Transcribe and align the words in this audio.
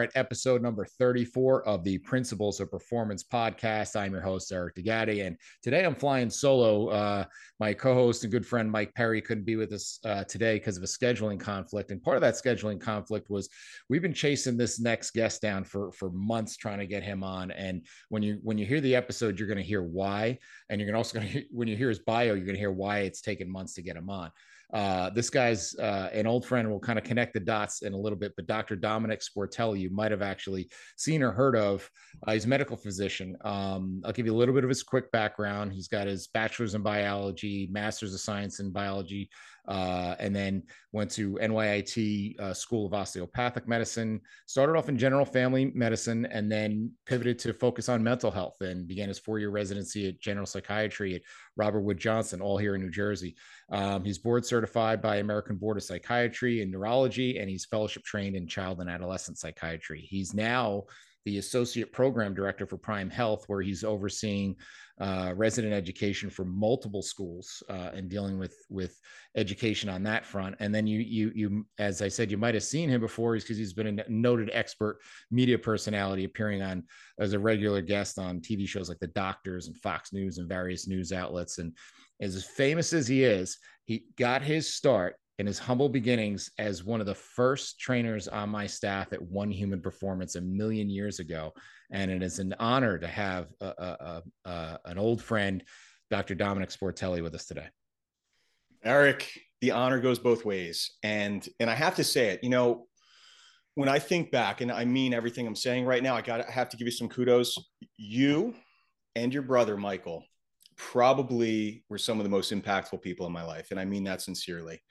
Are 0.00 0.04
at 0.04 0.16
episode 0.16 0.62
number 0.62 0.86
34 0.86 1.68
of 1.68 1.84
the 1.84 1.98
Principles 1.98 2.58
of 2.58 2.70
Performance 2.70 3.22
podcast. 3.22 3.96
I'm 3.96 4.12
your 4.12 4.22
host, 4.22 4.50
Eric 4.50 4.76
D'Agati, 4.76 5.20
and 5.20 5.36
today 5.62 5.84
I'm 5.84 5.94
flying 5.94 6.30
solo. 6.30 6.88
Uh, 6.88 7.24
my 7.58 7.74
co 7.74 7.92
host 7.92 8.24
and 8.24 8.32
good 8.32 8.46
friend 8.46 8.70
Mike 8.70 8.94
Perry 8.94 9.20
couldn't 9.20 9.44
be 9.44 9.56
with 9.56 9.74
us 9.74 9.98
uh, 10.06 10.24
today 10.24 10.54
because 10.54 10.78
of 10.78 10.82
a 10.82 10.86
scheduling 10.86 11.38
conflict. 11.38 11.90
And 11.90 12.02
part 12.02 12.16
of 12.16 12.22
that 12.22 12.32
scheduling 12.32 12.80
conflict 12.80 13.28
was 13.28 13.50
we've 13.90 14.00
been 14.00 14.14
chasing 14.14 14.56
this 14.56 14.80
next 14.80 15.10
guest 15.10 15.42
down 15.42 15.64
for, 15.64 15.92
for 15.92 16.08
months 16.12 16.56
trying 16.56 16.78
to 16.78 16.86
get 16.86 17.02
him 17.02 17.22
on. 17.22 17.50
And 17.50 17.84
when 18.08 18.22
you 18.22 18.38
when 18.42 18.56
you 18.56 18.64
hear 18.64 18.80
the 18.80 18.96
episode, 18.96 19.38
you're 19.38 19.48
going 19.48 19.58
to 19.58 19.62
hear 19.62 19.82
why. 19.82 20.38
And 20.70 20.80
you're 20.80 20.96
also 20.96 21.18
going 21.18 21.30
to 21.30 21.44
when 21.50 21.68
you 21.68 21.76
hear 21.76 21.90
his 21.90 21.98
bio, 21.98 22.32
you're 22.32 22.46
going 22.46 22.54
to 22.54 22.58
hear 22.58 22.72
why 22.72 23.00
it's 23.00 23.20
taken 23.20 23.52
months 23.52 23.74
to 23.74 23.82
get 23.82 23.96
him 23.96 24.08
on. 24.08 24.30
Uh, 24.72 25.10
this 25.10 25.30
guy's 25.30 25.74
uh, 25.78 26.10
an 26.12 26.26
old 26.26 26.44
friend. 26.46 26.68
We'll 26.68 26.80
kind 26.80 26.98
of 26.98 27.04
connect 27.04 27.34
the 27.34 27.40
dots 27.40 27.82
in 27.82 27.92
a 27.92 27.96
little 27.96 28.18
bit, 28.18 28.32
but 28.36 28.46
Dr. 28.46 28.76
Domenick 28.76 29.22
Sportelli, 29.22 29.80
you 29.80 29.90
might 29.90 30.10
have 30.10 30.22
actually 30.22 30.70
seen 30.96 31.22
or 31.22 31.32
heard 31.32 31.56
of. 31.56 31.88
Uh, 32.26 32.32
he's 32.32 32.44
a 32.44 32.48
medical 32.48 32.76
physician. 32.76 33.36
Um, 33.42 34.02
I'll 34.04 34.12
give 34.12 34.26
you 34.26 34.34
a 34.34 34.36
little 34.36 34.54
bit 34.54 34.64
of 34.64 34.70
his 34.70 34.82
quick 34.82 35.10
background. 35.12 35.72
He's 35.72 35.88
got 35.88 36.06
his 36.06 36.28
bachelor's 36.28 36.74
in 36.74 36.82
biology, 36.82 37.68
master's 37.70 38.14
of 38.14 38.20
science 38.20 38.60
in 38.60 38.70
biology, 38.70 39.30
uh, 39.68 40.14
and 40.18 40.34
then 40.34 40.62
went 40.92 41.10
to 41.12 41.34
NYIT 41.34 42.38
uh, 42.40 42.52
School 42.54 42.86
of 42.86 42.94
Osteopathic 42.94 43.68
Medicine. 43.68 44.20
Started 44.46 44.76
off 44.76 44.88
in 44.88 44.98
general 44.98 45.24
family 45.24 45.72
medicine, 45.74 46.26
and 46.26 46.50
then 46.50 46.92
pivoted 47.06 47.38
to 47.40 47.52
focus 47.52 47.88
on 47.88 48.02
mental 48.02 48.30
health. 48.30 48.60
And 48.60 48.88
began 48.88 49.08
his 49.08 49.18
four-year 49.18 49.50
residency 49.50 50.08
at 50.08 50.20
general 50.20 50.46
psychiatry 50.46 51.14
at 51.14 51.22
Robert 51.56 51.80
Wood 51.80 51.98
Johnson, 51.98 52.40
all 52.40 52.58
here 52.58 52.74
in 52.74 52.82
New 52.82 52.90
Jersey. 52.90 53.36
Um, 53.70 54.04
he's 54.04 54.18
board 54.18 54.44
certified 54.44 55.00
by 55.00 55.16
American 55.16 55.56
Board 55.56 55.76
of 55.76 55.82
Psychiatry 55.82 56.62
and 56.62 56.70
Neurology, 56.70 57.38
and 57.38 57.48
he's 57.48 57.66
fellowship 57.66 58.02
trained 58.04 58.36
in 58.36 58.46
child 58.46 58.80
and 58.80 58.90
adolescent 58.90 59.38
psychiatry. 59.38 60.00
He's 60.00 60.34
now 60.34 60.84
the 61.24 61.38
associate 61.38 61.92
program 61.92 62.34
director 62.34 62.66
for 62.66 62.76
Prime 62.76 63.10
Health, 63.10 63.44
where 63.46 63.60
he's 63.60 63.84
overseeing 63.84 64.56
uh, 65.00 65.32
resident 65.34 65.72
education 65.72 66.28
for 66.28 66.44
multiple 66.44 67.02
schools 67.02 67.62
uh, 67.70 67.90
and 67.94 68.08
dealing 68.10 68.38
with 68.38 68.54
with 68.68 68.98
education 69.34 69.88
on 69.88 70.02
that 70.02 70.26
front. 70.26 70.56
And 70.60 70.74
then 70.74 70.86
you 70.86 71.00
you 71.00 71.32
you, 71.34 71.66
as 71.78 72.02
I 72.02 72.08
said, 72.08 72.30
you 72.30 72.36
might 72.36 72.54
have 72.54 72.62
seen 72.62 72.88
him 72.88 73.00
before, 73.00 73.34
is 73.34 73.44
because 73.44 73.56
he's 73.56 73.72
been 73.72 73.98
a 73.98 74.04
noted 74.08 74.50
expert 74.52 74.98
media 75.30 75.58
personality, 75.58 76.24
appearing 76.24 76.62
on 76.62 76.84
as 77.18 77.32
a 77.32 77.38
regular 77.38 77.80
guest 77.80 78.18
on 78.18 78.40
TV 78.40 78.68
shows 78.68 78.88
like 78.88 79.00
The 79.00 79.06
Doctors 79.08 79.68
and 79.68 79.76
Fox 79.78 80.12
News 80.12 80.38
and 80.38 80.48
various 80.48 80.86
news 80.86 81.12
outlets. 81.12 81.58
And 81.58 81.74
as 82.20 82.44
famous 82.44 82.92
as 82.92 83.08
he 83.08 83.24
is, 83.24 83.58
he 83.84 84.04
got 84.16 84.42
his 84.42 84.72
start 84.72 85.16
in 85.40 85.46
his 85.46 85.58
humble 85.58 85.88
beginnings 85.88 86.50
as 86.58 86.84
one 86.84 87.00
of 87.00 87.06
the 87.06 87.14
first 87.14 87.80
trainers 87.80 88.28
on 88.28 88.50
my 88.50 88.66
staff 88.66 89.14
at 89.14 89.22
One 89.22 89.50
Human 89.50 89.80
Performance 89.80 90.36
a 90.36 90.40
million 90.42 90.90
years 90.90 91.18
ago. 91.18 91.54
And 91.90 92.10
it 92.10 92.22
is 92.22 92.38
an 92.40 92.54
honor 92.60 92.98
to 92.98 93.06
have 93.06 93.46
a, 93.62 93.64
a, 93.64 94.22
a, 94.44 94.78
an 94.84 94.98
old 94.98 95.22
friend, 95.22 95.64
Dr. 96.10 96.34
Domenick 96.34 96.76
Sportelli, 96.76 97.22
with 97.22 97.34
us 97.34 97.46
today. 97.46 97.68
Eric, 98.84 99.32
the 99.62 99.70
honor 99.70 99.98
goes 99.98 100.18
both 100.18 100.44
ways. 100.44 100.90
And 101.02 101.48
and 101.58 101.70
I 101.70 101.74
have 101.74 101.96
to 101.96 102.04
say 102.04 102.28
it, 102.28 102.44
you 102.44 102.50
know, 102.50 102.86
when 103.76 103.88
I 103.88 103.98
think 103.98 104.30
back, 104.30 104.60
and 104.60 104.70
I 104.70 104.84
mean 104.84 105.14
everything 105.14 105.46
I'm 105.46 105.56
saying 105.56 105.86
right 105.86 106.02
now, 106.02 106.16
I 106.16 106.20
got 106.20 106.46
I 106.46 106.50
have 106.50 106.68
to 106.68 106.76
give 106.76 106.86
you 106.86 106.92
some 106.92 107.08
kudos. 107.08 107.56
You 107.96 108.54
and 109.16 109.32
your 109.32 109.42
brother, 109.42 109.78
Michael, 109.78 110.22
probably 110.76 111.82
were 111.88 111.96
some 111.96 112.18
of 112.18 112.24
the 112.24 112.30
most 112.30 112.52
impactful 112.52 113.00
people 113.00 113.26
in 113.26 113.32
my 113.32 113.42
life. 113.42 113.70
And 113.70 113.80
I 113.80 113.86
mean 113.86 114.04
that 114.04 114.20
sincerely. 114.20 114.82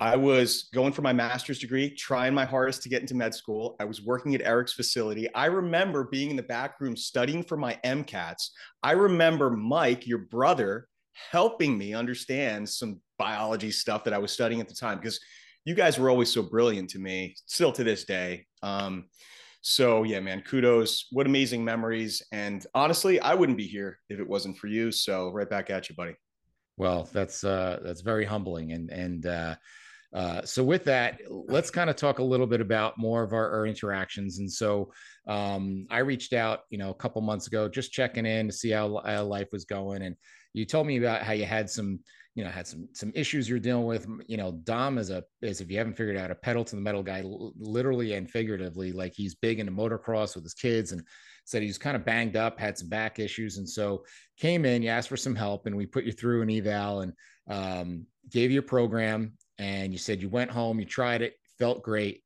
I 0.00 0.14
was 0.14 0.68
going 0.72 0.92
for 0.92 1.02
my 1.02 1.12
master's 1.12 1.58
degree, 1.58 1.90
trying 1.90 2.32
my 2.32 2.44
hardest 2.44 2.82
to 2.82 2.88
get 2.88 3.00
into 3.00 3.16
med 3.16 3.34
school. 3.34 3.74
I 3.80 3.84
was 3.84 4.00
working 4.00 4.34
at 4.34 4.42
Eric's 4.42 4.72
facility. 4.72 5.32
I 5.34 5.46
remember 5.46 6.04
being 6.04 6.30
in 6.30 6.36
the 6.36 6.42
back 6.42 6.80
room 6.80 6.96
studying 6.96 7.42
for 7.42 7.56
my 7.56 7.78
MCATs. 7.84 8.50
I 8.82 8.92
remember 8.92 9.50
Mike, 9.50 10.06
your 10.06 10.18
brother, 10.18 10.86
helping 11.32 11.76
me 11.76 11.94
understand 11.94 12.68
some 12.68 13.00
biology 13.18 13.72
stuff 13.72 14.04
that 14.04 14.14
I 14.14 14.18
was 14.18 14.30
studying 14.30 14.60
at 14.60 14.68
the 14.68 14.74
time 14.74 14.98
because 14.98 15.18
you 15.64 15.74
guys 15.74 15.98
were 15.98 16.10
always 16.10 16.32
so 16.32 16.42
brilliant 16.42 16.90
to 16.90 17.00
me, 17.00 17.34
still 17.46 17.72
to 17.72 17.82
this 17.82 18.04
day. 18.04 18.46
Um, 18.62 19.06
so 19.62 20.04
yeah, 20.04 20.20
man, 20.20 20.42
kudos. 20.42 21.08
What 21.10 21.26
amazing 21.26 21.64
memories. 21.64 22.22
And 22.30 22.64
honestly, 22.72 23.18
I 23.20 23.34
wouldn't 23.34 23.58
be 23.58 23.66
here 23.66 23.98
if 24.08 24.20
it 24.20 24.28
wasn't 24.28 24.56
for 24.58 24.68
you. 24.68 24.92
So 24.92 25.30
right 25.30 25.50
back 25.50 25.70
at 25.70 25.88
you, 25.88 25.96
buddy. 25.96 26.14
Well, 26.76 27.08
that's 27.12 27.42
uh 27.42 27.80
that's 27.82 28.02
very 28.02 28.24
humbling 28.24 28.72
and 28.72 28.90
and 28.90 29.26
uh 29.26 29.56
uh, 30.14 30.42
so 30.42 30.64
with 30.64 30.84
that, 30.84 31.20
let's 31.28 31.70
kind 31.70 31.90
of 31.90 31.96
talk 31.96 32.18
a 32.18 32.24
little 32.24 32.46
bit 32.46 32.60
about 32.60 32.96
more 32.96 33.22
of 33.22 33.32
our, 33.32 33.50
our 33.50 33.66
interactions. 33.66 34.38
And 34.38 34.50
so 34.50 34.90
um, 35.26 35.86
I 35.90 35.98
reached 35.98 36.32
out, 36.32 36.60
you 36.70 36.78
know, 36.78 36.90
a 36.90 36.94
couple 36.94 37.20
months 37.20 37.46
ago, 37.46 37.68
just 37.68 37.92
checking 37.92 38.24
in 38.24 38.46
to 38.46 38.52
see 38.52 38.70
how, 38.70 39.02
how, 39.04 39.24
life 39.24 39.48
was 39.52 39.66
going. 39.66 40.02
And 40.02 40.16
you 40.54 40.64
told 40.64 40.86
me 40.86 40.96
about 40.96 41.22
how 41.22 41.32
you 41.32 41.44
had 41.44 41.68
some, 41.68 42.00
you 42.34 42.42
know, 42.42 42.50
had 42.50 42.66
some 42.66 42.88
some 42.94 43.12
issues 43.14 43.48
you're 43.48 43.58
dealing 43.58 43.84
with. 43.84 44.06
You 44.26 44.38
know, 44.38 44.52
Dom 44.64 44.96
is 44.96 45.10
a 45.10 45.24
is 45.42 45.60
if 45.60 45.70
you 45.70 45.76
haven't 45.76 45.96
figured 45.96 46.16
out 46.16 46.30
a 46.30 46.36
pedal 46.36 46.64
to 46.64 46.76
the 46.76 46.80
metal 46.80 47.02
guy, 47.02 47.22
literally 47.24 48.14
and 48.14 48.30
figuratively. 48.30 48.92
Like 48.92 49.12
he's 49.14 49.34
big 49.34 49.58
into 49.58 49.72
motocross 49.72 50.36
with 50.36 50.44
his 50.44 50.54
kids 50.54 50.92
and 50.92 51.02
said 51.44 51.62
he 51.62 51.68
was 51.68 51.78
kind 51.78 51.96
of 51.96 52.04
banged 52.04 52.36
up, 52.36 52.58
had 52.58 52.78
some 52.78 52.88
back 52.88 53.18
issues, 53.18 53.58
and 53.58 53.68
so 53.68 54.04
came 54.38 54.64
in. 54.64 54.82
You 54.82 54.90
asked 54.90 55.08
for 55.08 55.16
some 55.16 55.34
help, 55.34 55.66
and 55.66 55.76
we 55.76 55.84
put 55.84 56.04
you 56.04 56.12
through 56.12 56.42
an 56.42 56.50
eval 56.50 57.00
and 57.00 57.12
um, 57.50 58.06
gave 58.30 58.52
you 58.52 58.60
a 58.60 58.62
program 58.62 59.32
and 59.58 59.92
you 59.92 59.98
said 59.98 60.22
you 60.22 60.28
went 60.28 60.50
home, 60.50 60.78
you 60.78 60.84
tried 60.84 61.22
it, 61.22 61.34
felt 61.58 61.82
great, 61.82 62.22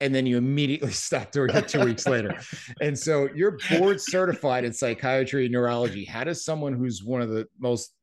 and 0.00 0.14
then 0.14 0.26
you 0.26 0.36
immediately 0.36 0.90
stopped 0.92 1.32
doing 1.32 1.50
it 1.54 1.68
two 1.68 1.84
weeks 1.84 2.06
later. 2.06 2.38
And 2.80 2.98
so 2.98 3.28
you're 3.34 3.58
board 3.70 4.00
certified 4.00 4.64
in 4.64 4.72
psychiatry 4.72 5.44
and 5.44 5.52
neurology. 5.52 6.04
How 6.04 6.24
does 6.24 6.44
someone 6.44 6.72
who's 6.72 7.04
one 7.04 7.20
of 7.20 7.28
the 7.28 7.46
most 7.58 7.94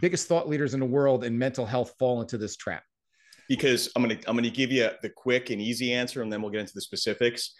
biggest 0.00 0.28
thought 0.28 0.48
leaders 0.48 0.74
in 0.74 0.80
the 0.80 0.86
world 0.86 1.24
in 1.24 1.36
mental 1.36 1.66
health 1.66 1.94
fall 1.98 2.20
into 2.20 2.38
this 2.38 2.56
trap? 2.56 2.84
Because 3.48 3.90
I'm 3.96 4.02
gonna 4.02 4.18
I'm 4.28 4.36
gonna 4.36 4.48
give 4.48 4.70
you 4.70 4.88
the 5.02 5.10
quick 5.10 5.50
and 5.50 5.60
easy 5.60 5.92
answer, 5.92 6.22
and 6.22 6.32
then 6.32 6.40
we'll 6.40 6.52
get 6.52 6.60
into 6.60 6.74
the 6.74 6.80
specifics. 6.80 7.52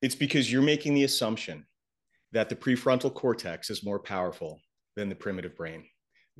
It's 0.00 0.14
because 0.14 0.50
you're 0.50 0.62
making 0.62 0.94
the 0.94 1.04
assumption 1.04 1.66
that 2.32 2.48
the 2.48 2.56
prefrontal 2.56 3.12
cortex 3.12 3.68
is 3.68 3.84
more 3.84 3.98
powerful 3.98 4.60
than 4.96 5.10
the 5.10 5.14
primitive 5.14 5.54
brain. 5.54 5.84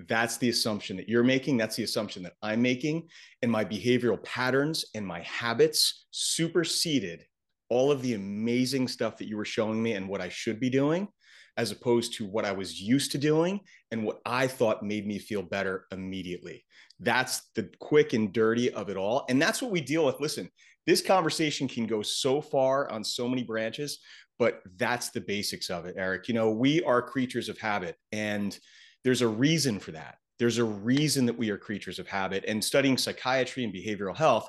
That's 0.08 0.36
the 0.38 0.48
assumption 0.48 0.96
that 0.96 1.08
you're 1.08 1.24
making. 1.24 1.56
That's 1.56 1.76
the 1.76 1.84
assumption 1.84 2.22
that 2.22 2.34
I'm 2.42 2.62
making. 2.62 3.08
And 3.42 3.50
my 3.50 3.64
behavioral 3.64 4.22
patterns 4.22 4.84
and 4.94 5.06
my 5.06 5.20
habits 5.20 6.06
superseded 6.10 7.24
all 7.68 7.90
of 7.90 8.02
the 8.02 8.14
amazing 8.14 8.88
stuff 8.88 9.16
that 9.18 9.28
you 9.28 9.36
were 9.36 9.44
showing 9.44 9.82
me 9.82 9.92
and 9.92 10.08
what 10.08 10.20
I 10.20 10.28
should 10.28 10.58
be 10.58 10.70
doing, 10.70 11.08
as 11.56 11.70
opposed 11.70 12.14
to 12.14 12.26
what 12.26 12.44
I 12.44 12.52
was 12.52 12.80
used 12.80 13.12
to 13.12 13.18
doing 13.18 13.60
and 13.90 14.04
what 14.04 14.20
I 14.24 14.46
thought 14.46 14.82
made 14.82 15.06
me 15.06 15.18
feel 15.18 15.42
better 15.42 15.86
immediately. 15.92 16.64
That's 16.98 17.48
the 17.54 17.70
quick 17.78 18.12
and 18.12 18.32
dirty 18.32 18.72
of 18.72 18.90
it 18.90 18.96
all. 18.96 19.24
And 19.28 19.40
that's 19.40 19.62
what 19.62 19.70
we 19.70 19.80
deal 19.80 20.04
with. 20.04 20.20
Listen, 20.20 20.50
this 20.86 21.00
conversation 21.00 21.68
can 21.68 21.86
go 21.86 22.02
so 22.02 22.40
far 22.40 22.90
on 22.90 23.04
so 23.04 23.28
many 23.28 23.42
branches, 23.42 24.00
but 24.38 24.60
that's 24.76 25.10
the 25.10 25.20
basics 25.20 25.70
of 25.70 25.86
it, 25.86 25.94
Eric. 25.96 26.26
You 26.28 26.34
know, 26.34 26.50
we 26.50 26.82
are 26.82 27.02
creatures 27.02 27.48
of 27.48 27.58
habit. 27.58 27.96
And 28.12 28.58
there's 29.04 29.22
a 29.22 29.28
reason 29.28 29.78
for 29.78 29.92
that. 29.92 30.16
There's 30.38 30.58
a 30.58 30.64
reason 30.64 31.26
that 31.26 31.38
we 31.38 31.50
are 31.50 31.58
creatures 31.58 31.98
of 31.98 32.06
habit. 32.08 32.44
And 32.48 32.64
studying 32.64 32.96
psychiatry 32.98 33.64
and 33.64 33.74
behavioral 33.74 34.16
health, 34.16 34.48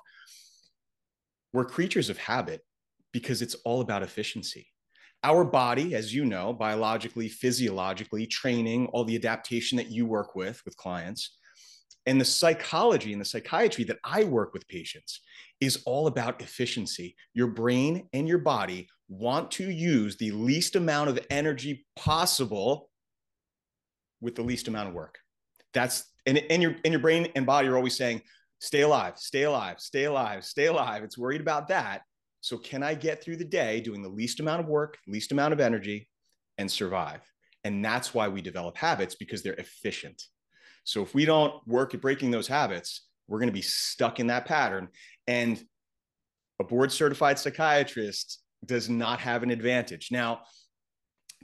we're 1.54 1.66
creatures 1.66 2.10
of 2.10 2.18
habit. 2.18 2.62
because 3.14 3.42
it's 3.42 3.56
all 3.66 3.82
about 3.82 4.04
efficiency. 4.04 4.68
Our 5.24 5.44
body, 5.44 5.96
as 5.96 6.14
you 6.14 6.26
know, 6.26 6.54
biologically, 6.54 7.30
physiologically, 7.30 8.26
training, 8.26 8.88
all 8.88 9.04
the 9.04 9.16
adaptation 9.16 9.78
that 9.78 9.92
you 9.92 10.06
work 10.06 10.36
with 10.36 10.62
with 10.66 10.78
clients, 10.78 11.38
and 12.08 12.20
the 12.20 12.26
psychology 12.26 13.12
and 13.12 13.22
the 13.22 13.26
psychiatry 13.26 13.84
that 13.84 14.00
I 14.04 14.24
work 14.24 14.54
with 14.54 14.68
patients 14.68 15.22
is 15.60 15.84
all 15.86 16.08
about 16.08 16.42
efficiency. 16.42 17.16
Your 17.36 17.48
brain 17.48 18.08
and 18.14 18.28
your 18.28 18.40
body 18.40 18.88
want 19.08 19.52
to 19.52 19.70
use 19.70 20.18
the 20.18 20.32
least 20.32 20.76
amount 20.76 21.10
of 21.10 21.20
energy 21.30 21.86
possible 21.96 22.90
with 24.22 24.36
the 24.36 24.44
least 24.44 24.68
amount 24.68 24.90
of 24.90 24.96
work. 24.96 25.18
That's 25.74 26.06
and, 26.26 26.38
and 26.38 26.62
your 26.62 26.76
and 26.86 26.92
your 26.94 27.02
brain 27.02 27.28
and 27.36 27.46
body 27.46 27.68
are 27.68 27.76
always 27.76 27.96
saying, 27.96 28.22
stay 28.60 28.82
alive, 28.82 29.18
stay 29.18 29.44
alive, 29.44 29.80
stay 29.80 30.06
alive, 30.06 30.46
stay 30.46 30.68
alive. 30.68 31.04
It's 31.04 31.18
worried 31.18 31.42
about 31.42 31.68
that. 31.70 32.04
So 32.42 32.58
can 32.58 32.84
I 32.84 32.94
get 32.94 33.24
through 33.24 33.38
the 33.38 33.46
day 33.46 33.82
doing 33.82 34.02
the 34.02 34.10
least 34.10 34.40
amount 34.40 34.62
of 34.62 34.68
work, 34.68 34.98
least 35.08 35.32
amount 35.32 35.54
of 35.54 35.60
energy, 35.60 36.08
and 36.58 36.70
survive? 36.70 37.22
And 37.64 37.84
that's 37.84 38.14
why 38.14 38.28
we 38.28 38.42
develop 38.42 38.78
habits 38.78 39.16
because 39.16 39.44
they're 39.44 39.54
efficient. 39.54 40.24
So 40.84 41.04
if 41.04 41.14
we 41.14 41.26
don't 41.26 41.54
work 41.68 41.94
at 41.94 42.02
breaking 42.02 42.32
those 42.32 42.48
habits, 42.48 43.08
we're 43.28 43.40
going 43.40 43.50
to 43.50 43.54
be 43.54 43.62
stuck 43.62 44.20
in 44.20 44.28
that 44.28 44.46
pattern. 44.46 44.88
And 45.28 45.64
a 46.60 46.64
board 46.64 46.92
certified 46.92 47.38
psychiatrist 47.38 48.40
does 48.66 48.90
not 48.90 49.20
have 49.20 49.44
an 49.44 49.52
advantage. 49.52 50.10
Now, 50.12 50.42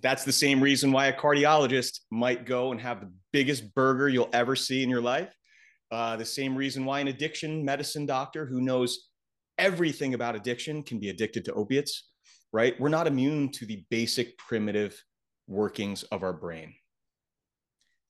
that's 0.02 0.24
the 0.24 0.32
same 0.32 0.62
reason 0.62 0.92
why 0.92 1.08
a 1.08 1.14
cardiologist 1.14 2.02
might 2.12 2.46
go 2.46 2.72
and 2.72 2.80
have 2.82 3.02
the 3.02 3.12
biggest 3.32 3.74
burger 3.74 4.08
you'll 4.08 4.30
ever 4.34 4.56
see 4.56 4.84
in 4.84 4.90
your 4.90 5.02
life. 5.02 5.34
Uh, 5.92 6.16
the 6.18 6.26
same 6.26 6.56
reason 6.56 6.86
why 6.86 7.00
an 7.00 7.08
addiction 7.08 7.64
medicine 7.64 8.06
doctor 8.06 8.46
who 8.46 8.62
knows 8.62 9.10
everything 9.58 10.14
about 10.14 10.36
addiction 10.36 10.84
can 10.84 11.00
be 11.00 11.10
addicted 11.10 11.46
to 11.46 11.54
opiates, 11.54 12.10
right? 12.54 12.80
We're 12.80 12.90
not 12.90 13.08
immune 13.08 13.52
to 13.54 13.66
the 13.66 13.86
basic 13.90 14.38
primitive 14.38 15.02
workings 15.48 16.04
of 16.04 16.24
our 16.24 16.34
brain. 16.34 16.74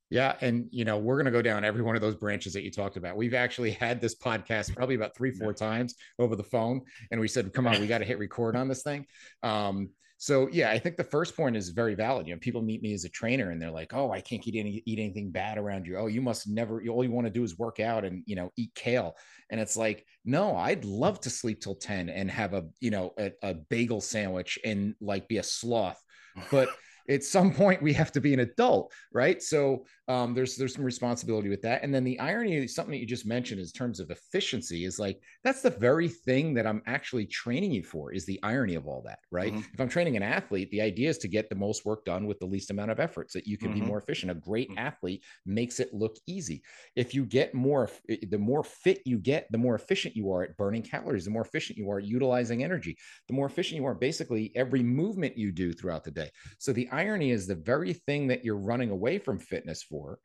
Yeah. 0.10 0.36
And, 0.42 0.68
you 0.72 0.86
know, 0.86 0.98
we're 0.98 1.16
going 1.18 1.26
to 1.26 1.32
go 1.32 1.42
down 1.42 1.66
every 1.66 1.82
one 1.82 1.96
of 1.96 2.02
those 2.02 2.16
branches 2.16 2.54
that 2.54 2.64
you 2.64 2.72
talked 2.72 2.96
about. 2.96 3.18
We've 3.18 3.34
actually 3.34 3.72
had 3.72 4.00
this 4.00 4.16
podcast 4.16 4.74
probably 4.76 4.96
about 4.96 5.16
three, 5.16 5.32
four 5.32 5.54
times 5.54 5.96
over 6.18 6.36
the 6.36 6.44
phone. 6.44 6.82
And 7.12 7.20
we 7.20 7.28
said, 7.28 7.54
come 7.54 7.68
on, 7.68 7.80
we 7.82 7.88
got 7.88 7.98
to 7.98 8.06
hit 8.06 8.18
record 8.18 8.56
on 8.56 8.70
this 8.70 8.84
thing. 8.84 9.06
Um, 9.44 9.90
so 10.20 10.48
yeah, 10.52 10.72
I 10.72 10.80
think 10.80 10.98
the 10.98 11.04
first 11.04 11.36
point 11.36 11.56
is 11.56 11.70
very 11.70 11.94
valid. 11.94 12.28
You 12.28 12.34
know, 12.34 12.40
people 12.40 12.64
meet 12.64 12.82
me 12.82 12.94
as 12.94 13.06
a 13.06 13.10
trainer 13.10 13.52
and 13.52 13.62
they're 13.62 13.72
like, 13.72 13.94
"Oh, 13.94 14.12
I 14.12 14.20
can't 14.20 14.46
eat 14.48 14.60
any 14.60 14.82
eat 14.86 15.00
anything 15.00 15.30
bad 15.30 15.60
around 15.60 15.86
you. 15.86 15.98
Oh, 15.98 16.08
you 16.08 16.22
must 16.22 16.48
never. 16.48 16.82
All 16.90 17.04
you 17.04 17.12
want 17.12 17.28
to 17.28 17.34
do 17.34 17.44
is 17.44 17.60
work 17.60 17.80
out 17.80 18.04
and 18.04 18.24
you 18.26 18.36
know 18.36 18.52
eat 18.58 18.74
kale." 18.74 19.16
And 19.52 19.62
it's 19.62 19.78
like, 19.78 20.06
no, 20.26 20.56
I'd 20.58 20.86
love 20.86 21.20
to 21.22 21.30
sleep 21.30 21.62
till 21.62 21.76
ten 21.76 22.10
and 22.10 22.32
have 22.32 22.54
a 22.54 22.66
you 22.80 22.90
know 22.90 23.14
a, 23.20 23.32
a 23.44 23.54
bagel 23.54 24.02
sandwich 24.02 24.58
and 24.66 24.96
like 25.00 25.28
be 25.28 25.38
a 25.38 25.44
sloth, 25.44 26.02
but 26.50 26.70
at 27.10 27.24
some 27.24 27.54
point 27.54 27.84
we 27.84 27.94
have 27.94 28.12
to 28.14 28.22
be 28.22 28.34
an 28.34 28.40
adult, 28.40 28.92
right? 29.14 29.42
So 29.42 29.86
um, 30.08 30.34
there's 30.34 30.56
there's 30.56 30.74
some 30.74 30.86
responsibility 30.86 31.50
with 31.50 31.62
that. 31.64 31.84
And 31.84 31.94
then 31.94 32.04
the 32.04 32.20
irony, 32.20 32.68
something 32.68 32.92
that 32.92 33.00
you 33.00 33.06
just 33.06 33.26
mentioned, 33.26 33.60
in 33.60 33.68
terms 33.68 34.00
of 34.00 34.10
efficiency, 34.10 34.86
is 34.86 35.00
like 35.00 35.20
that's 35.44 35.62
the 35.62 35.70
very 35.70 36.08
thing 36.08 36.54
that 36.54 36.66
I'm 36.66 36.82
actually 36.86 37.26
training 37.26 37.72
you 37.72 37.84
for. 37.84 38.14
Is 38.14 38.26
the 38.26 38.40
irony 38.44 38.76
of 38.76 38.88
all 38.88 39.02
that, 39.06 39.20
right? 39.32 39.52
Mm-hmm. 39.52 39.74
If 39.74 39.82
I'm 39.82 39.90
training 39.90 40.16
an 40.16 40.24
athlete, 40.24 40.72
the 40.72 40.82
idea 40.82 41.10
is 41.10 41.18
to 41.20 41.28
get 41.28 41.50
the 41.50 41.56
most 41.56 41.86
work 41.86 42.06
done 42.06 42.26
with 42.26 42.40
the 42.40 42.46
least 42.46 42.72
amount 42.72 42.92
of 42.92 43.00
effort, 43.00 43.32
so 43.32 43.40
that 43.40 43.48
you 43.48 43.58
can 43.58 43.72
mm-hmm. 43.72 43.82
be 43.82 43.86
more 43.86 44.00
efficient. 44.00 44.32
A 44.32 44.36
great 44.36 44.70
mm-hmm. 44.70 44.80
athlete 44.80 45.24
makes 45.46 45.80
it 45.80 45.94
look 45.94 46.16
easy. 46.26 46.64
If 46.96 47.14
you 47.14 47.26
get 47.26 47.54
more, 47.54 47.90
the 48.08 48.38
more 48.38 48.64
fit 48.64 49.02
you 49.06 49.18
get, 49.18 49.48
the 49.52 49.58
more 49.58 49.76
efficient 49.76 50.16
you 50.16 50.32
are 50.32 50.44
at 50.44 50.56
burning 50.58 50.84
calories. 50.84 51.26
The 51.26 51.32
more 51.32 51.44
efficient 51.44 51.78
you 51.78 51.92
are 51.92 52.00
at 52.00 52.06
utilizing 52.06 52.64
energy. 52.64 52.98
The 53.28 53.34
more 53.34 53.48
efficient 53.48 53.82
you 53.82 53.86
are, 53.86 53.96
basically 53.96 54.52
every 54.56 54.84
movement 54.84 55.38
you 55.38 55.52
do 55.52 55.74
throughout 55.74 56.04
the 56.04 56.12
day. 56.12 56.30
So 56.60 56.72
the 56.72 56.90
irony 56.92 57.32
is 57.32 57.46
the 57.46 57.56
very 57.56 57.94
thing 57.94 58.28
that 58.28 58.46
you're 58.46 58.58
running 58.58 58.90
away 58.90 59.20
from 59.20 59.38
fitness 59.38 59.84
for 59.84 59.97
are 60.06 60.20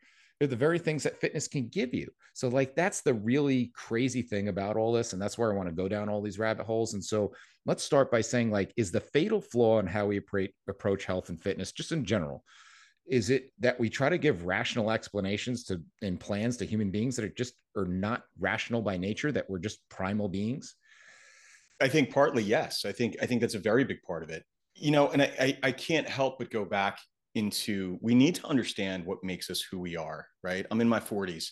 the 0.46 0.56
very 0.56 0.78
things 0.78 1.04
that 1.04 1.20
fitness 1.20 1.46
can 1.46 1.68
give 1.68 1.94
you. 1.94 2.10
So, 2.34 2.48
like, 2.48 2.74
that's 2.74 3.02
the 3.02 3.14
really 3.14 3.70
crazy 3.74 4.22
thing 4.22 4.48
about 4.48 4.76
all 4.76 4.92
this. 4.92 5.12
And 5.12 5.22
that's 5.22 5.38
where 5.38 5.52
I 5.52 5.56
want 5.56 5.68
to 5.68 5.74
go 5.74 5.88
down 5.88 6.08
all 6.08 6.20
these 6.20 6.38
rabbit 6.38 6.66
holes. 6.66 6.94
And 6.94 7.04
so, 7.04 7.32
let's 7.64 7.84
start 7.84 8.10
by 8.10 8.20
saying, 8.20 8.50
like, 8.50 8.72
is 8.76 8.90
the 8.90 9.00
fatal 9.00 9.40
flaw 9.40 9.78
in 9.78 9.86
how 9.86 10.06
we 10.06 10.20
approach 10.68 11.04
health 11.04 11.28
and 11.28 11.40
fitness, 11.40 11.72
just 11.72 11.92
in 11.92 12.04
general, 12.04 12.44
is 13.06 13.30
it 13.30 13.50
that 13.60 13.78
we 13.78 13.88
try 13.88 14.08
to 14.08 14.18
give 14.18 14.46
rational 14.46 14.90
explanations 14.90 15.64
to 15.64 15.80
and 16.02 16.18
plans 16.18 16.56
to 16.56 16.66
human 16.66 16.90
beings 16.90 17.16
that 17.16 17.24
are 17.24 17.28
just 17.28 17.54
are 17.76 17.86
not 17.86 18.22
rational 18.38 18.82
by 18.82 18.96
nature, 18.96 19.32
that 19.32 19.48
we're 19.48 19.58
just 19.58 19.88
primal 19.88 20.28
beings? 20.28 20.74
I 21.80 21.88
think 21.88 22.10
partly 22.10 22.42
yes. 22.42 22.84
I 22.84 22.92
think 22.92 23.16
I 23.20 23.26
think 23.26 23.40
that's 23.40 23.54
a 23.54 23.60
very 23.60 23.84
big 23.84 24.02
part 24.02 24.22
of 24.22 24.30
it 24.30 24.44
you 24.74 24.90
know, 24.90 25.08
and 25.08 25.22
I, 25.22 25.32
I, 25.38 25.58
I 25.64 25.72
can't 25.72 26.08
help 26.08 26.38
but 26.38 26.50
go 26.50 26.64
back 26.64 26.98
into 27.34 27.98
we 28.00 28.14
need 28.14 28.34
to 28.36 28.46
understand 28.46 29.04
what 29.04 29.24
makes 29.24 29.50
us 29.50 29.60
who 29.60 29.78
we 29.78 29.96
are, 29.96 30.26
right? 30.42 30.66
I'm 30.70 30.80
in 30.80 30.88
my 30.88 31.00
40s. 31.00 31.50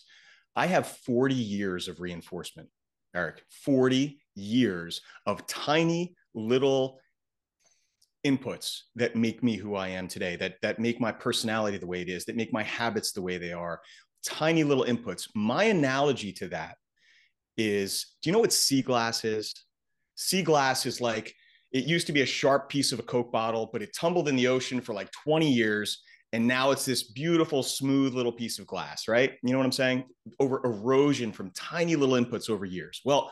I 0.55 0.67
have 0.67 0.87
40 0.87 1.33
years 1.33 1.87
of 1.87 1.99
reinforcement, 1.99 2.69
Eric, 3.15 3.43
40 3.63 4.19
years 4.35 5.01
of 5.25 5.47
tiny 5.47 6.15
little 6.33 6.99
inputs 8.25 8.81
that 8.95 9.15
make 9.15 9.41
me 9.41 9.55
who 9.55 9.75
I 9.75 9.89
am 9.89 10.07
today, 10.07 10.35
that 10.35 10.55
that 10.61 10.79
make 10.79 10.99
my 10.99 11.11
personality 11.11 11.77
the 11.77 11.87
way 11.87 12.01
it 12.01 12.09
is, 12.09 12.25
that 12.25 12.35
make 12.35 12.53
my 12.53 12.63
habits 12.63 13.11
the 13.11 13.21
way 13.21 13.37
they 13.37 13.53
are. 13.53 13.81
Tiny 14.23 14.63
little 14.63 14.85
inputs. 14.85 15.27
My 15.33 15.65
analogy 15.65 16.31
to 16.33 16.47
that 16.49 16.77
is, 17.57 18.15
do 18.21 18.29
you 18.29 18.33
know 18.33 18.39
what 18.39 18.53
sea 18.53 18.81
glass 18.81 19.25
is? 19.25 19.53
Sea 20.15 20.43
glass 20.43 20.85
is 20.85 21.01
like 21.01 21.33
it 21.71 21.85
used 21.85 22.07
to 22.07 22.13
be 22.13 22.21
a 22.21 22.25
sharp 22.25 22.69
piece 22.69 22.91
of 22.91 22.99
a 22.99 23.03
Coke 23.03 23.31
bottle, 23.31 23.69
but 23.71 23.81
it 23.81 23.95
tumbled 23.95 24.27
in 24.27 24.35
the 24.35 24.47
ocean 24.47 24.81
for 24.81 24.93
like 24.93 25.09
20 25.23 25.49
years. 25.49 26.03
And 26.33 26.47
now 26.47 26.71
it's 26.71 26.85
this 26.85 27.03
beautiful, 27.03 27.61
smooth 27.61 28.13
little 28.13 28.31
piece 28.31 28.57
of 28.59 28.67
glass, 28.67 29.07
right? 29.07 29.33
You 29.43 29.51
know 29.51 29.57
what 29.57 29.65
I'm 29.65 29.71
saying? 29.71 30.05
Over 30.39 30.61
erosion 30.63 31.31
from 31.31 31.51
tiny 31.51 31.95
little 31.95 32.15
inputs 32.15 32.49
over 32.49 32.65
years. 32.65 33.01
Well, 33.03 33.31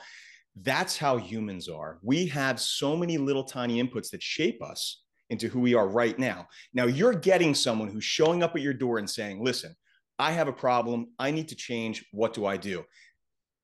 that's 0.62 0.98
how 0.98 1.18
humans 1.18 1.70
are. 1.70 2.00
We 2.02 2.28
have 2.28 2.60
so 2.60 2.98
many 2.98 3.18
little 3.18 3.44
tiny 3.44 3.82
inputs 3.82 4.10
that 4.12 4.22
shape 4.22 4.62
us 4.62 5.04
into 5.30 5.48
who 5.48 5.60
we 5.60 5.76
are 5.76 5.88
right 5.88 6.18
now. 6.18 6.48
Now, 6.74 6.86
you're 6.86 7.14
getting 7.14 7.54
someone 7.54 7.88
who's 7.88 8.04
showing 8.04 8.44
up 8.44 8.56
at 8.56 8.62
your 8.62 8.74
door 8.74 8.98
and 8.98 9.10
saying, 9.10 9.44
listen, 9.44 9.76
I 10.18 10.32
have 10.32 10.48
a 10.48 10.54
problem. 10.54 11.10
I 11.20 11.32
need 11.32 11.48
to 11.50 11.56
change. 11.56 12.06
What 12.12 12.34
do 12.34 12.46
I 12.46 12.58
do? 12.58 12.84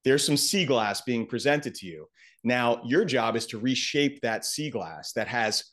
There's 0.05 0.25
some 0.25 0.37
sea 0.37 0.65
glass 0.65 1.01
being 1.01 1.25
presented 1.25 1.75
to 1.75 1.87
you. 1.87 2.07
Now, 2.45 2.81
your 2.85 3.03
job 3.03 3.35
is 3.35 3.47
to 3.47 3.57
reshape 3.57 4.21
that 4.21 4.45
sea 4.45 4.69
glass 4.69 5.13
that 5.13 5.27
has 5.27 5.63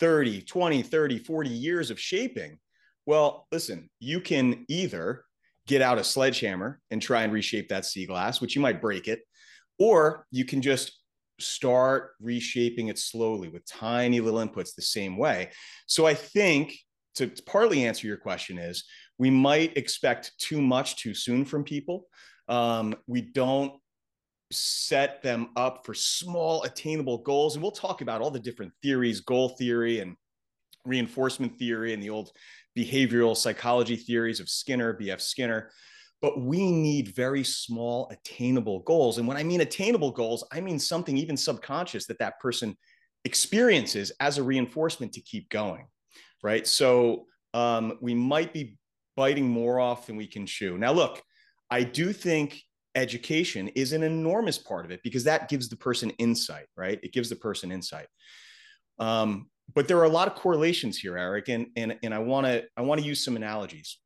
30, 0.00 0.42
20, 0.42 0.82
30, 0.82 1.18
40 1.18 1.50
years 1.50 1.90
of 1.90 2.00
shaping. 2.00 2.58
Well, 3.04 3.46
listen, 3.52 3.90
you 4.00 4.20
can 4.20 4.64
either 4.68 5.24
get 5.66 5.82
out 5.82 5.98
a 5.98 6.04
sledgehammer 6.04 6.80
and 6.90 7.02
try 7.02 7.22
and 7.22 7.32
reshape 7.32 7.68
that 7.68 7.84
sea 7.84 8.06
glass, 8.06 8.40
which 8.40 8.56
you 8.56 8.62
might 8.62 8.80
break 8.80 9.08
it, 9.08 9.20
or 9.78 10.26
you 10.30 10.46
can 10.46 10.62
just 10.62 11.00
start 11.38 12.12
reshaping 12.18 12.88
it 12.88 12.98
slowly 12.98 13.48
with 13.48 13.66
tiny 13.66 14.20
little 14.20 14.40
inputs 14.40 14.74
the 14.74 14.82
same 14.82 15.18
way. 15.18 15.50
So 15.86 16.06
I 16.06 16.14
think 16.14 16.74
to 17.16 17.30
partly 17.46 17.84
answer 17.84 18.06
your 18.06 18.16
question 18.16 18.58
is 18.58 18.84
we 19.18 19.28
might 19.28 19.76
expect 19.76 20.32
too 20.38 20.62
much 20.62 20.96
too 20.96 21.12
soon 21.14 21.44
from 21.44 21.62
people. 21.62 22.06
Um, 22.48 22.94
we 23.06 23.20
don't 23.20 23.74
set 24.52 25.22
them 25.22 25.48
up 25.56 25.84
for 25.84 25.94
small 25.94 26.62
attainable 26.62 27.18
goals 27.18 27.54
and 27.54 27.62
we'll 27.62 27.72
talk 27.72 28.00
about 28.00 28.20
all 28.20 28.30
the 28.30 28.38
different 28.38 28.72
theories 28.82 29.20
goal 29.20 29.50
theory 29.50 30.00
and 30.00 30.16
reinforcement 30.84 31.58
theory 31.58 31.92
and 31.92 32.02
the 32.02 32.10
old 32.10 32.30
behavioral 32.78 33.36
psychology 33.36 33.96
theories 33.96 34.38
of 34.38 34.48
skinner 34.48 34.94
bf 34.94 35.20
skinner 35.20 35.70
but 36.22 36.40
we 36.40 36.72
need 36.72 37.14
very 37.14 37.44
small 37.44 38.08
attainable 38.10 38.80
goals. 38.80 39.18
And 39.18 39.28
when 39.28 39.36
i 39.36 39.42
mean 39.42 39.62
attainable 39.62 40.12
goals 40.12 40.44
i 40.52 40.60
mean 40.60 40.78
something 40.78 41.16
even 41.16 41.36
subconscious 41.36 42.06
that 42.06 42.18
that 42.20 42.38
person 42.38 42.76
experiences 43.24 44.12
as 44.20 44.38
a 44.38 44.42
reinforcement 44.42 45.12
to 45.14 45.20
keep 45.20 45.48
going 45.48 45.86
right? 46.42 46.66
So 46.66 47.26
um, 47.54 47.98
we 48.00 48.14
might 48.14 48.52
be 48.52 48.76
biting 49.16 49.48
more 49.48 49.80
off 49.80 50.06
than 50.06 50.16
we 50.16 50.26
can 50.26 50.46
chew. 50.46 50.78
Now 50.78 50.92
look 50.92 51.22
i 51.68 51.82
do 51.82 52.12
think 52.12 52.62
education 52.96 53.68
is 53.68 53.92
an 53.92 54.02
enormous 54.02 54.58
part 54.58 54.84
of 54.84 54.90
it 54.90 55.00
because 55.04 55.24
that 55.24 55.48
gives 55.48 55.68
the 55.68 55.76
person 55.76 56.10
insight, 56.18 56.66
right? 56.76 56.98
It 57.02 57.12
gives 57.12 57.28
the 57.28 57.36
person 57.36 57.70
insight. 57.70 58.06
Um, 58.98 59.48
but 59.74 59.88
there 59.88 59.98
are 59.98 60.04
a 60.04 60.08
lot 60.08 60.28
of 60.28 60.34
correlations 60.34 60.98
here, 60.98 61.16
Eric, 61.16 61.48
and 61.48 61.66
and 61.76 61.98
and 62.02 62.14
I 62.14 62.18
want 62.18 62.46
to 62.46 62.64
I 62.76 62.82
want 62.82 63.00
to 63.00 63.06
use 63.06 63.24
some 63.24 63.36
analogies. 63.36 63.98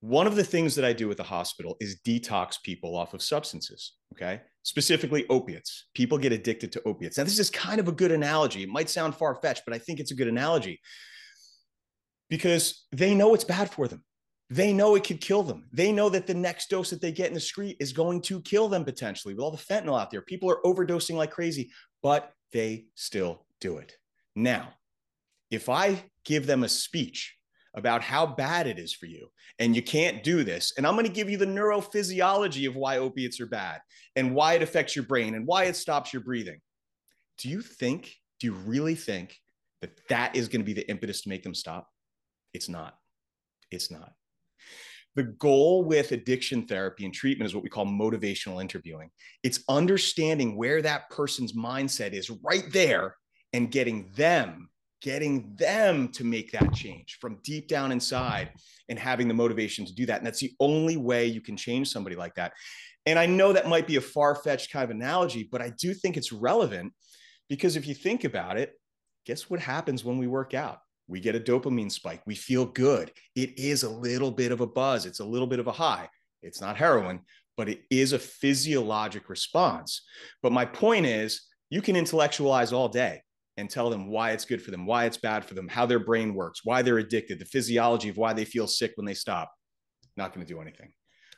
One 0.00 0.28
of 0.28 0.36
the 0.36 0.44
things 0.44 0.76
that 0.76 0.84
I 0.84 0.92
do 0.92 1.10
at 1.10 1.16
the 1.16 1.24
hospital 1.24 1.76
is 1.80 2.00
detox 2.06 2.62
people 2.62 2.96
off 2.96 3.14
of 3.14 3.22
substances, 3.22 3.94
okay? 4.14 4.42
Specifically 4.62 5.26
opiates. 5.28 5.88
People 5.94 6.18
get 6.18 6.32
addicted 6.32 6.70
to 6.72 6.82
opiates. 6.84 7.18
Now 7.18 7.24
this 7.24 7.40
is 7.40 7.50
kind 7.50 7.80
of 7.80 7.88
a 7.88 7.92
good 7.92 8.12
analogy. 8.12 8.62
It 8.62 8.68
might 8.68 8.90
sound 8.90 9.16
far-fetched, 9.16 9.62
but 9.66 9.74
I 9.74 9.78
think 9.78 9.98
it's 9.98 10.12
a 10.12 10.14
good 10.14 10.28
analogy 10.28 10.80
because 12.30 12.86
they 12.92 13.12
know 13.12 13.34
it's 13.34 13.42
bad 13.42 13.70
for 13.70 13.88
them 13.88 14.04
they 14.50 14.72
know 14.72 14.94
it 14.94 15.04
could 15.04 15.20
kill 15.20 15.42
them. 15.42 15.68
They 15.72 15.92
know 15.92 16.08
that 16.08 16.26
the 16.26 16.34
next 16.34 16.70
dose 16.70 16.90
that 16.90 17.00
they 17.00 17.12
get 17.12 17.28
in 17.28 17.34
the 17.34 17.40
street 17.40 17.76
is 17.80 17.92
going 17.92 18.22
to 18.22 18.40
kill 18.40 18.68
them 18.68 18.84
potentially 18.84 19.34
with 19.34 19.42
all 19.42 19.50
the 19.50 19.58
fentanyl 19.58 20.00
out 20.00 20.10
there. 20.10 20.22
People 20.22 20.50
are 20.50 20.62
overdosing 20.64 21.16
like 21.16 21.30
crazy, 21.30 21.70
but 22.02 22.32
they 22.52 22.86
still 22.94 23.44
do 23.60 23.78
it. 23.78 23.96
Now, 24.34 24.68
if 25.50 25.68
I 25.68 26.02
give 26.24 26.46
them 26.46 26.62
a 26.62 26.68
speech 26.68 27.36
about 27.74 28.02
how 28.02 28.24
bad 28.24 28.66
it 28.66 28.78
is 28.78 28.94
for 28.94 29.06
you 29.06 29.28
and 29.58 29.76
you 29.76 29.82
can't 29.82 30.22
do 30.22 30.44
this, 30.44 30.72
and 30.76 30.86
I'm 30.86 30.94
going 30.94 31.06
to 31.06 31.12
give 31.12 31.28
you 31.28 31.36
the 31.36 31.46
neurophysiology 31.46 32.66
of 32.66 32.74
why 32.74 32.98
opiates 32.98 33.40
are 33.40 33.46
bad 33.46 33.80
and 34.16 34.34
why 34.34 34.54
it 34.54 34.62
affects 34.62 34.96
your 34.96 35.04
brain 35.04 35.34
and 35.34 35.46
why 35.46 35.64
it 35.64 35.76
stops 35.76 36.12
your 36.12 36.22
breathing, 36.22 36.60
do 37.36 37.50
you 37.50 37.60
think, 37.60 38.14
do 38.40 38.46
you 38.46 38.54
really 38.54 38.94
think 38.94 39.38
that 39.82 39.98
that 40.08 40.34
is 40.34 40.48
going 40.48 40.62
to 40.62 40.66
be 40.66 40.72
the 40.72 40.88
impetus 40.88 41.22
to 41.22 41.28
make 41.28 41.42
them 41.42 41.54
stop? 41.54 41.88
It's 42.54 42.68
not. 42.68 42.96
It's 43.70 43.90
not. 43.90 44.12
The 45.18 45.24
goal 45.24 45.82
with 45.82 46.12
addiction 46.12 46.64
therapy 46.64 47.04
and 47.04 47.12
treatment 47.12 47.48
is 47.48 47.52
what 47.52 47.64
we 47.64 47.68
call 47.68 47.84
motivational 47.84 48.60
interviewing. 48.60 49.10
It's 49.42 49.64
understanding 49.68 50.54
where 50.54 50.80
that 50.82 51.10
person's 51.10 51.54
mindset 51.54 52.12
is 52.12 52.30
right 52.30 52.62
there 52.72 53.16
and 53.52 53.68
getting 53.68 54.12
them, 54.14 54.70
getting 55.02 55.56
them 55.56 56.10
to 56.12 56.22
make 56.22 56.52
that 56.52 56.72
change 56.72 57.18
from 57.20 57.40
deep 57.42 57.66
down 57.66 57.90
inside 57.90 58.50
and 58.88 58.96
having 58.96 59.26
the 59.26 59.34
motivation 59.34 59.84
to 59.86 59.92
do 59.92 60.06
that. 60.06 60.18
And 60.18 60.26
that's 60.28 60.38
the 60.38 60.54
only 60.60 60.96
way 60.96 61.26
you 61.26 61.40
can 61.40 61.56
change 61.56 61.88
somebody 61.88 62.14
like 62.14 62.36
that. 62.36 62.52
And 63.04 63.18
I 63.18 63.26
know 63.26 63.52
that 63.52 63.66
might 63.66 63.88
be 63.88 63.96
a 63.96 64.00
far 64.00 64.36
fetched 64.36 64.70
kind 64.70 64.84
of 64.84 64.90
analogy, 64.90 65.48
but 65.50 65.60
I 65.60 65.70
do 65.80 65.94
think 65.94 66.16
it's 66.16 66.32
relevant 66.32 66.92
because 67.48 67.74
if 67.74 67.88
you 67.88 67.94
think 67.96 68.22
about 68.22 68.56
it, 68.56 68.70
guess 69.26 69.50
what 69.50 69.58
happens 69.58 70.04
when 70.04 70.18
we 70.18 70.28
work 70.28 70.54
out? 70.54 70.78
We 71.08 71.20
get 71.20 71.34
a 71.34 71.40
dopamine 71.40 71.90
spike. 71.90 72.22
We 72.26 72.34
feel 72.34 72.66
good. 72.66 73.10
It 73.34 73.58
is 73.58 73.82
a 73.82 73.90
little 73.90 74.30
bit 74.30 74.52
of 74.52 74.60
a 74.60 74.66
buzz. 74.66 75.06
It's 75.06 75.20
a 75.20 75.24
little 75.24 75.46
bit 75.46 75.58
of 75.58 75.66
a 75.66 75.72
high. 75.72 76.08
It's 76.42 76.60
not 76.60 76.76
heroin, 76.76 77.20
but 77.56 77.68
it 77.68 77.80
is 77.90 78.12
a 78.12 78.18
physiologic 78.18 79.28
response. 79.28 80.02
But 80.42 80.52
my 80.52 80.64
point 80.64 81.06
is, 81.06 81.42
you 81.70 81.82
can 81.82 81.96
intellectualize 81.96 82.72
all 82.72 82.88
day 82.88 83.22
and 83.56 83.68
tell 83.68 83.90
them 83.90 84.08
why 84.08 84.30
it's 84.30 84.44
good 84.44 84.62
for 84.62 84.70
them, 84.70 84.86
why 84.86 85.06
it's 85.06 85.16
bad 85.16 85.44
for 85.44 85.54
them, 85.54 85.66
how 85.66 85.84
their 85.84 85.98
brain 85.98 86.34
works, 86.34 86.60
why 86.62 86.82
they're 86.82 86.98
addicted, 86.98 87.38
the 87.38 87.44
physiology 87.44 88.08
of 88.08 88.16
why 88.16 88.32
they 88.32 88.44
feel 88.44 88.66
sick 88.66 88.92
when 88.94 89.06
they 89.06 89.14
stop. 89.14 89.50
Not 90.16 90.32
going 90.32 90.46
to 90.46 90.52
do 90.52 90.60
anything. 90.60 90.92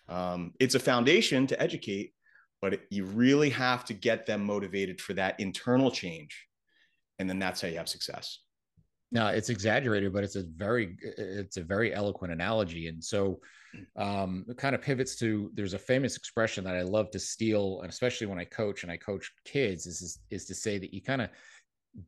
Um, 0.08 0.52
it's 0.60 0.74
a 0.74 0.80
foundation 0.80 1.46
to 1.46 1.62
educate, 1.62 2.12
but 2.60 2.74
it, 2.74 2.82
you 2.90 3.04
really 3.04 3.50
have 3.50 3.84
to 3.86 3.94
get 3.94 4.26
them 4.26 4.44
motivated 4.44 5.00
for 5.00 5.14
that 5.14 5.38
internal 5.38 5.90
change. 5.90 6.46
And 7.18 7.28
then 7.28 7.38
that's 7.38 7.60
how 7.60 7.68
you 7.68 7.78
have 7.78 7.88
success. 7.88 8.40
No, 9.12 9.26
it's 9.26 9.48
exaggerated, 9.48 10.12
but 10.12 10.22
it's 10.22 10.36
a 10.36 10.44
very 10.44 10.96
it's 11.00 11.56
a 11.56 11.64
very 11.64 11.92
eloquent 11.92 12.32
analogy. 12.32 12.86
And 12.86 13.02
so 13.02 13.40
mm. 13.74 14.00
um, 14.00 14.44
it 14.48 14.56
kind 14.56 14.74
of 14.74 14.82
pivots 14.82 15.16
to 15.16 15.50
there's 15.54 15.74
a 15.74 15.78
famous 15.78 16.16
expression 16.16 16.62
that 16.64 16.76
I 16.76 16.82
love 16.82 17.10
to 17.10 17.18
steal, 17.18 17.80
and 17.80 17.90
especially 17.90 18.28
when 18.28 18.38
I 18.38 18.44
coach 18.44 18.84
and 18.84 18.92
I 18.92 18.96
coach 18.96 19.32
kids, 19.44 19.86
is 19.86 20.00
is, 20.00 20.18
is 20.30 20.44
to 20.46 20.54
say 20.54 20.78
that 20.78 20.94
you 20.94 21.02
kind 21.02 21.22
of 21.22 21.30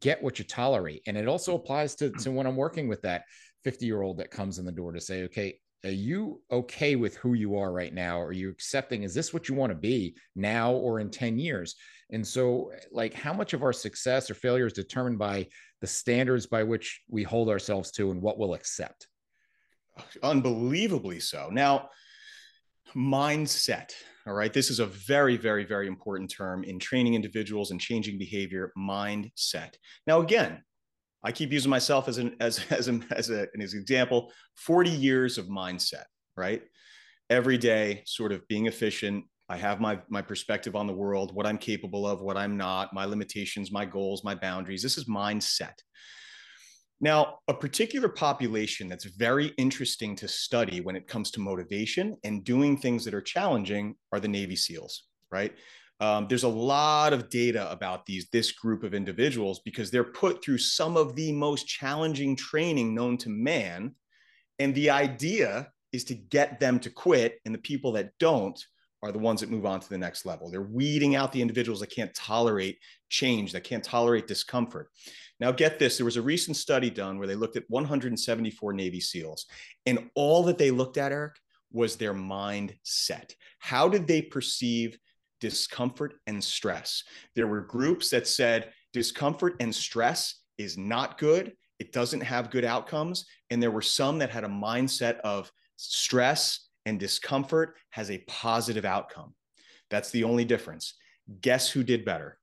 get 0.00 0.23
what 0.23 0.38
you 0.38 0.44
tolerate. 0.44 1.02
And 1.06 1.16
it 1.16 1.28
also 1.28 1.56
applies 1.56 1.94
to, 1.97 2.11
to 2.11 2.30
when 2.30 2.47
I'm 2.47 2.56
working 2.56 2.88
with 2.88 3.02
that 3.02 3.25
50 3.64 3.87
year 3.87 4.02
old 4.02 4.18
that 4.18 4.30
comes 4.30 4.59
in 4.59 4.64
the 4.64 4.73
door 4.73 4.92
to 4.92 5.00
say, 5.00 5.25
okay, 5.25 5.59
are 5.85 5.90
you 5.90 6.40
okay 6.50 6.94
with 6.94 7.16
who 7.16 7.35
you 7.35 7.56
are 7.56 7.73
right 7.73 7.92
now? 7.92 8.21
Are 8.21 8.32
you 8.32 8.49
accepting, 8.50 9.02
is 9.02 9.14
this 9.14 9.35
what 9.35 9.49
you 9.49 9.54
want 9.54 9.71
to 9.71 9.78
be 9.78 10.14
now 10.37 10.73
or 10.73 11.00
in 11.00 11.11
10 11.11 11.38
years? 11.38 11.75
And 12.11 12.26
so, 12.26 12.71
like, 12.92 13.14
how 13.14 13.32
much 13.32 13.52
of 13.52 13.62
our 13.62 13.73
success 13.73 14.30
or 14.30 14.35
failure 14.35 14.66
is 14.66 14.75
determined 14.75 15.18
by 15.18 15.49
the 15.82 15.86
standards 15.88 16.46
by 16.46 16.62
which 16.62 17.02
we 17.10 17.24
hold 17.24 17.50
ourselves 17.50 17.90
to 17.90 18.12
and 18.12 18.22
what 18.22 18.38
we'll 18.38 18.54
accept? 18.54 19.08
Unbelievably 20.22 21.20
so. 21.20 21.48
Now, 21.50 21.90
mindset. 22.94 23.90
All 24.24 24.32
right. 24.32 24.52
This 24.52 24.70
is 24.70 24.78
a 24.78 24.86
very, 24.86 25.36
very, 25.36 25.64
very 25.64 25.88
important 25.88 26.30
term 26.30 26.62
in 26.62 26.78
training 26.78 27.14
individuals 27.14 27.72
and 27.72 27.80
changing 27.80 28.16
behavior 28.16 28.72
mindset. 28.78 29.74
Now, 30.06 30.20
again, 30.20 30.62
I 31.24 31.32
keep 31.32 31.52
using 31.52 31.70
myself 31.70 32.08
as 32.08 32.18
an 32.18 32.36
as 32.38 32.60
as, 32.70 32.86
an 32.86 33.04
as, 33.10 33.30
a, 33.30 33.48
as 33.60 33.74
an 33.74 33.80
example. 33.80 34.32
Forty 34.54 34.90
years 34.90 35.36
of 35.36 35.46
mindset, 35.46 36.04
right? 36.36 36.62
Every 37.28 37.58
day, 37.58 38.04
sort 38.06 38.30
of 38.30 38.46
being 38.46 38.66
efficient. 38.66 39.24
I 39.52 39.56
have 39.59 39.80
my 39.80 40.00
my 40.09 40.23
perspective 40.23 40.75
on 40.75 40.87
the 40.87 40.94
world, 40.94 41.35
what 41.35 41.47
I'm 41.47 41.59
capable 41.59 42.06
of, 42.06 42.23
what 42.23 42.38
I'm 42.38 42.56
not, 42.56 42.94
my 42.94 43.04
limitations, 43.04 43.71
my 43.71 43.85
goals, 43.85 44.25
my 44.25 44.35
boundaries. 44.35 44.82
This 44.82 44.97
is 44.97 45.04
mindset. 45.04 45.75
Now, 47.02 47.40
a 47.49 47.52
particular 47.52 48.09
population 48.09 48.88
that's 48.88 49.04
very 49.04 49.49
interesting 49.59 50.16
to 50.16 50.28
study 50.28 50.80
when 50.80 50.97
it 50.97 51.06
comes 51.06 51.30
to 51.32 51.40
motivation 51.40 52.16
and 52.25 52.44
doing 52.44 52.78
things 52.78 53.04
that 53.04 53.12
are 53.12 53.21
challenging 53.21 53.97
are 54.11 54.21
the 54.21 54.28
Navy 54.28 54.56
SEALs, 54.56 55.04
right? 55.30 55.52
Um, 56.00 56.28
there's 56.28 56.44
a 56.44 56.49
lot 56.49 57.12
of 57.12 57.28
data 57.28 57.71
about 57.71 58.06
these 58.06 58.28
this 58.32 58.52
group 58.52 58.82
of 58.82 58.94
individuals 58.94 59.61
because 59.66 59.90
they're 59.90 60.02
put 60.02 60.42
through 60.42 60.59
some 60.59 60.97
of 60.97 61.14
the 61.14 61.30
most 61.30 61.66
challenging 61.68 62.37
training 62.37 62.94
known 62.94 63.18
to 63.18 63.28
man 63.28 63.94
and 64.59 64.75
the 64.75 64.88
idea 64.88 65.68
is 65.92 66.04
to 66.04 66.14
get 66.14 66.59
them 66.59 66.80
to 66.80 66.90
quit 66.90 67.38
and 67.44 67.54
the 67.54 67.59
people 67.59 67.92
that 67.92 68.12
don't 68.18 68.59
are 69.02 69.12
the 69.12 69.18
ones 69.18 69.40
that 69.40 69.50
move 69.50 69.66
on 69.66 69.80
to 69.80 69.88
the 69.88 69.99
next 69.99 70.25
level 70.25 70.50
they're 70.50 70.62
weeding 70.62 71.16
out 71.16 71.32
the 71.32 71.42
individuals 71.42 71.80
that 71.80 71.90
can't 71.90 72.14
tolerate 72.14 72.78
change 73.09 73.52
that 73.52 73.64
can't 73.64 73.85
tolerate 73.85 74.26
discomfort 74.26 74.88
now 75.40 75.50
get 75.52 75.78
this 75.78 75.97
there 75.97 76.04
was 76.04 76.16
a 76.16 76.23
recent 76.23 76.56
study 76.56 76.90
done 76.90 77.18
where 77.18 77.26
they 77.26 77.35
looked 77.35 77.56
at 77.56 77.64
174 77.68 78.73
navy 78.73 79.00
seals 79.00 79.47
and 79.87 80.11
all 80.14 80.42
that 80.42 80.59
they 80.59 80.71
looked 80.71 80.97
at 80.97 81.12
eric 81.12 81.37
was 81.73 81.97
their 81.97 82.14
mindset 82.14 83.32
how 83.59 83.88
did 83.88 84.06
they 84.06 84.23
perceive 84.23 84.97
discomfort 85.42 86.14
and 86.28 86.42
stress. 86.42 87.02
There 87.35 87.49
were 87.49 87.62
groups 87.62 88.11
that 88.11 88.28
said 88.28 88.71
discomfort 88.92 89.56
and 89.59 89.75
stress 89.75 90.37
is 90.56 90.78
not 90.78 91.18
good, 91.18 91.52
it 91.80 91.92
doesn't 91.92 92.21
have 92.21 92.52
good 92.52 92.64
outcomes. 92.64 93.26
And 93.50 93.61
there 93.61 93.73
were 93.73 93.82
some 93.82 94.21
that 94.21 94.30
had 94.30 94.44
a 94.44 94.49
mindset 94.49 95.18
of 95.25 95.50
stress 95.75 96.68
and 96.86 96.98
discomfort 96.98 97.76
has 97.90 98.10
a 98.10 98.24
positive 98.28 98.84
outcome. 98.84 99.34
That's 99.90 100.10
the 100.10 100.24
only 100.24 100.44
difference. 100.44 100.94
Guess 101.40 101.70
who 101.70 101.82
did 101.82 102.04
better? 102.04 102.38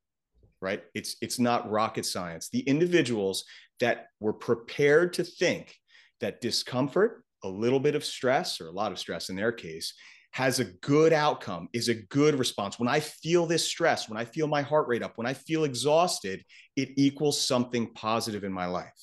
Right? 0.62 0.84
It's 0.93 1.15
it's 1.22 1.39
not 1.39 1.69
rocket 1.69 2.05
science. 2.05 2.50
The 2.50 2.62
individuals 2.62 3.46
that 3.79 4.08
were 4.19 4.34
prepared 4.34 5.13
to 5.13 5.24
think 5.24 5.75
that 6.19 6.41
discomfort, 6.41 7.24
a 7.43 7.50
little 7.50 7.79
bit 7.79 7.96
of 7.96 8.03
stress 8.03 8.60
or 8.60 8.67
a 8.67 8.72
lot 8.72 8.91
of 8.91 9.00
stress 9.00 9.29
in 9.29 9.36
their 9.36 9.53
case, 9.53 9.93
has 10.31 10.60
a 10.60 10.65
good 10.65 11.13
outcome, 11.13 11.69
is 11.74 11.89
a 11.89 11.96
good 11.96 12.38
response. 12.38 12.77
When 12.77 12.89
I 12.89 13.00
feel 13.00 13.46
this 13.46 13.65
stress, 13.65 14.10
when 14.10 14.17
I 14.17 14.25
feel 14.25 14.48
my 14.48 14.62
heart 14.62 14.88
rate 14.88 15.01
up, 15.01 15.13
when 15.17 15.27
I 15.27 15.34
feel 15.34 15.63
exhausted, 15.63 16.43
it 16.75 16.89
equals 16.98 17.46
something 17.46 17.93
positive 17.93 18.43
in 18.43 18.51
my 18.51 18.65
life. 18.65 18.93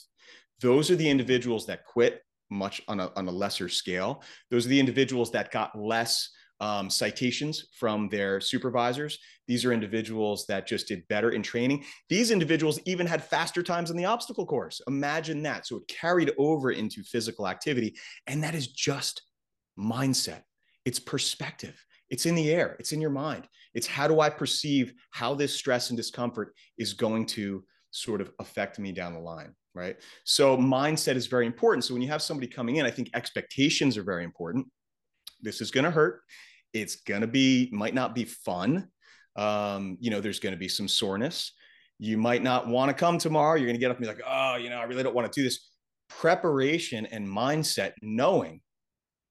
Those 0.61 0.91
are 0.91 0.97
the 0.97 1.11
individuals 1.11 1.67
that 1.67 1.85
quit 1.85 2.23
much 2.51 2.83
on 2.89 3.01
a, 3.01 3.11
on 3.17 3.29
a 3.29 3.31
lesser 3.31 3.69
scale. 3.69 4.23
Those 4.51 4.67
are 4.67 4.71
the 4.71 4.81
individuals 4.81 5.31
that 5.33 5.51
got 5.51 5.79
less 5.79 6.31
um, 6.61 6.89
citations 6.89 7.67
from 7.79 8.09
their 8.09 8.41
supervisors. 8.41 9.19
These 9.47 9.65
are 9.65 9.73
individuals 9.73 10.47
that 10.47 10.67
just 10.67 10.89
did 10.89 11.07
better 11.09 11.31
in 11.31 11.43
training. 11.43 11.85
These 12.09 12.31
individuals 12.31 12.81
even 12.87 13.07
had 13.07 13.23
faster 13.23 13.63
times 13.63 13.91
in 13.91 13.97
the 13.97 14.07
obstacle 14.07 14.47
course. 14.47 14.81
Imagine 14.89 15.43
that. 15.43 15.67
So 15.67 15.77
it 15.77 15.89
carried 15.89 16.33
over 16.39 16.71
into 16.71 17.03
physical 17.03 17.47
activity. 17.47 17.97
And 18.27 18.43
that 18.43 18.55
is 18.55 18.69
just 18.69 19.23
mindset. 19.79 20.43
It's 20.85 20.99
perspective. 20.99 21.85
It's 22.09 22.27
in 22.27 22.35
the 22.35 22.51
air. 22.51 22.77
It's 22.79 22.93
in 22.93 23.01
your 23.01 23.11
mind. 23.11 23.47
It's 23.75 23.87
how 23.87 24.09
do 24.09 24.21
I 24.21 24.31
perceive 24.31 24.95
how 25.11 25.35
this 25.35 25.55
stress 25.55 25.91
and 25.91 25.97
discomfort 25.97 26.55
is 26.79 26.95
going 26.95 27.27
to 27.27 27.65
sort 27.91 28.21
of 28.21 28.31
affect 28.39 28.79
me 28.79 28.93
down 28.93 29.13
the 29.13 29.21
line, 29.21 29.55
right? 29.77 29.97
So 30.25 30.57
mindset 30.57 31.15
is 31.17 31.27
very 31.27 31.47
important. 31.47 31.85
So 31.85 31.95
when 31.95 32.03
you 32.03 32.09
have 32.09 32.23
somebody 32.23 32.47
coming 32.47 32.77
in, 32.77 32.87
I 32.87 32.91
think 32.91 33.11
expectations 33.15 33.97
are 33.97 34.03
very 34.03 34.25
important. 34.25 34.67
This 35.41 35.61
is 35.61 35.71
going 35.71 35.85
to 35.85 35.91
hurt. 35.91 36.23
It's 36.73 36.97
going 36.97 37.21
to 37.21 37.27
be 37.27 37.69
might 37.73 37.95
not 37.95 38.15
be 38.15 38.25
fun. 38.25 38.89
Um, 39.37 39.99
you 40.01 40.11
know, 40.11 40.21
there's 40.21 40.41
going 40.41 40.55
to 40.55 40.59
be 40.59 40.69
some 40.69 40.89
soreness. 40.89 41.53
You 41.99 42.19
might 42.19 42.43
not 42.43 42.67
want 42.67 42.89
to 42.89 42.95
come 42.95 43.19
tomorrow. 43.19 43.57
You're 43.57 43.67
going 43.67 43.77
to 43.77 43.81
get 43.81 43.91
up 43.91 43.99
and 43.99 44.05
be 44.05 44.09
like, 44.09 44.23
oh, 44.27 44.57
you 44.57 44.71
know, 44.71 44.79
I 44.79 44.85
really 44.85 45.03
don't 45.03 45.15
want 45.15 45.31
to 45.31 45.41
do 45.41 45.45
this. 45.45 45.71
Preparation 46.09 47.07
and 47.07 47.27
mindset, 47.27 47.93
knowing 48.01 48.61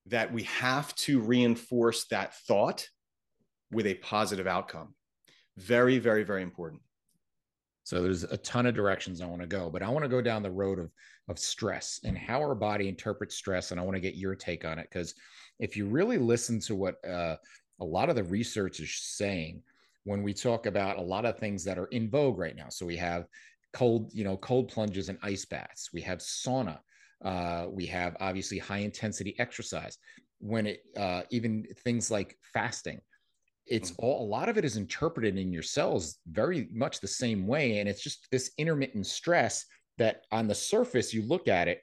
that 0.07 0.31
we 0.31 0.43
have 0.43 0.93
to 0.95 1.19
reinforce 1.19 2.05
that 2.07 2.35
thought 2.47 2.87
with 3.71 3.87
a 3.87 3.95
positive 3.95 4.47
outcome. 4.47 4.93
Very, 5.57 5.99
very, 5.99 6.23
very 6.23 6.43
important. 6.43 6.81
So 7.85 8.01
there's 8.01 8.23
a 8.23 8.37
ton 8.37 8.65
of 8.65 8.75
directions 8.75 9.21
I 9.21 9.27
want 9.27 9.41
to 9.41 9.47
go, 9.47 9.69
but 9.69 9.83
I 9.83 9.89
want 9.89 10.03
to 10.03 10.09
go 10.09 10.21
down 10.21 10.43
the 10.43 10.51
road 10.63 10.79
of 10.79 10.91
of 11.27 11.39
stress 11.39 12.01
and 12.03 12.17
how 12.17 12.39
our 12.39 12.53
body 12.53 12.87
interprets 12.87 13.35
stress, 13.35 13.71
and 13.71 13.79
I 13.79 13.83
want 13.83 13.95
to 13.95 14.07
get 14.07 14.15
your 14.23 14.35
take 14.35 14.63
on 14.65 14.77
it 14.77 14.87
because 14.91 15.15
if 15.59 15.77
you 15.77 15.87
really 15.87 16.19
listen 16.19 16.59
to 16.67 16.75
what 16.75 16.95
uh, 17.03 17.37
a 17.79 17.85
lot 17.85 18.09
of 18.09 18.15
the 18.15 18.23
research 18.23 18.79
is 18.79 18.93
saying 18.93 19.63
when 20.03 20.21
we 20.21 20.33
talk 20.33 20.65
about 20.65 20.97
a 20.97 21.01
lot 21.01 21.25
of 21.25 21.39
things 21.39 21.63
that 21.63 21.79
are 21.79 21.89
in 21.97 22.09
vogue 22.09 22.37
right 22.37 22.55
now, 22.55 22.69
so 22.69 22.85
we 22.85 22.97
have 22.97 23.25
cold, 23.73 24.11
you 24.13 24.23
know, 24.23 24.37
cold 24.37 24.67
plunges 24.67 25.09
and 25.09 25.17
ice 25.23 25.45
baths, 25.45 25.89
we 25.93 26.01
have 26.01 26.19
sauna, 26.19 26.77
Uh, 27.23 27.67
we 27.71 27.85
have 27.87 28.15
obviously 28.19 28.59
high 28.59 28.83
intensity 28.89 29.33
exercise. 29.39 29.97
When 30.39 30.67
it 30.67 30.79
uh, 30.97 31.23
even 31.31 31.65
things 31.83 32.11
like 32.11 32.37
fasting, 32.53 32.99
it's 33.67 33.91
mm. 33.91 33.95
all 33.99 34.25
a 34.25 34.27
lot 34.27 34.49
of 34.49 34.57
it 34.57 34.65
is 34.65 34.77
interpreted 34.77 35.37
in 35.37 35.51
your 35.51 35.63
cells 35.63 36.17
very 36.29 36.67
much 36.71 36.99
the 36.99 37.07
same 37.07 37.47
way, 37.47 37.79
and 37.79 37.89
it's 37.89 38.01
just 38.01 38.27
this 38.31 38.51
intermittent 38.57 39.05
stress 39.05 39.65
that 39.97 40.21
on 40.31 40.47
the 40.47 40.55
surface 40.55 41.13
you 41.13 41.23
look 41.23 41.47
at 41.47 41.67
it 41.67 41.81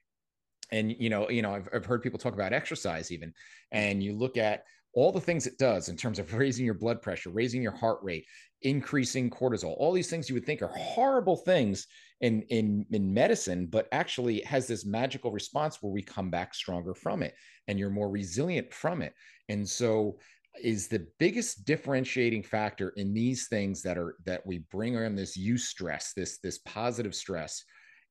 and 0.70 0.94
you 0.98 1.10
know 1.10 1.28
you 1.30 1.42
know 1.42 1.54
I've, 1.54 1.68
I've 1.72 1.84
heard 1.84 2.02
people 2.02 2.18
talk 2.18 2.34
about 2.34 2.52
exercise 2.52 3.12
even 3.12 3.32
and 3.70 4.02
you 4.02 4.14
look 4.14 4.36
at 4.36 4.64
all 4.94 5.12
the 5.12 5.20
things 5.20 5.46
it 5.46 5.58
does 5.58 5.88
in 5.88 5.96
terms 5.96 6.18
of 6.18 6.32
raising 6.34 6.64
your 6.64 6.74
blood 6.74 7.00
pressure 7.00 7.30
raising 7.30 7.62
your 7.62 7.76
heart 7.76 7.98
rate 8.02 8.24
increasing 8.62 9.30
cortisol 9.30 9.74
all 9.78 9.92
these 9.92 10.10
things 10.10 10.28
you 10.28 10.34
would 10.34 10.46
think 10.46 10.62
are 10.62 10.72
horrible 10.74 11.36
things 11.36 11.86
in 12.20 12.42
in 12.50 12.86
in 12.90 13.12
medicine 13.12 13.66
but 13.66 13.88
actually 13.92 14.40
has 14.40 14.66
this 14.66 14.84
magical 14.84 15.30
response 15.30 15.78
where 15.80 15.92
we 15.92 16.02
come 16.02 16.30
back 16.30 16.54
stronger 16.54 16.94
from 16.94 17.22
it 17.22 17.34
and 17.68 17.78
you're 17.78 17.90
more 17.90 18.10
resilient 18.10 18.72
from 18.72 19.02
it 19.02 19.14
and 19.48 19.68
so 19.68 20.16
is 20.60 20.88
the 20.88 21.06
biggest 21.18 21.64
differentiating 21.64 22.42
factor 22.42 22.90
in 22.90 23.14
these 23.14 23.48
things 23.48 23.82
that 23.82 23.96
are 23.96 24.16
that 24.24 24.46
we 24.46 24.58
bring 24.70 24.96
on 24.96 25.14
this 25.14 25.36
use 25.36 25.68
stress, 25.68 26.12
this 26.14 26.38
this 26.38 26.58
positive 26.58 27.14
stress 27.14 27.64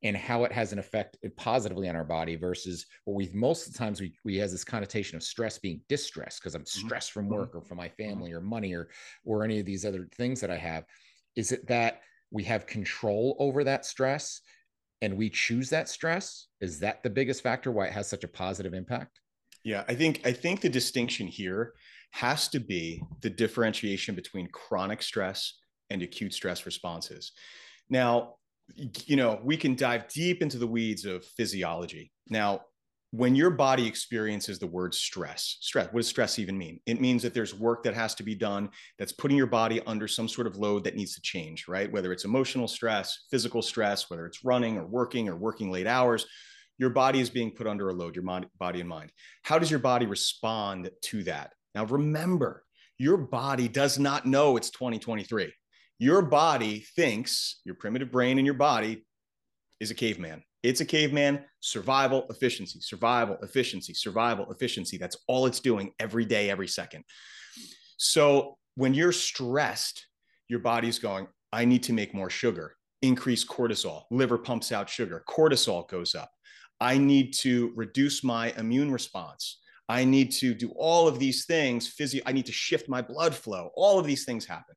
and 0.03 0.17
how 0.17 0.43
it 0.43 0.51
has 0.51 0.73
an 0.73 0.79
effect 0.79 1.17
positively 1.37 1.87
on 1.87 1.95
our 1.95 2.03
body 2.03 2.35
versus 2.35 2.85
what 3.05 3.15
we 3.15 3.29
most 3.33 3.67
of 3.67 3.73
the 3.73 3.79
times 3.79 4.01
we, 4.01 4.13
we 4.25 4.37
has 4.37 4.51
this 4.51 4.63
connotation 4.63 5.15
of 5.15 5.23
stress 5.23 5.59
being 5.59 5.81
distress 5.87 6.39
because 6.39 6.55
I'm 6.55 6.63
mm-hmm. 6.63 6.87
stressed 6.87 7.11
from 7.11 7.25
mm-hmm. 7.25 7.35
work 7.35 7.55
or 7.55 7.61
from 7.61 7.77
my 7.77 7.89
mm-hmm. 7.89 8.09
family 8.09 8.33
or 8.33 8.41
money 8.41 8.73
or 8.73 8.89
or 9.25 9.43
any 9.43 9.59
of 9.59 9.65
these 9.65 9.85
other 9.85 10.07
things 10.15 10.41
that 10.41 10.49
I 10.49 10.57
have. 10.57 10.85
Is 11.35 11.51
it 11.51 11.67
that 11.67 12.01
we 12.31 12.43
have 12.45 12.65
control 12.65 13.35
over 13.39 13.63
that 13.63 13.85
stress 13.85 14.41
and 15.01 15.17
we 15.17 15.29
choose 15.29 15.69
that 15.69 15.89
stress? 15.89 16.47
Is 16.61 16.79
that 16.79 17.03
the 17.03 17.09
biggest 17.09 17.43
factor 17.43 17.71
why 17.71 17.87
it 17.87 17.93
has 17.93 18.07
such 18.07 18.23
a 18.23 18.29
positive 18.29 18.73
impact? 18.73 19.19
Yeah, 19.63 19.83
I 19.87 19.93
think 19.93 20.21
I 20.25 20.31
think 20.31 20.61
the 20.61 20.69
distinction 20.69 21.27
here 21.27 21.73
has 22.11 22.47
to 22.49 22.59
be 22.59 23.01
the 23.21 23.29
differentiation 23.29 24.15
between 24.15 24.47
chronic 24.49 25.01
stress 25.01 25.59
and 25.89 26.01
acute 26.01 26.33
stress 26.33 26.65
responses. 26.65 27.31
Now, 27.89 28.35
you 28.75 29.15
know, 29.15 29.39
we 29.43 29.57
can 29.57 29.75
dive 29.75 30.07
deep 30.07 30.41
into 30.41 30.57
the 30.57 30.67
weeds 30.67 31.05
of 31.05 31.25
physiology. 31.25 32.11
Now, 32.29 32.61
when 33.13 33.35
your 33.35 33.49
body 33.49 33.85
experiences 33.85 34.57
the 34.57 34.67
word 34.67 34.93
stress, 34.93 35.57
stress, 35.59 35.87
what 35.87 35.99
does 35.99 36.07
stress 36.07 36.39
even 36.39 36.57
mean? 36.57 36.79
It 36.85 37.01
means 37.01 37.21
that 37.23 37.33
there's 37.33 37.53
work 37.53 37.83
that 37.83 37.93
has 37.93 38.15
to 38.15 38.23
be 38.23 38.35
done 38.35 38.69
that's 38.97 39.11
putting 39.11 39.35
your 39.35 39.47
body 39.47 39.81
under 39.85 40.07
some 40.07 40.29
sort 40.29 40.47
of 40.47 40.55
load 40.55 40.85
that 40.85 40.95
needs 40.95 41.13
to 41.15 41.21
change, 41.21 41.67
right? 41.67 41.91
Whether 41.91 42.13
it's 42.13 42.23
emotional 42.23 42.69
stress, 42.69 43.25
physical 43.29 43.61
stress, 43.61 44.09
whether 44.09 44.25
it's 44.25 44.45
running 44.45 44.77
or 44.77 44.85
working 44.85 45.27
or 45.27 45.35
working 45.35 45.69
late 45.69 45.87
hours, 45.87 46.25
your 46.77 46.89
body 46.89 47.19
is 47.19 47.29
being 47.29 47.51
put 47.51 47.67
under 47.67 47.89
a 47.89 47.93
load, 47.93 48.15
your 48.15 48.23
body 48.23 48.79
and 48.79 48.89
mind. 48.89 49.11
How 49.43 49.59
does 49.59 49.69
your 49.69 49.81
body 49.81 50.05
respond 50.05 50.89
to 51.03 51.23
that? 51.25 51.51
Now, 51.75 51.85
remember, 51.85 52.63
your 52.97 53.17
body 53.17 53.67
does 53.67 53.97
not 53.97 54.25
know 54.25 54.57
it's 54.57 54.69
2023 54.69 55.51
your 56.01 56.23
body 56.23 56.83
thinks 56.95 57.61
your 57.63 57.75
primitive 57.75 58.11
brain 58.11 58.39
and 58.39 58.45
your 58.45 58.55
body 58.55 59.05
is 59.79 59.91
a 59.91 59.93
caveman. 59.93 60.41
It's 60.63 60.81
a 60.81 60.85
caveman, 60.85 61.45
survival, 61.59 62.25
efficiency, 62.31 62.79
survival, 62.81 63.37
efficiency, 63.43 63.93
survival, 63.93 64.51
efficiency. 64.51 64.97
That's 64.97 65.15
all 65.27 65.45
it's 65.45 65.59
doing 65.59 65.91
every 65.99 66.25
day, 66.25 66.49
every 66.49 66.67
second. 66.67 67.03
So 67.97 68.57
when 68.73 68.95
you're 68.95 69.11
stressed, 69.11 70.07
your 70.47 70.57
body's 70.57 70.97
going, 70.97 71.27
I 71.53 71.65
need 71.65 71.83
to 71.83 71.93
make 71.93 72.15
more 72.15 72.31
sugar, 72.31 72.75
increase 73.03 73.45
cortisol, 73.45 74.05
liver 74.09 74.39
pumps 74.39 74.71
out 74.71 74.89
sugar, 74.89 75.23
cortisol 75.29 75.87
goes 75.87 76.15
up. 76.15 76.31
I 76.79 76.97
need 76.97 77.35
to 77.41 77.73
reduce 77.75 78.23
my 78.23 78.53
immune 78.57 78.91
response. 78.91 79.59
I 79.89 80.05
need 80.05 80.31
to 80.33 80.53
do 80.53 80.71
all 80.77 81.07
of 81.07 81.19
these 81.19 81.45
things. 81.45 81.87
Physio- 81.87 82.23
I 82.25 82.31
need 82.31 82.45
to 82.45 82.51
shift 82.51 82.87
my 82.87 83.01
blood 83.01 83.35
flow. 83.35 83.71
All 83.75 83.99
of 83.99 84.05
these 84.05 84.25
things 84.25 84.45
happen. 84.45 84.75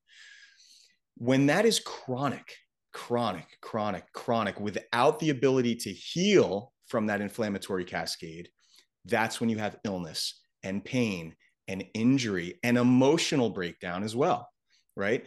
When 1.16 1.46
that 1.46 1.64
is 1.64 1.78
chronic, 1.78 2.56
chronic, 2.92 3.46
chronic, 3.61 4.12
chronic, 4.12 4.58
without 4.58 5.21
the 5.21 5.30
ability 5.30 5.76
to 5.76 5.93
heal 5.93 6.73
from 6.86 7.06
that 7.06 7.21
inflammatory 7.21 7.84
cascade, 7.84 8.49
that's 9.04 9.40
when 9.40 9.49
you 9.50 9.58
have 9.58 9.78
illness 9.84 10.40
and 10.62 10.84
pain 10.84 11.36
and 11.69 11.84
injury 11.95 12.58
and 12.62 12.76
emotional 12.76 13.50
breakdown 13.50 14.02
as 14.02 14.17
well, 14.17 14.49
right? 14.97 15.25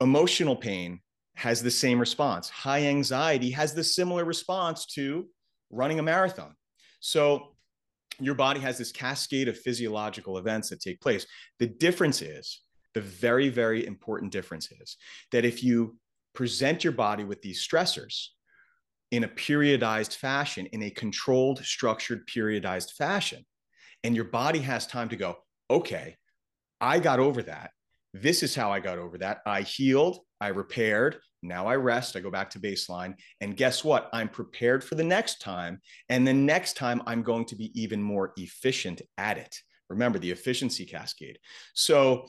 Emotional 0.00 0.56
pain 0.56 1.00
has 1.36 1.62
the 1.62 1.70
same 1.70 1.98
response. 1.98 2.48
High 2.48 2.86
anxiety 2.86 3.50
has 3.50 3.74
the 3.74 3.84
similar 3.84 4.24
response 4.24 4.86
to 4.94 5.28
running 5.70 5.98
a 5.98 6.02
marathon. 6.02 6.54
So 7.00 7.56
your 8.24 8.34
body 8.34 8.60
has 8.60 8.78
this 8.78 8.92
cascade 8.92 9.48
of 9.48 9.58
physiological 9.58 10.38
events 10.38 10.70
that 10.70 10.80
take 10.80 11.00
place. 11.00 11.26
The 11.58 11.66
difference 11.66 12.22
is 12.22 12.60
the 12.94 13.00
very, 13.00 13.48
very 13.48 13.86
important 13.86 14.32
difference 14.32 14.70
is 14.70 14.96
that 15.30 15.44
if 15.44 15.62
you 15.62 15.96
present 16.34 16.84
your 16.84 16.92
body 16.92 17.24
with 17.24 17.42
these 17.42 17.66
stressors 17.66 18.28
in 19.10 19.24
a 19.24 19.28
periodized 19.28 20.16
fashion, 20.16 20.66
in 20.66 20.82
a 20.82 20.90
controlled, 20.90 21.58
structured, 21.64 22.26
periodized 22.26 22.92
fashion, 22.92 23.44
and 24.04 24.16
your 24.16 24.24
body 24.24 24.58
has 24.58 24.86
time 24.86 25.08
to 25.10 25.16
go, 25.16 25.36
okay, 25.70 26.16
I 26.80 26.98
got 26.98 27.20
over 27.20 27.42
that. 27.42 27.70
This 28.14 28.42
is 28.42 28.54
how 28.54 28.72
I 28.72 28.80
got 28.80 28.98
over 28.98 29.18
that. 29.18 29.40
I 29.46 29.62
healed, 29.62 30.18
I 30.40 30.48
repaired. 30.48 31.18
Now 31.42 31.66
I 31.66 31.76
rest, 31.76 32.16
I 32.16 32.20
go 32.20 32.30
back 32.30 32.50
to 32.50 32.60
baseline. 32.60 33.14
And 33.40 33.56
guess 33.56 33.82
what? 33.82 34.08
I'm 34.12 34.28
prepared 34.28 34.84
for 34.84 34.94
the 34.94 35.04
next 35.04 35.40
time. 35.40 35.80
And 36.08 36.26
the 36.26 36.32
next 36.32 36.76
time, 36.76 37.02
I'm 37.06 37.22
going 37.22 37.44
to 37.46 37.56
be 37.56 37.70
even 37.80 38.02
more 38.02 38.32
efficient 38.36 39.02
at 39.18 39.38
it. 39.38 39.56
Remember 39.88 40.18
the 40.18 40.30
efficiency 40.30 40.86
cascade. 40.86 41.38
So, 41.74 42.28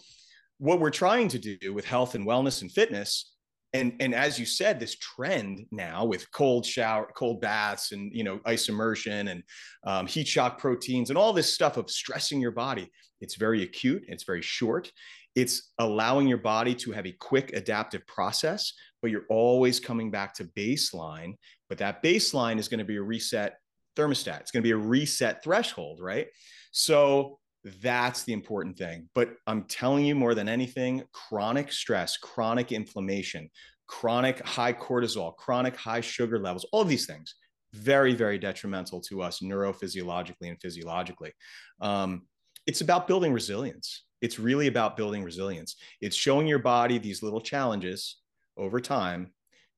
what 0.57 0.79
we're 0.79 0.91
trying 0.91 1.27
to 1.29 1.39
do 1.39 1.73
with 1.73 1.85
health 1.85 2.15
and 2.15 2.25
wellness 2.25 2.61
and 2.61 2.71
fitness 2.71 3.33
and 3.73 3.93
and 3.99 4.13
as 4.13 4.39
you 4.39 4.45
said 4.45 4.79
this 4.79 4.95
trend 4.95 5.65
now 5.71 6.05
with 6.05 6.31
cold 6.31 6.65
shower 6.65 7.09
cold 7.15 7.41
baths 7.41 7.91
and 7.91 8.11
you 8.13 8.23
know 8.23 8.39
ice 8.45 8.69
immersion 8.69 9.27
and 9.29 9.43
um, 9.85 10.07
heat 10.07 10.27
shock 10.27 10.57
proteins 10.57 11.09
and 11.09 11.17
all 11.17 11.33
this 11.33 11.51
stuff 11.51 11.77
of 11.77 11.89
stressing 11.89 12.39
your 12.39 12.51
body 12.51 12.89
it's 13.19 13.35
very 13.35 13.63
acute 13.63 14.03
it's 14.07 14.23
very 14.23 14.41
short 14.41 14.91
it's 15.35 15.71
allowing 15.79 16.27
your 16.27 16.37
body 16.37 16.75
to 16.75 16.91
have 16.91 17.07
a 17.07 17.11
quick 17.13 17.53
adaptive 17.53 18.05
process 18.07 18.73
but 19.01 19.11
you're 19.11 19.25
always 19.29 19.79
coming 19.79 20.11
back 20.11 20.33
to 20.33 20.45
baseline 20.57 21.33
but 21.69 21.77
that 21.77 22.03
baseline 22.03 22.57
is 22.57 22.67
going 22.67 22.79
to 22.79 22.85
be 22.85 22.97
a 22.97 23.01
reset 23.01 23.57
thermostat 23.95 24.39
it's 24.39 24.51
going 24.51 24.61
to 24.63 24.67
be 24.67 24.71
a 24.71 24.77
reset 24.77 25.43
threshold 25.43 25.99
right 26.01 26.27
so 26.71 27.39
that's 27.81 28.23
the 28.23 28.33
important 28.33 28.77
thing. 28.77 29.09
But 29.15 29.35
I'm 29.47 29.63
telling 29.63 30.05
you 30.05 30.15
more 30.15 30.35
than 30.35 30.49
anything, 30.49 31.03
chronic 31.13 31.71
stress, 31.71 32.17
chronic 32.17 32.71
inflammation, 32.71 33.49
chronic 33.87 34.45
high 34.45 34.73
cortisol, 34.73 35.35
chronic 35.37 35.75
high 35.75 36.01
sugar 36.01 36.39
levels, 36.39 36.65
all 36.71 36.81
of 36.81 36.89
these 36.89 37.05
things, 37.05 37.35
very, 37.73 38.13
very 38.13 38.37
detrimental 38.37 39.01
to 39.01 39.21
us 39.21 39.39
neurophysiologically 39.39 40.49
and 40.49 40.59
physiologically. 40.61 41.31
Um, 41.79 42.23
it's 42.65 42.81
about 42.81 43.07
building 43.07 43.33
resilience. 43.33 44.03
It's 44.23 44.39
really 44.39 44.67
about 44.67 44.95
building 44.95 45.21
resilience. 45.21 45.75
It's 45.99 46.15
showing 46.15 46.47
your 46.47 46.59
body 46.59 46.97
these 46.97 47.21
little 47.21 47.41
challenges 47.41 48.21
over 48.55 48.79
time 48.79 49.33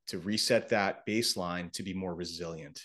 to 0.08 0.20
reset 0.20 0.70
that 0.70 1.04
baseline 1.08 1.72
to 1.74 1.82
be 1.82 1.96
more 1.96 2.14
resilient. 2.14 2.80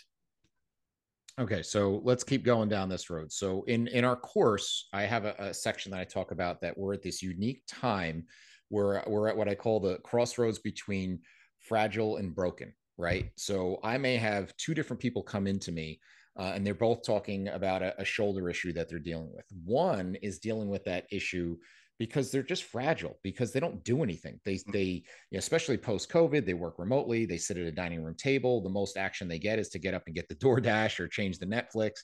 Okay, 1.38 1.62
so 1.62 2.00
let's 2.02 2.24
keep 2.24 2.44
going 2.44 2.70
down 2.70 2.88
this 2.88 3.10
road. 3.10 3.30
So 3.30 3.62
in 3.64 3.88
in 3.88 4.04
our 4.04 4.16
course, 4.16 4.88
I 4.94 5.02
have 5.02 5.26
a, 5.26 5.34
a, 5.38 5.54
section 5.54 5.92
that 5.92 6.00
I 6.00 6.04
talk 6.04 6.32
about 6.32 6.62
that 6.62 6.78
we're 6.78 6.94
at 6.94 7.02
this 7.02 7.22
unique 7.22 7.62
time 7.68 8.24
where 8.70 9.04
we're 9.06 9.28
at 9.28 9.36
what 9.36 9.48
I 9.48 9.54
call 9.54 9.80
the 9.80 9.98
crossroads 9.98 10.58
between 10.58 11.20
fragile 11.58 12.16
and 12.16 12.34
broken, 12.34 12.72
right? 12.96 13.30
So 13.36 13.80
I 13.82 13.98
may 13.98 14.16
have 14.16 14.56
two 14.56 14.72
different 14.72 15.00
people 15.00 15.22
come 15.22 15.46
into 15.46 15.72
me 15.72 16.00
uh, 16.38 16.52
and 16.54 16.66
they're 16.66 16.74
both 16.74 17.04
talking 17.04 17.48
about 17.48 17.82
a, 17.82 18.00
a 18.00 18.04
shoulder 18.04 18.48
issue 18.48 18.72
that 18.72 18.88
they're 18.88 18.98
dealing 18.98 19.30
with. 19.34 19.44
One 19.64 20.16
is 20.22 20.38
dealing 20.38 20.68
with 20.68 20.84
that 20.84 21.06
issue 21.10 21.56
because 21.98 22.30
they're 22.30 22.42
just 22.42 22.64
fragile 22.64 23.18
because 23.22 23.52
they 23.52 23.60
don't 23.60 23.84
do 23.84 24.02
anything. 24.02 24.40
They 24.44 24.54
mm. 24.54 24.72
they 24.72 24.82
you 24.82 25.02
know, 25.32 25.38
especially 25.38 25.76
post 25.76 26.10
COVID, 26.10 26.46
they 26.46 26.54
work 26.54 26.78
remotely. 26.78 27.26
They 27.26 27.36
sit 27.36 27.58
at 27.58 27.66
a 27.66 27.72
dining 27.72 28.02
room 28.02 28.16
table. 28.16 28.62
The 28.62 28.70
most 28.70 28.96
action 28.96 29.28
they 29.28 29.38
get 29.38 29.58
is 29.58 29.68
to 29.70 29.78
get 29.78 29.94
up 29.94 30.04
and 30.06 30.14
get 30.14 30.28
the 30.28 30.34
DoorDash 30.36 30.98
or 30.98 31.08
change 31.08 31.38
the 31.38 31.46
Netflix, 31.46 32.00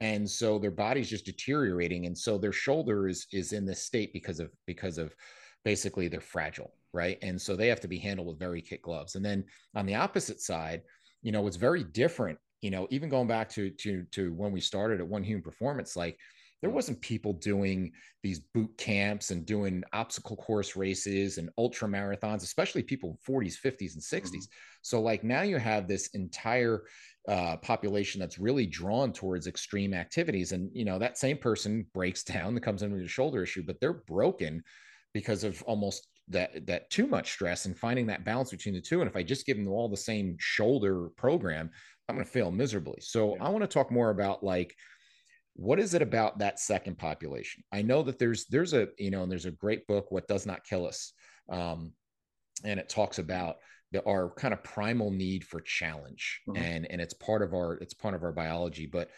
and 0.00 0.28
so 0.28 0.58
their 0.58 0.72
body's 0.72 1.08
just 1.08 1.24
deteriorating. 1.24 2.06
And 2.06 2.18
so 2.18 2.36
their 2.36 2.52
shoulder 2.52 3.08
is 3.08 3.26
is 3.32 3.52
in 3.52 3.64
this 3.64 3.84
state 3.84 4.12
because 4.12 4.40
of 4.40 4.50
because 4.66 4.98
of 4.98 5.14
basically 5.64 6.08
they're 6.08 6.20
fragile, 6.20 6.72
right? 6.92 7.18
And 7.22 7.40
so 7.40 7.56
they 7.56 7.68
have 7.68 7.80
to 7.80 7.88
be 7.88 7.98
handled 7.98 8.28
with 8.28 8.38
very 8.38 8.60
kit 8.60 8.82
gloves. 8.82 9.14
And 9.14 9.24
then 9.24 9.44
on 9.74 9.86
the 9.86 9.94
opposite 9.96 10.40
side, 10.40 10.82
you 11.22 11.32
know, 11.32 11.46
it's 11.46 11.56
very 11.56 11.82
different. 11.82 12.38
You 12.62 12.70
know, 12.70 12.86
even 12.90 13.08
going 13.08 13.28
back 13.28 13.48
to 13.50 13.70
to 13.70 14.04
to 14.12 14.32
when 14.32 14.52
we 14.52 14.60
started 14.60 15.00
at 15.00 15.06
One 15.06 15.22
Human 15.22 15.42
Performance, 15.42 15.96
like 15.96 16.18
there 16.62 16.70
wasn't 16.70 17.00
people 17.02 17.34
doing 17.34 17.92
these 18.22 18.40
boot 18.40 18.76
camps 18.78 19.30
and 19.30 19.44
doing 19.44 19.84
obstacle 19.92 20.36
course 20.36 20.74
races 20.74 21.36
and 21.38 21.50
ultra 21.58 21.86
marathons 21.86 22.42
especially 22.42 22.82
people 22.82 23.10
in 23.28 23.34
40s 23.34 23.56
50s 23.62 23.92
and 23.92 24.02
60s 24.02 24.24
mm-hmm. 24.24 24.38
so 24.80 25.00
like 25.00 25.22
now 25.22 25.42
you 25.42 25.58
have 25.58 25.86
this 25.86 26.08
entire 26.14 26.84
uh, 27.28 27.56
population 27.56 28.20
that's 28.20 28.38
really 28.38 28.66
drawn 28.66 29.12
towards 29.12 29.46
extreme 29.46 29.92
activities. 29.94 30.52
And, 30.52 30.70
you 30.72 30.84
know, 30.84 30.98
that 30.98 31.18
same 31.18 31.38
person 31.38 31.86
breaks 31.92 32.22
down 32.24 32.54
that 32.54 32.62
comes 32.62 32.82
in 32.82 32.92
with 32.92 33.02
a 33.02 33.08
shoulder 33.08 33.42
issue, 33.42 33.64
but 33.66 33.80
they're 33.80 33.92
broken 33.92 34.62
because 35.12 35.44
of 35.44 35.62
almost 35.62 36.08
that 36.28 36.66
that 36.66 36.90
too 36.90 37.06
much 37.06 37.30
stress 37.30 37.66
and 37.66 37.78
finding 37.78 38.06
that 38.06 38.24
balance 38.24 38.50
between 38.50 38.74
the 38.74 38.80
two. 38.80 39.00
And 39.00 39.08
if 39.08 39.16
I 39.16 39.22
just 39.22 39.46
give 39.46 39.56
them 39.56 39.68
all 39.68 39.88
the 39.88 39.96
same 39.96 40.36
shoulder 40.38 41.08
program, 41.16 41.70
I'm 42.08 42.16
going 42.16 42.24
to 42.24 42.30
fail 42.30 42.50
miserably. 42.50 43.00
So 43.00 43.36
yeah. 43.36 43.44
I 43.44 43.48
want 43.48 43.62
to 43.62 43.68
talk 43.68 43.90
more 43.90 44.10
about 44.10 44.44
like 44.44 44.74
what 45.54 45.80
is 45.80 45.94
it 45.94 46.02
about 46.02 46.38
that 46.38 46.60
second 46.60 46.98
population? 46.98 47.64
I 47.72 47.82
know 47.82 48.02
that 48.02 48.18
there's 48.18 48.46
there's 48.46 48.74
a 48.74 48.88
you 48.98 49.10
know 49.10 49.22
and 49.22 49.32
there's 49.32 49.46
a 49.46 49.50
great 49.50 49.86
book, 49.86 50.10
What 50.10 50.28
Does 50.28 50.46
Not 50.46 50.64
Kill 50.64 50.86
Us, 50.86 51.12
um, 51.48 51.92
and 52.62 52.78
it 52.78 52.88
talks 52.88 53.18
about 53.18 53.56
the, 53.92 54.04
our 54.04 54.30
kind 54.30 54.52
of 54.52 54.62
primal 54.62 55.10
need 55.10 55.44
for 55.44 55.60
challenge, 55.60 56.42
mm-hmm. 56.48 56.62
and 56.62 56.86
and 56.90 57.00
it's 57.00 57.14
part 57.14 57.42
of 57.42 57.54
our 57.54 57.74
it's 57.74 57.94
part 57.94 58.14
of 58.14 58.22
our 58.22 58.32
biology, 58.32 58.86
but 58.86 59.10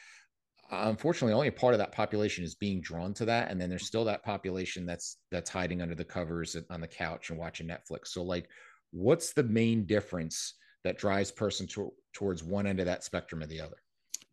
unfortunately 0.71 1.33
only 1.33 1.49
a 1.49 1.53
part 1.53 1.73
of 1.73 1.79
that 1.79 1.93
population 1.93 2.45
is 2.45 2.55
being 2.55 2.79
drawn 2.83 3.15
to 3.15 3.25
that 3.25 3.51
and 3.51 3.59
then 3.59 3.71
there's 3.71 3.87
still 3.87 4.05
that 4.05 4.23
population 4.23 4.85
that's 4.85 5.17
that's 5.31 5.49
hiding 5.49 5.81
under 5.81 5.95
the 5.95 6.05
covers 6.05 6.59
on 6.69 6.79
the 6.79 6.87
couch 6.87 7.31
and 7.31 7.39
watching 7.39 7.67
netflix 7.67 8.09
so 8.09 8.23
like 8.23 8.47
what's 8.91 9.33
the 9.33 9.43
main 9.43 9.87
difference 9.87 10.53
that 10.85 10.99
drives 10.99 11.31
person 11.31 11.67
to, 11.67 11.93
towards 12.19 12.43
one 12.43 12.67
end 12.67 12.81
of 12.81 12.87
that 12.87 13.05
spectrum 13.05 13.41
or 13.41 13.47
the 13.47 13.61
other 13.61 13.77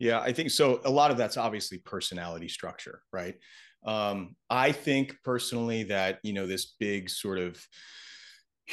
yeah 0.00 0.18
i 0.20 0.32
think 0.32 0.50
so 0.50 0.80
a 0.84 0.90
lot 0.90 1.12
of 1.12 1.16
that's 1.16 1.36
obviously 1.36 1.78
personality 1.78 2.48
structure 2.48 3.00
right 3.12 3.36
um, 3.86 4.34
i 4.50 4.72
think 4.72 5.14
personally 5.22 5.84
that 5.84 6.18
you 6.24 6.32
know 6.32 6.46
this 6.46 6.74
big 6.80 7.08
sort 7.08 7.38
of 7.38 7.56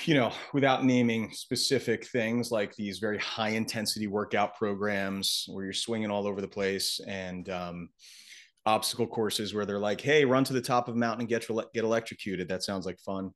you 0.06 0.16
know, 0.16 0.34
without 0.54 0.84
naming 0.84 1.32
specific 1.34 2.08
things 2.08 2.52
like 2.52 2.76
these 2.76 3.00
very 3.00 3.20
high 3.20 3.50
intensity 3.50 4.08
workout 4.08 4.56
programs 4.56 5.46
where 5.50 5.66
you're 5.66 5.74
swinging 5.74 6.10
all 6.10 6.26
over 6.26 6.42
the 6.42 6.48
place 6.48 7.00
and 7.08 7.48
um, 7.50 7.90
obstacle 8.66 9.06
courses 9.06 9.54
where 9.54 9.66
they're 9.66 9.80
like, 9.80 10.02
hey, 10.02 10.26
run 10.26 10.44
to 10.46 10.54
the 10.54 10.62
top 10.62 10.88
of 10.88 10.96
a 10.96 10.98
mountain 10.98 11.22
and 11.22 11.30
get, 11.30 11.46
get 11.74 11.84
electrocuted. 11.84 12.48
That 12.48 12.64
sounds 12.64 12.86
like 12.86 13.00
fun. 13.00 13.32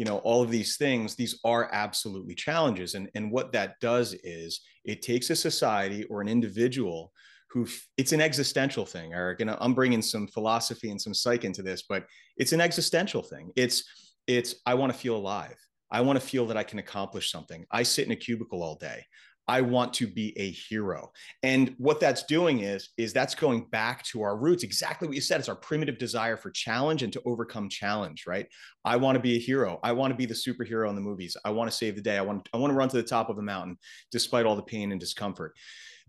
You 0.00 0.06
know, 0.06 0.18
all 0.18 0.42
of 0.42 0.50
these 0.50 0.76
things, 0.76 1.14
these 1.14 1.38
are 1.44 1.68
absolutely 1.72 2.34
challenges. 2.34 2.94
And, 2.94 3.10
and 3.14 3.30
what 3.30 3.52
that 3.52 3.78
does 3.80 4.14
is 4.24 4.60
it 4.84 5.02
takes 5.02 5.28
a 5.30 5.36
society 5.36 6.04
or 6.04 6.20
an 6.22 6.28
individual 6.28 7.12
who 7.50 7.66
it's 7.98 8.12
an 8.12 8.20
existential 8.20 8.86
thing, 8.86 9.12
Eric. 9.12 9.40
And 9.40 9.50
I'm 9.50 9.74
bringing 9.74 10.02
some 10.02 10.26
philosophy 10.28 10.90
and 10.90 11.00
some 11.00 11.12
psych 11.12 11.44
into 11.44 11.62
this, 11.62 11.82
but 11.88 12.06
it's 12.36 12.52
an 12.52 12.60
existential 12.60 13.22
thing. 13.22 13.50
It's, 13.56 13.84
it's, 14.26 14.54
I 14.64 14.74
want 14.74 14.92
to 14.92 14.98
feel 14.98 15.16
alive 15.16 15.56
I 15.90 16.00
want 16.02 16.20
to 16.20 16.26
feel 16.26 16.46
that 16.46 16.56
I 16.56 16.62
can 16.62 16.78
accomplish 16.78 17.30
something. 17.30 17.66
I 17.70 17.82
sit 17.82 18.06
in 18.06 18.12
a 18.12 18.16
cubicle 18.16 18.62
all 18.62 18.76
day. 18.76 19.04
I 19.48 19.60
want 19.62 19.92
to 19.94 20.06
be 20.06 20.38
a 20.38 20.50
hero. 20.50 21.10
And 21.42 21.74
what 21.78 21.98
that's 21.98 22.24
doing 22.24 22.60
is, 22.60 22.90
is 22.96 23.12
that's 23.12 23.34
going 23.34 23.64
back 23.70 24.04
to 24.04 24.22
our 24.22 24.36
roots. 24.36 24.62
Exactly 24.62 25.08
what 25.08 25.14
you 25.14 25.20
said. 25.20 25.40
It's 25.40 25.48
our 25.48 25.56
primitive 25.56 25.98
desire 25.98 26.36
for 26.36 26.50
challenge 26.50 27.02
and 27.02 27.12
to 27.12 27.22
overcome 27.24 27.68
challenge, 27.68 28.24
right? 28.26 28.46
I 28.84 28.96
want 28.96 29.16
to 29.16 29.20
be 29.20 29.36
a 29.36 29.40
hero. 29.40 29.80
I 29.82 29.92
want 29.92 30.12
to 30.12 30.16
be 30.16 30.26
the 30.26 30.34
superhero 30.34 30.88
in 30.88 30.94
the 30.94 31.00
movies. 31.00 31.36
I 31.44 31.50
want 31.50 31.70
to 31.70 31.76
save 31.76 31.96
the 31.96 32.02
day. 32.02 32.16
I 32.16 32.22
want, 32.22 32.48
I 32.52 32.58
want 32.58 32.70
to 32.70 32.76
run 32.76 32.88
to 32.90 32.96
the 32.96 33.02
top 33.02 33.28
of 33.28 33.38
a 33.38 33.42
mountain 33.42 33.76
despite 34.12 34.46
all 34.46 34.56
the 34.56 34.62
pain 34.62 34.92
and 34.92 35.00
discomfort. 35.00 35.56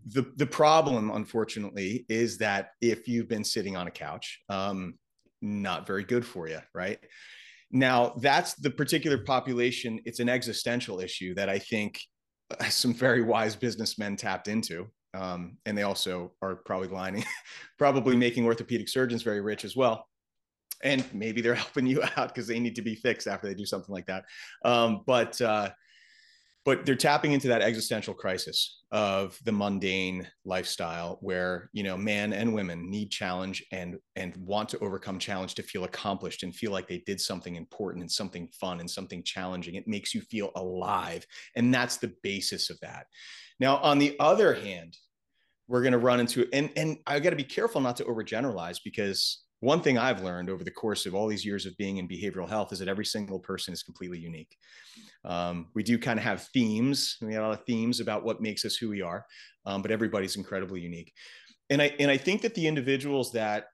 The, 0.06 0.32
the 0.36 0.46
problem, 0.46 1.10
unfortunately, 1.10 2.06
is 2.08 2.38
that 2.38 2.70
if 2.80 3.08
you've 3.08 3.28
been 3.28 3.44
sitting 3.44 3.76
on 3.76 3.86
a 3.86 3.90
couch, 3.90 4.40
um, 4.48 4.94
not 5.40 5.86
very 5.86 6.04
good 6.04 6.24
for 6.24 6.48
you, 6.48 6.60
right? 6.74 6.98
Now, 7.70 8.14
that's 8.20 8.54
the 8.54 8.70
particular 8.70 9.18
population. 9.18 10.00
It's 10.04 10.20
an 10.20 10.28
existential 10.28 11.00
issue 11.00 11.34
that 11.34 11.48
I 11.48 11.58
think 11.58 12.00
some 12.70 12.94
very 12.94 13.22
wise 13.22 13.56
businessmen 13.56 14.16
tapped 14.16 14.48
into. 14.48 14.88
Um, 15.14 15.58
and 15.66 15.76
they 15.76 15.82
also 15.82 16.32
are 16.40 16.56
probably 16.56 16.88
lining, 16.88 17.24
probably 17.78 18.16
making 18.16 18.46
orthopedic 18.46 18.88
surgeons 18.88 19.22
very 19.22 19.40
rich 19.40 19.64
as 19.64 19.76
well. 19.76 20.08
And 20.82 21.04
maybe 21.12 21.40
they're 21.40 21.54
helping 21.66 21.86
you 21.86 22.02
out 22.16 22.28
because 22.28 22.46
they 22.46 22.58
need 22.58 22.76
to 22.76 22.82
be 22.82 22.94
fixed 22.94 23.26
after 23.26 23.46
they 23.46 23.54
do 23.54 23.66
something 23.66 23.92
like 23.92 24.06
that. 24.06 24.24
Um, 24.64 25.02
but 25.06 25.40
uh, 25.40 25.70
but 26.64 26.86
they're 26.86 26.94
tapping 26.94 27.32
into 27.32 27.48
that 27.48 27.62
existential 27.62 28.14
crisis 28.14 28.82
of 28.92 29.38
the 29.44 29.52
mundane 29.52 30.28
lifestyle 30.44 31.18
where 31.20 31.70
you 31.72 31.82
know 31.82 31.96
men 31.96 32.32
and 32.32 32.52
women 32.52 32.90
need 32.90 33.10
challenge 33.10 33.64
and 33.72 33.96
and 34.16 34.36
want 34.36 34.68
to 34.68 34.78
overcome 34.78 35.18
challenge 35.18 35.54
to 35.54 35.62
feel 35.62 35.84
accomplished 35.84 36.42
and 36.42 36.54
feel 36.54 36.70
like 36.70 36.86
they 36.86 37.02
did 37.06 37.20
something 37.20 37.56
important 37.56 38.02
and 38.02 38.10
something 38.10 38.48
fun 38.52 38.80
and 38.80 38.90
something 38.90 39.22
challenging. 39.22 39.74
It 39.74 39.88
makes 39.88 40.14
you 40.14 40.20
feel 40.20 40.50
alive. 40.54 41.26
And 41.56 41.72
that's 41.72 41.96
the 41.96 42.14
basis 42.22 42.70
of 42.70 42.78
that. 42.80 43.06
Now 43.58 43.78
on 43.78 43.98
the 43.98 44.16
other 44.20 44.54
hand 44.54 44.96
we're 45.68 45.82
going 45.82 45.92
to 45.92 45.98
run 45.98 46.20
into 46.20 46.46
and 46.52 46.70
and 46.76 46.98
i 47.06 47.18
got 47.20 47.30
to 47.30 47.36
be 47.36 47.44
careful 47.44 47.80
not 47.80 47.96
to 47.96 48.04
overgeneralize 48.04 48.78
because 48.84 49.44
one 49.62 49.80
thing 49.80 49.96
I've 49.96 50.24
learned 50.24 50.50
over 50.50 50.64
the 50.64 50.72
course 50.72 51.06
of 51.06 51.14
all 51.14 51.28
these 51.28 51.44
years 51.44 51.66
of 51.66 51.76
being 51.76 51.98
in 51.98 52.08
behavioral 52.08 52.48
health 52.48 52.72
is 52.72 52.80
that 52.80 52.88
every 52.88 53.04
single 53.04 53.38
person 53.38 53.72
is 53.72 53.84
completely 53.84 54.18
unique. 54.18 54.56
Um, 55.24 55.68
we 55.72 55.84
do 55.84 56.00
kind 56.00 56.18
of 56.18 56.24
have 56.24 56.48
themes. 56.52 57.16
We 57.22 57.34
have 57.34 57.44
a 57.44 57.46
lot 57.46 57.60
of 57.60 57.64
themes 57.64 58.00
about 58.00 58.24
what 58.24 58.40
makes 58.40 58.64
us 58.64 58.74
who 58.74 58.88
we 58.88 59.02
are, 59.02 59.24
um, 59.64 59.80
but 59.80 59.92
everybody's 59.92 60.34
incredibly 60.34 60.80
unique. 60.80 61.12
And 61.70 61.80
I 61.80 61.94
and 62.00 62.10
I 62.10 62.16
think 62.16 62.42
that 62.42 62.56
the 62.56 62.66
individuals 62.66 63.30
that 63.32 63.66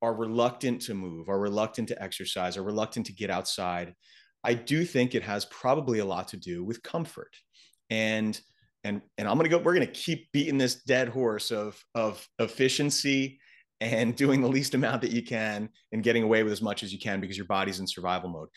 are 0.00 0.14
reluctant 0.14 0.80
to 0.82 0.94
move, 0.94 1.28
are 1.28 1.38
reluctant 1.38 1.88
to 1.88 2.02
exercise, 2.02 2.56
are 2.56 2.62
reluctant 2.62 3.04
to 3.06 3.12
get 3.12 3.28
outside, 3.28 3.94
I 4.42 4.54
do 4.54 4.86
think 4.86 5.14
it 5.14 5.22
has 5.22 5.44
probably 5.44 5.98
a 5.98 6.04
lot 6.06 6.28
to 6.28 6.38
do 6.38 6.64
with 6.64 6.82
comfort. 6.82 7.36
And 7.90 8.40
and 8.84 9.02
and 9.18 9.28
I'm 9.28 9.36
gonna 9.36 9.50
go. 9.50 9.58
We're 9.58 9.74
gonna 9.74 9.86
keep 9.86 10.32
beating 10.32 10.56
this 10.56 10.82
dead 10.82 11.10
horse 11.10 11.50
of 11.50 11.78
of 11.94 12.26
efficiency 12.38 13.38
and 13.80 14.16
doing 14.16 14.40
the 14.40 14.48
least 14.48 14.74
amount 14.74 15.02
that 15.02 15.10
you 15.10 15.22
can 15.22 15.68
and 15.92 16.02
getting 16.02 16.22
away 16.22 16.42
with 16.42 16.52
as 16.52 16.62
much 16.62 16.82
as 16.82 16.92
you 16.92 16.98
can 16.98 17.20
because 17.20 17.36
your 17.36 17.46
body's 17.46 17.80
in 17.80 17.86
survival 17.86 18.30
mode. 18.30 18.48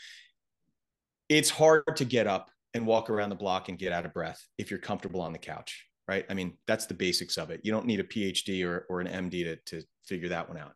It's 1.28 1.50
hard 1.50 1.84
to 1.98 2.06
get 2.06 2.28
up 2.28 2.50
and 2.74 2.86
walk 2.86 3.10
around 3.10 3.30
the 3.30 3.36
block 3.36 3.70
and 3.70 3.78
get 3.78 3.92
out 3.92 4.06
of 4.06 4.14
breath 4.14 4.44
if 4.58 4.70
you're 4.70 4.80
comfortable 4.80 5.22
on 5.22 5.34
the 5.34 5.40
couch, 5.40 5.86
right? 6.08 6.26
I 6.30 6.34
mean, 6.34 6.58
that's 6.68 6.86
the 6.86 6.94
basics 6.94 7.38
of 7.38 7.50
it. 7.50 7.62
You 7.64 7.72
don't 7.72 7.86
need 7.86 8.00
a 8.00 8.04
PhD 8.04 8.66
or, 8.66 8.86
or 8.90 9.02
an 9.02 9.30
MD 9.30 9.44
to, 9.44 9.56
to 9.58 9.86
figure 10.06 10.30
that 10.30 10.48
one 10.48 10.58
out. 10.58 10.74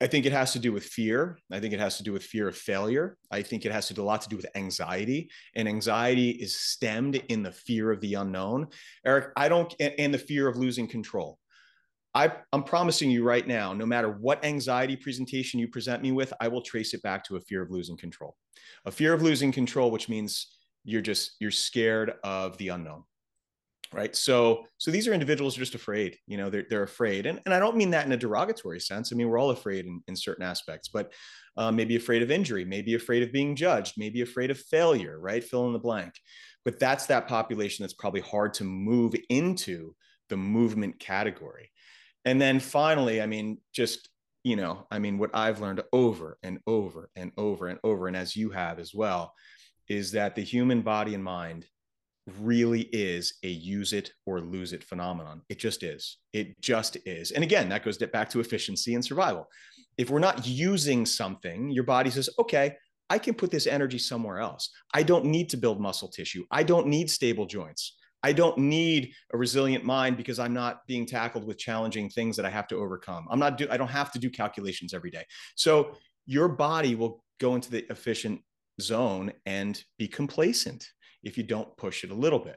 I 0.00 0.06
think 0.06 0.26
it 0.26 0.32
has 0.32 0.52
to 0.52 0.58
do 0.58 0.72
with 0.72 0.84
fear. 0.84 1.38
I 1.50 1.58
think 1.58 1.72
it 1.72 1.80
has 1.80 1.96
to 1.96 2.02
do 2.02 2.12
with 2.12 2.22
fear 2.22 2.48
of 2.48 2.56
failure. 2.56 3.16
I 3.30 3.40
think 3.40 3.64
it 3.64 3.72
has 3.72 3.88
to 3.88 3.94
do 3.94 4.02
a 4.02 4.04
lot 4.04 4.20
to 4.22 4.28
do 4.28 4.36
with 4.36 4.46
anxiety. 4.54 5.30
And 5.54 5.66
anxiety 5.66 6.30
is 6.30 6.54
stemmed 6.54 7.16
in 7.16 7.42
the 7.42 7.52
fear 7.52 7.90
of 7.90 8.02
the 8.02 8.14
unknown. 8.14 8.68
Eric, 9.06 9.32
I 9.36 9.48
don't, 9.48 9.74
and 9.80 10.12
the 10.12 10.18
fear 10.18 10.48
of 10.48 10.56
losing 10.56 10.86
control. 10.86 11.38
I, 12.16 12.32
am 12.54 12.62
promising 12.62 13.10
you 13.10 13.22
right 13.22 13.46
now, 13.46 13.74
no 13.74 13.84
matter 13.84 14.08
what 14.08 14.42
anxiety 14.42 14.96
presentation 14.96 15.60
you 15.60 15.68
present 15.68 16.02
me 16.02 16.12
with, 16.12 16.32
I 16.40 16.48
will 16.48 16.62
trace 16.62 16.94
it 16.94 17.02
back 17.02 17.22
to 17.24 17.36
a 17.36 17.40
fear 17.40 17.60
of 17.60 17.70
losing 17.70 17.98
control. 17.98 18.34
A 18.86 18.90
fear 18.90 19.12
of 19.12 19.20
losing 19.20 19.52
control, 19.52 19.90
which 19.90 20.08
means 20.08 20.56
you're 20.82 21.02
just 21.02 21.32
you're 21.40 21.50
scared 21.50 22.14
of 22.24 22.56
the 22.56 22.68
unknown. 22.68 23.04
Right. 23.92 24.16
So 24.16 24.64
so 24.78 24.90
these 24.90 25.06
are 25.06 25.12
individuals 25.12 25.56
are 25.56 25.60
just 25.60 25.74
afraid, 25.74 26.16
you 26.26 26.38
know, 26.38 26.48
they're, 26.48 26.64
they're 26.70 26.82
afraid. 26.82 27.26
And, 27.26 27.40
and 27.44 27.52
I 27.52 27.58
don't 27.58 27.76
mean 27.76 27.90
that 27.90 28.06
in 28.06 28.12
a 28.12 28.16
derogatory 28.16 28.80
sense. 28.80 29.12
I 29.12 29.16
mean, 29.16 29.28
we're 29.28 29.38
all 29.38 29.50
afraid 29.50 29.84
in, 29.84 30.00
in 30.08 30.16
certain 30.16 30.42
aspects, 30.42 30.88
but 30.88 31.12
uh, 31.58 31.70
maybe 31.70 31.96
afraid 31.96 32.22
of 32.22 32.30
injury, 32.30 32.64
maybe 32.64 32.94
afraid 32.94 33.22
of 33.22 33.30
being 33.30 33.54
judged, 33.54 33.94
maybe 33.98 34.22
afraid 34.22 34.50
of 34.50 34.58
failure, 34.58 35.20
right? 35.20 35.44
Fill 35.44 35.66
in 35.66 35.74
the 35.74 35.78
blank. 35.78 36.14
But 36.64 36.80
that's 36.80 37.06
that 37.06 37.28
population 37.28 37.82
that's 37.82 37.94
probably 37.94 38.22
hard 38.22 38.54
to 38.54 38.64
move 38.64 39.14
into 39.28 39.94
the 40.28 40.36
movement 40.36 40.98
category 40.98 41.70
and 42.26 42.40
then 42.40 42.60
finally, 42.60 43.22
I 43.22 43.26
mean, 43.26 43.58
just, 43.72 44.10
you 44.44 44.56
know, 44.56 44.86
I 44.90 44.98
mean, 44.98 45.16
what 45.16 45.30
I've 45.32 45.60
learned 45.60 45.82
over 45.92 46.36
and 46.42 46.58
over 46.66 47.08
and 47.16 47.32
over 47.38 47.68
and 47.68 47.78
over, 47.82 48.08
and 48.08 48.16
as 48.16 48.36
you 48.36 48.50
have 48.50 48.78
as 48.78 48.92
well, 48.92 49.32
is 49.88 50.12
that 50.12 50.34
the 50.34 50.42
human 50.42 50.82
body 50.82 51.14
and 51.14 51.24
mind 51.24 51.64
really 52.40 52.82
is 52.92 53.34
a 53.44 53.48
use 53.48 53.92
it 53.92 54.10
or 54.26 54.40
lose 54.40 54.72
it 54.72 54.82
phenomenon. 54.82 55.42
It 55.48 55.60
just 55.60 55.84
is. 55.84 56.18
It 56.32 56.60
just 56.60 56.96
is. 57.06 57.30
And 57.30 57.44
again, 57.44 57.68
that 57.68 57.84
goes 57.84 57.96
back 57.98 58.28
to 58.30 58.40
efficiency 58.40 58.94
and 58.94 59.04
survival. 59.04 59.46
If 59.96 60.10
we're 60.10 60.18
not 60.18 60.46
using 60.46 61.06
something, 61.06 61.70
your 61.70 61.84
body 61.84 62.10
says, 62.10 62.28
okay, 62.38 62.74
I 63.08 63.18
can 63.18 63.34
put 63.34 63.52
this 63.52 63.68
energy 63.68 63.98
somewhere 63.98 64.40
else. 64.40 64.70
I 64.92 65.04
don't 65.04 65.26
need 65.26 65.48
to 65.50 65.56
build 65.56 65.80
muscle 65.80 66.08
tissue. 66.08 66.44
I 66.50 66.64
don't 66.64 66.88
need 66.88 67.08
stable 67.08 67.46
joints. 67.46 67.96
I 68.26 68.32
don't 68.32 68.58
need 68.58 69.12
a 69.32 69.38
resilient 69.38 69.84
mind 69.84 70.16
because 70.16 70.40
I'm 70.40 70.52
not 70.52 70.84
being 70.88 71.06
tackled 71.06 71.46
with 71.46 71.58
challenging 71.58 72.10
things 72.10 72.34
that 72.34 72.44
I 72.44 72.50
have 72.50 72.66
to 72.68 72.76
overcome. 72.76 73.28
I'm 73.30 73.38
not 73.38 73.56
do 73.56 73.68
I 73.70 73.76
don't 73.76 73.86
have 73.86 74.10
to 74.14 74.18
do 74.18 74.28
calculations 74.28 74.92
every 74.92 75.12
day. 75.12 75.24
So 75.54 75.92
your 76.26 76.48
body 76.48 76.96
will 76.96 77.22
go 77.38 77.54
into 77.54 77.70
the 77.70 77.88
efficient 77.88 78.40
zone 78.80 79.32
and 79.46 79.80
be 79.96 80.08
complacent 80.08 80.88
if 81.22 81.38
you 81.38 81.44
don't 81.44 81.76
push 81.76 82.02
it 82.02 82.10
a 82.10 82.14
little 82.14 82.40
bit. 82.40 82.56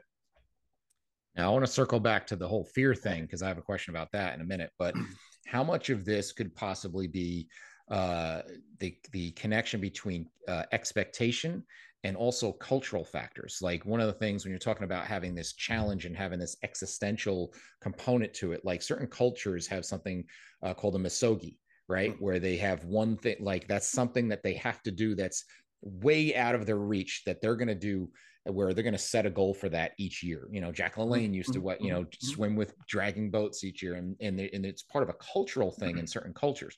Now 1.36 1.50
I 1.50 1.52
want 1.52 1.64
to 1.64 1.70
circle 1.70 2.00
back 2.00 2.26
to 2.26 2.36
the 2.36 2.48
whole 2.48 2.64
fear 2.64 2.92
thing 2.92 3.22
because 3.22 3.40
I 3.40 3.46
have 3.46 3.58
a 3.58 3.62
question 3.62 3.94
about 3.94 4.10
that 4.10 4.34
in 4.34 4.40
a 4.40 4.44
minute, 4.44 4.72
but 4.76 4.96
how 5.46 5.62
much 5.62 5.88
of 5.88 6.04
this 6.04 6.32
could 6.32 6.52
possibly 6.56 7.06
be 7.06 7.46
uh, 7.90 8.42
the 8.78 8.96
the 9.12 9.32
connection 9.32 9.80
between 9.80 10.26
uh, 10.48 10.64
expectation 10.72 11.64
and 12.04 12.16
also 12.16 12.52
cultural 12.52 13.04
factors. 13.04 13.58
Like 13.60 13.84
one 13.84 14.00
of 14.00 14.06
the 14.06 14.14
things 14.14 14.44
when 14.44 14.50
you're 14.50 14.58
talking 14.58 14.84
about 14.84 15.06
having 15.06 15.34
this 15.34 15.52
challenge 15.52 16.06
and 16.06 16.16
having 16.16 16.38
this 16.38 16.56
existential 16.62 17.52
component 17.82 18.32
to 18.34 18.52
it, 18.52 18.64
like 18.64 18.80
certain 18.80 19.06
cultures 19.06 19.66
have 19.66 19.84
something 19.84 20.24
uh, 20.62 20.72
called 20.72 20.96
a 20.96 20.98
misogi, 20.98 21.58
right? 21.88 22.12
Mm-hmm. 22.12 22.24
Where 22.24 22.38
they 22.38 22.56
have 22.56 22.84
one 22.84 23.16
thing, 23.18 23.36
like 23.40 23.68
that's 23.68 23.88
something 23.88 24.28
that 24.28 24.42
they 24.42 24.54
have 24.54 24.82
to 24.84 24.90
do 24.90 25.14
that's 25.14 25.44
way 25.82 26.34
out 26.36 26.54
of 26.54 26.64
their 26.64 26.78
reach 26.78 27.22
that 27.26 27.42
they're 27.42 27.56
going 27.56 27.68
to 27.68 27.74
do 27.74 28.08
where 28.44 28.72
they're 28.72 28.84
going 28.84 28.92
to 28.92 28.98
set 28.98 29.26
a 29.26 29.30
goal 29.30 29.52
for 29.52 29.68
that 29.68 29.92
each 29.98 30.22
year. 30.22 30.48
You 30.50 30.62
know, 30.62 30.72
Jack 30.72 30.94
mm-hmm. 30.94 31.12
LaLanne 31.12 31.34
used 31.34 31.52
to 31.52 31.60
what, 31.60 31.82
you 31.82 31.90
know, 31.90 32.04
mm-hmm. 32.04 32.26
swim 32.26 32.56
with 32.56 32.74
dragging 32.86 33.30
boats 33.30 33.64
each 33.64 33.82
year. 33.82 33.94
And, 33.94 34.16
and, 34.20 34.40
and 34.40 34.64
it's 34.64 34.82
part 34.82 35.02
of 35.02 35.10
a 35.10 35.14
cultural 35.14 35.70
thing 35.70 35.98
in 35.98 36.06
certain 36.06 36.32
cultures. 36.32 36.76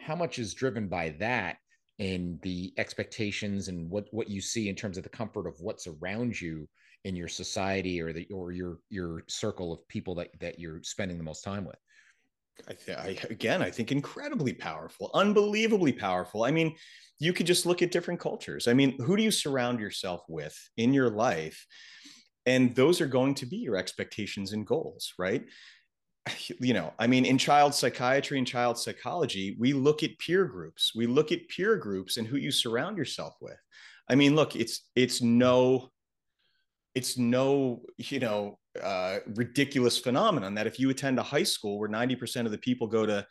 How 0.00 0.16
much 0.16 0.38
is 0.38 0.54
driven 0.54 0.88
by 0.88 1.10
that 1.20 1.58
and 2.00 2.40
the 2.40 2.72
expectations 2.78 3.68
and 3.68 3.88
what 3.90 4.06
what 4.10 4.28
you 4.28 4.40
see 4.40 4.68
in 4.68 4.74
terms 4.74 4.96
of 4.96 5.04
the 5.04 5.10
comfort 5.10 5.46
of 5.46 5.54
what's 5.60 5.86
around 5.86 6.40
you 6.40 6.66
in 7.04 7.14
your 7.14 7.28
society 7.28 8.00
or 8.00 8.12
the 8.12 8.26
or 8.32 8.52
your 8.52 8.78
your 8.88 9.22
circle 9.28 9.72
of 9.72 9.86
people 9.88 10.14
that 10.16 10.28
that 10.40 10.58
you're 10.58 10.82
spending 10.82 11.18
the 11.18 11.24
most 11.24 11.44
time 11.44 11.64
with? 11.64 11.76
I, 12.68 12.72
th- 12.74 12.98
I 12.98 13.16
again 13.30 13.62
i 13.62 13.70
think 13.70 13.90
incredibly 13.90 14.52
powerful 14.52 15.10
unbelievably 15.14 15.92
powerful. 15.94 16.44
I 16.44 16.50
mean 16.50 16.74
you 17.18 17.32
could 17.32 17.46
just 17.46 17.66
look 17.66 17.82
at 17.82 17.92
different 17.92 18.20
cultures. 18.20 18.66
I 18.66 18.72
mean 18.72 18.98
who 19.02 19.16
do 19.16 19.22
you 19.22 19.30
surround 19.30 19.78
yourself 19.78 20.22
with 20.28 20.56
in 20.76 20.92
your 20.94 21.10
life? 21.10 21.66
And 22.46 22.74
those 22.74 23.02
are 23.02 23.06
going 23.06 23.34
to 23.36 23.46
be 23.46 23.58
your 23.58 23.76
expectations 23.76 24.52
and 24.52 24.66
goals 24.66 25.12
right 25.18 25.44
you 26.60 26.74
know, 26.74 26.92
I 26.98 27.06
mean, 27.06 27.24
in 27.24 27.38
child 27.38 27.74
psychiatry 27.74 28.38
and 28.38 28.46
child 28.46 28.78
psychology, 28.78 29.56
we 29.58 29.72
look 29.72 30.02
at 30.02 30.18
peer 30.18 30.44
groups. 30.44 30.92
We 30.94 31.06
look 31.06 31.32
at 31.32 31.48
peer 31.48 31.76
groups 31.76 32.16
and 32.16 32.26
who 32.26 32.36
you 32.36 32.50
surround 32.50 32.96
yourself 32.96 33.34
with. 33.40 33.58
I 34.08 34.14
mean, 34.14 34.34
look, 34.34 34.56
it's 34.56 34.88
it's 34.96 35.22
no, 35.22 35.90
it's 36.94 37.16
no, 37.16 37.82
you 37.96 38.18
know, 38.18 38.58
uh, 38.82 39.18
ridiculous 39.34 39.98
phenomenon 39.98 40.54
that 40.54 40.66
if 40.66 40.78
you 40.78 40.90
attend 40.90 41.18
a 41.18 41.22
high 41.22 41.44
school 41.44 41.78
where 41.78 41.88
90% 41.88 42.46
of 42.46 42.52
the 42.52 42.58
people 42.58 42.86
go 42.86 43.06
to 43.06 43.26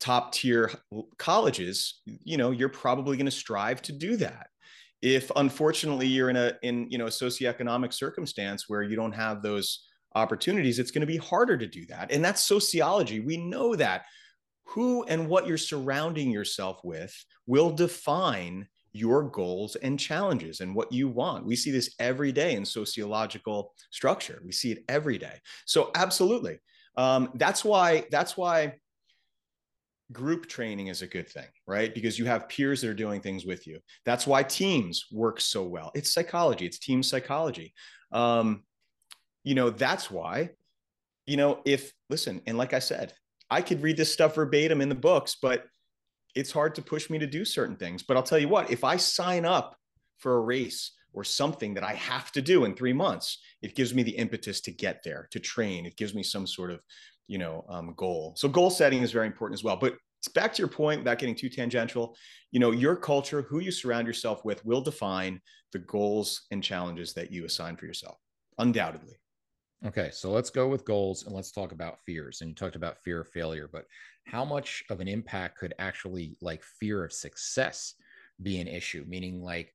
top 0.00 0.32
tier 0.32 0.70
colleges, 1.18 2.00
you 2.04 2.36
know, 2.36 2.50
you're 2.50 2.68
probably 2.68 3.16
going 3.16 3.26
to 3.26 3.32
strive 3.32 3.82
to 3.82 3.92
do 3.92 4.16
that. 4.16 4.48
If 5.00 5.30
unfortunately 5.36 6.08
you're 6.08 6.30
in 6.30 6.36
a 6.36 6.54
in 6.62 6.90
you 6.90 6.98
know 6.98 7.06
a 7.06 7.10
socioeconomic 7.10 7.92
circumstance 7.92 8.68
where 8.68 8.82
you 8.82 8.96
don't 8.96 9.12
have 9.12 9.42
those 9.42 9.87
opportunities, 10.18 10.78
it's 10.78 10.90
going 10.90 11.00
to 11.00 11.06
be 11.06 11.16
harder 11.16 11.56
to 11.56 11.66
do 11.66 11.86
that. 11.86 12.12
And 12.12 12.24
that's 12.24 12.42
sociology. 12.42 13.20
We 13.20 13.36
know 13.36 13.74
that 13.76 14.04
who 14.64 15.04
and 15.04 15.28
what 15.28 15.46
you're 15.46 15.56
surrounding 15.56 16.30
yourself 16.30 16.80
with 16.84 17.14
will 17.46 17.70
define 17.70 18.68
your 18.92 19.22
goals 19.30 19.76
and 19.76 19.98
challenges 19.98 20.60
and 20.60 20.74
what 20.74 20.92
you 20.92 21.08
want. 21.08 21.46
We 21.46 21.56
see 21.56 21.70
this 21.70 21.94
every 21.98 22.32
day 22.32 22.54
in 22.54 22.64
sociological 22.64 23.74
structure. 23.90 24.40
We 24.44 24.52
see 24.52 24.72
it 24.72 24.84
every 24.88 25.18
day. 25.18 25.40
So 25.66 25.90
absolutely. 25.94 26.58
Um, 26.96 27.30
that's 27.34 27.64
why 27.64 28.06
that's 28.10 28.36
why 28.36 28.74
group 30.10 30.46
training 30.46 30.88
is 30.88 31.02
a 31.02 31.06
good 31.06 31.28
thing, 31.28 31.46
right? 31.66 31.94
Because 31.94 32.18
you 32.18 32.24
have 32.24 32.48
peers 32.48 32.80
that 32.80 32.88
are 32.90 32.94
doing 32.94 33.20
things 33.20 33.44
with 33.44 33.66
you. 33.66 33.78
That's 34.04 34.26
why 34.26 34.42
teams 34.42 35.06
work 35.12 35.40
so 35.40 35.62
well. 35.64 35.92
It's 35.94 36.12
psychology, 36.12 36.66
it's 36.66 36.78
team 36.78 37.02
psychology. 37.02 37.74
Um, 38.10 38.64
you 39.48 39.54
know, 39.54 39.70
that's 39.70 40.10
why, 40.10 40.50
you 41.24 41.38
know, 41.38 41.62
if 41.64 41.94
listen, 42.10 42.42
and 42.46 42.58
like 42.58 42.74
I 42.74 42.80
said, 42.80 43.14
I 43.50 43.62
could 43.62 43.82
read 43.82 43.96
this 43.96 44.12
stuff 44.12 44.34
verbatim 44.34 44.82
in 44.82 44.90
the 44.90 44.94
books, 44.94 45.38
but 45.40 45.64
it's 46.34 46.52
hard 46.52 46.74
to 46.74 46.82
push 46.82 47.08
me 47.08 47.18
to 47.18 47.26
do 47.26 47.46
certain 47.46 47.76
things. 47.76 48.02
But 48.02 48.18
I'll 48.18 48.22
tell 48.22 48.38
you 48.38 48.48
what, 48.48 48.70
if 48.70 48.84
I 48.84 48.98
sign 48.98 49.46
up 49.46 49.74
for 50.18 50.36
a 50.36 50.40
race 50.40 50.92
or 51.14 51.24
something 51.24 51.72
that 51.72 51.82
I 51.82 51.94
have 51.94 52.30
to 52.32 52.42
do 52.42 52.66
in 52.66 52.74
three 52.74 52.92
months, 52.92 53.38
it 53.62 53.74
gives 53.74 53.94
me 53.94 54.02
the 54.02 54.18
impetus 54.18 54.60
to 54.60 54.70
get 54.70 55.00
there, 55.02 55.28
to 55.30 55.40
train. 55.40 55.86
It 55.86 55.96
gives 55.96 56.14
me 56.14 56.22
some 56.22 56.46
sort 56.46 56.70
of, 56.70 56.80
you 57.26 57.38
know, 57.38 57.64
um, 57.70 57.94
goal. 57.96 58.34
So 58.36 58.50
goal 58.50 58.68
setting 58.68 59.00
is 59.00 59.12
very 59.12 59.26
important 59.26 59.58
as 59.58 59.64
well. 59.64 59.78
But 59.78 59.94
back 60.34 60.52
to 60.52 60.58
your 60.60 60.68
point 60.68 61.00
without 61.00 61.18
getting 61.18 61.34
too 61.34 61.48
tangential, 61.48 62.14
you 62.50 62.60
know, 62.60 62.72
your 62.72 62.96
culture, 62.96 63.40
who 63.40 63.60
you 63.60 63.70
surround 63.70 64.06
yourself 64.06 64.44
with 64.44 64.62
will 64.66 64.82
define 64.82 65.40
the 65.72 65.78
goals 65.78 66.42
and 66.50 66.62
challenges 66.62 67.14
that 67.14 67.32
you 67.32 67.46
assign 67.46 67.78
for 67.78 67.86
yourself, 67.86 68.18
undoubtedly. 68.58 69.16
Okay, 69.86 70.10
so 70.12 70.32
let's 70.32 70.50
go 70.50 70.66
with 70.66 70.84
goals 70.84 71.24
and 71.24 71.34
let's 71.34 71.52
talk 71.52 71.70
about 71.70 72.00
fears. 72.04 72.40
And 72.40 72.50
you 72.50 72.54
talked 72.54 72.74
about 72.74 72.98
fear 72.98 73.20
of 73.20 73.28
failure, 73.28 73.68
but 73.72 73.84
how 74.26 74.44
much 74.44 74.82
of 74.90 75.00
an 75.00 75.06
impact 75.06 75.58
could 75.58 75.72
actually 75.78 76.36
like 76.40 76.62
fear 76.64 77.04
of 77.04 77.12
success 77.12 77.94
be 78.42 78.60
an 78.60 78.66
issue? 78.66 79.04
Meaning, 79.06 79.40
like 79.40 79.72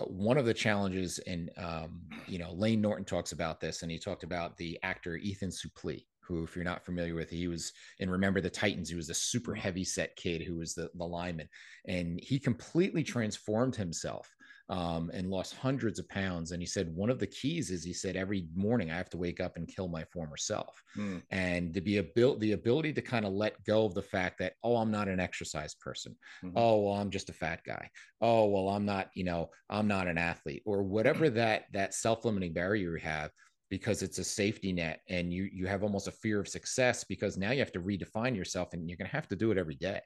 uh, 0.00 0.04
one 0.04 0.38
of 0.38 0.46
the 0.46 0.54
challenges, 0.54 1.18
and 1.26 1.50
um, 1.58 2.02
you 2.28 2.38
know, 2.38 2.52
Layne 2.52 2.80
Norton 2.80 3.04
talks 3.04 3.32
about 3.32 3.60
this, 3.60 3.82
and 3.82 3.90
he 3.90 3.98
talked 3.98 4.22
about 4.22 4.56
the 4.58 4.78
actor 4.84 5.16
Ethan 5.16 5.50
Suplee, 5.50 6.06
who, 6.20 6.44
if 6.44 6.54
you're 6.54 6.64
not 6.64 6.84
familiar 6.84 7.16
with, 7.16 7.28
he 7.28 7.48
was 7.48 7.72
in 7.98 8.08
Remember 8.08 8.40
the 8.40 8.48
Titans. 8.48 8.88
He 8.90 8.96
was 8.96 9.10
a 9.10 9.14
super 9.14 9.56
heavy 9.56 9.84
set 9.84 10.14
kid 10.14 10.42
who 10.42 10.58
was 10.58 10.74
the, 10.74 10.88
the 10.94 11.04
lineman, 11.04 11.48
and 11.88 12.20
he 12.22 12.38
completely 12.38 13.02
transformed 13.02 13.74
himself 13.74 14.32
um, 14.72 15.10
and 15.12 15.28
lost 15.28 15.54
hundreds 15.54 15.98
of 15.98 16.08
pounds. 16.08 16.50
And 16.50 16.62
he 16.62 16.66
said 16.66 16.96
one 16.96 17.10
of 17.10 17.18
the 17.18 17.26
keys 17.26 17.70
is 17.70 17.84
he 17.84 17.92
said 17.92 18.16
every 18.16 18.46
morning 18.54 18.90
I 18.90 18.96
have 18.96 19.10
to 19.10 19.18
wake 19.18 19.38
up 19.38 19.56
and 19.56 19.68
kill 19.68 19.86
my 19.86 20.02
former 20.04 20.38
self, 20.38 20.82
mm. 20.96 21.22
and 21.30 21.74
to 21.74 21.82
be 21.82 21.98
a 21.98 22.02
built 22.02 22.40
the 22.40 22.52
ability 22.52 22.94
to 22.94 23.02
kind 23.02 23.26
of 23.26 23.34
let 23.34 23.62
go 23.64 23.84
of 23.84 23.92
the 23.92 24.00
fact 24.00 24.38
that 24.38 24.54
oh 24.64 24.76
I'm 24.76 24.90
not 24.90 25.08
an 25.08 25.20
exercise 25.20 25.74
person, 25.74 26.16
mm-hmm. 26.42 26.56
oh 26.56 26.80
well 26.80 26.94
I'm 26.94 27.10
just 27.10 27.28
a 27.28 27.34
fat 27.34 27.60
guy, 27.66 27.90
oh 28.22 28.46
well 28.46 28.70
I'm 28.70 28.86
not 28.86 29.10
you 29.14 29.24
know 29.24 29.50
I'm 29.68 29.86
not 29.86 30.08
an 30.08 30.16
athlete 30.16 30.62
or 30.64 30.82
whatever 30.82 31.28
that 31.42 31.64
that 31.74 31.92
self 31.92 32.24
limiting 32.24 32.54
barrier 32.54 32.96
you 32.96 33.00
have 33.02 33.30
because 33.68 34.02
it's 34.02 34.18
a 34.18 34.24
safety 34.24 34.72
net 34.72 35.00
and 35.10 35.34
you 35.34 35.50
you 35.52 35.66
have 35.66 35.82
almost 35.82 36.08
a 36.08 36.12
fear 36.12 36.40
of 36.40 36.48
success 36.48 37.04
because 37.04 37.36
now 37.36 37.50
you 37.50 37.58
have 37.58 37.72
to 37.72 37.80
redefine 37.82 38.34
yourself 38.34 38.72
and 38.72 38.88
you're 38.88 38.96
going 38.96 39.08
to 39.08 39.16
have 39.16 39.28
to 39.28 39.36
do 39.36 39.50
it 39.50 39.58
every 39.58 39.74
day. 39.74 40.00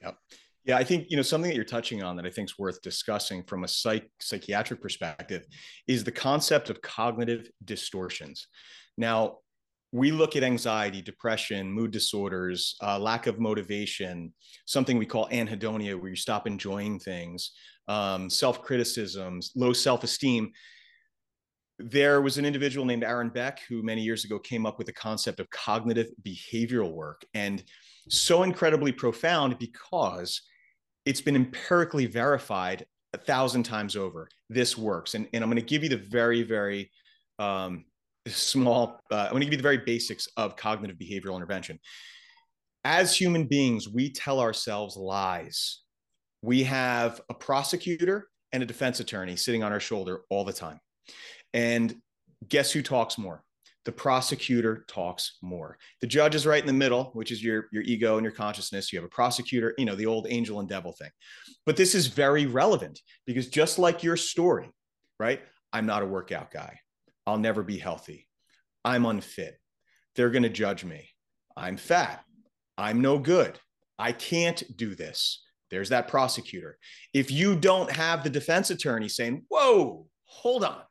Yep. 0.00 0.16
Yeah, 0.64 0.76
I 0.76 0.84
think 0.84 1.06
you 1.10 1.16
know 1.16 1.22
something 1.22 1.50
that 1.50 1.56
you're 1.56 1.64
touching 1.64 2.02
on 2.02 2.16
that 2.16 2.26
I 2.26 2.30
think 2.30 2.48
is 2.48 2.58
worth 2.58 2.80
discussing 2.82 3.42
from 3.44 3.64
a 3.64 3.68
psych 3.68 4.08
psychiatric 4.20 4.80
perspective 4.80 5.44
is 5.88 6.04
the 6.04 6.12
concept 6.12 6.70
of 6.70 6.80
cognitive 6.82 7.50
distortions. 7.64 8.46
Now, 8.96 9.38
we 9.90 10.12
look 10.12 10.36
at 10.36 10.44
anxiety, 10.44 11.02
depression, 11.02 11.70
mood 11.70 11.90
disorders, 11.90 12.76
uh, 12.82 12.98
lack 12.98 13.26
of 13.26 13.40
motivation, 13.40 14.32
something 14.64 14.96
we 14.98 15.06
call 15.06 15.28
anhedonia, 15.28 16.00
where 16.00 16.10
you 16.10 16.16
stop 16.16 16.46
enjoying 16.46 16.98
things, 17.00 17.52
um, 17.88 18.30
self 18.30 18.62
criticisms, 18.62 19.50
low 19.56 19.72
self 19.72 20.04
esteem. 20.04 20.52
There 21.90 22.20
was 22.20 22.38
an 22.38 22.44
individual 22.44 22.86
named 22.86 23.04
Aaron 23.04 23.28
Beck 23.28 23.60
who 23.68 23.82
many 23.82 24.02
years 24.02 24.24
ago 24.24 24.38
came 24.38 24.66
up 24.66 24.78
with 24.78 24.86
the 24.86 24.92
concept 24.92 25.40
of 25.40 25.50
cognitive 25.50 26.08
behavioral 26.22 26.92
work. 26.92 27.24
And 27.34 27.62
so 28.08 28.42
incredibly 28.42 28.92
profound 28.92 29.58
because 29.58 30.42
it's 31.04 31.20
been 31.20 31.36
empirically 31.36 32.06
verified 32.06 32.86
a 33.14 33.18
thousand 33.18 33.64
times 33.64 33.96
over. 33.96 34.28
This 34.48 34.78
works. 34.78 35.14
And, 35.14 35.28
and 35.32 35.42
I'm 35.42 35.50
going 35.50 35.60
to 35.60 35.66
give 35.66 35.82
you 35.82 35.88
the 35.88 35.96
very, 35.96 36.42
very 36.42 36.90
um, 37.38 37.84
small, 38.28 39.00
uh, 39.10 39.24
I'm 39.24 39.30
going 39.30 39.40
to 39.40 39.46
give 39.46 39.54
you 39.54 39.58
the 39.58 39.62
very 39.62 39.78
basics 39.78 40.28
of 40.36 40.56
cognitive 40.56 40.96
behavioral 40.96 41.36
intervention. 41.36 41.78
As 42.84 43.16
human 43.16 43.46
beings, 43.46 43.88
we 43.88 44.10
tell 44.10 44.40
ourselves 44.40 44.96
lies. 44.96 45.80
We 46.42 46.64
have 46.64 47.20
a 47.28 47.34
prosecutor 47.34 48.28
and 48.52 48.62
a 48.62 48.66
defense 48.66 49.00
attorney 49.00 49.36
sitting 49.36 49.62
on 49.62 49.72
our 49.72 49.80
shoulder 49.80 50.22
all 50.30 50.44
the 50.44 50.52
time. 50.52 50.80
And 51.54 51.94
guess 52.48 52.72
who 52.72 52.82
talks 52.82 53.18
more? 53.18 53.44
the 53.84 53.92
prosecutor 53.92 54.84
talks 54.86 55.38
more. 55.42 55.76
The 56.00 56.06
judge 56.06 56.34
is 56.34 56.46
right 56.46 56.60
in 56.60 56.66
the 56.66 56.72
middle, 56.72 57.10
which 57.14 57.32
is 57.32 57.42
your, 57.42 57.66
your 57.72 57.82
ego 57.82 58.16
and 58.16 58.24
your 58.24 58.32
consciousness. 58.32 58.92
You 58.92 58.98
have 58.98 59.06
a 59.06 59.10
prosecutor, 59.10 59.74
you 59.76 59.84
know, 59.84 59.96
the 59.96 60.06
old 60.06 60.26
angel 60.28 60.60
and 60.60 60.68
devil 60.68 60.92
thing. 60.92 61.10
But 61.66 61.76
this 61.76 61.94
is 61.94 62.06
very 62.06 62.46
relevant 62.46 63.00
because 63.26 63.48
just 63.48 63.78
like 63.78 64.02
your 64.02 64.16
story, 64.16 64.70
right? 65.18 65.40
I'm 65.72 65.86
not 65.86 66.02
a 66.02 66.06
workout 66.06 66.50
guy. 66.52 66.78
I'll 67.26 67.38
never 67.38 67.62
be 67.62 67.78
healthy. 67.78 68.28
I'm 68.84 69.06
unfit. 69.06 69.58
They're 70.14 70.30
going 70.30 70.42
to 70.44 70.48
judge 70.48 70.84
me. 70.84 71.08
I'm 71.56 71.76
fat. 71.76 72.24
I'm 72.78 73.00
no 73.00 73.18
good. 73.18 73.58
I 73.98 74.12
can't 74.12 74.62
do 74.76 74.94
this. 74.94 75.42
There's 75.70 75.88
that 75.88 76.08
prosecutor. 76.08 76.78
If 77.14 77.30
you 77.30 77.56
don't 77.56 77.90
have 77.90 78.22
the 78.22 78.30
defense 78.30 78.70
attorney 78.70 79.08
saying, 79.08 79.44
Whoa, 79.48 80.06
hold 80.24 80.64
on, 80.64 80.82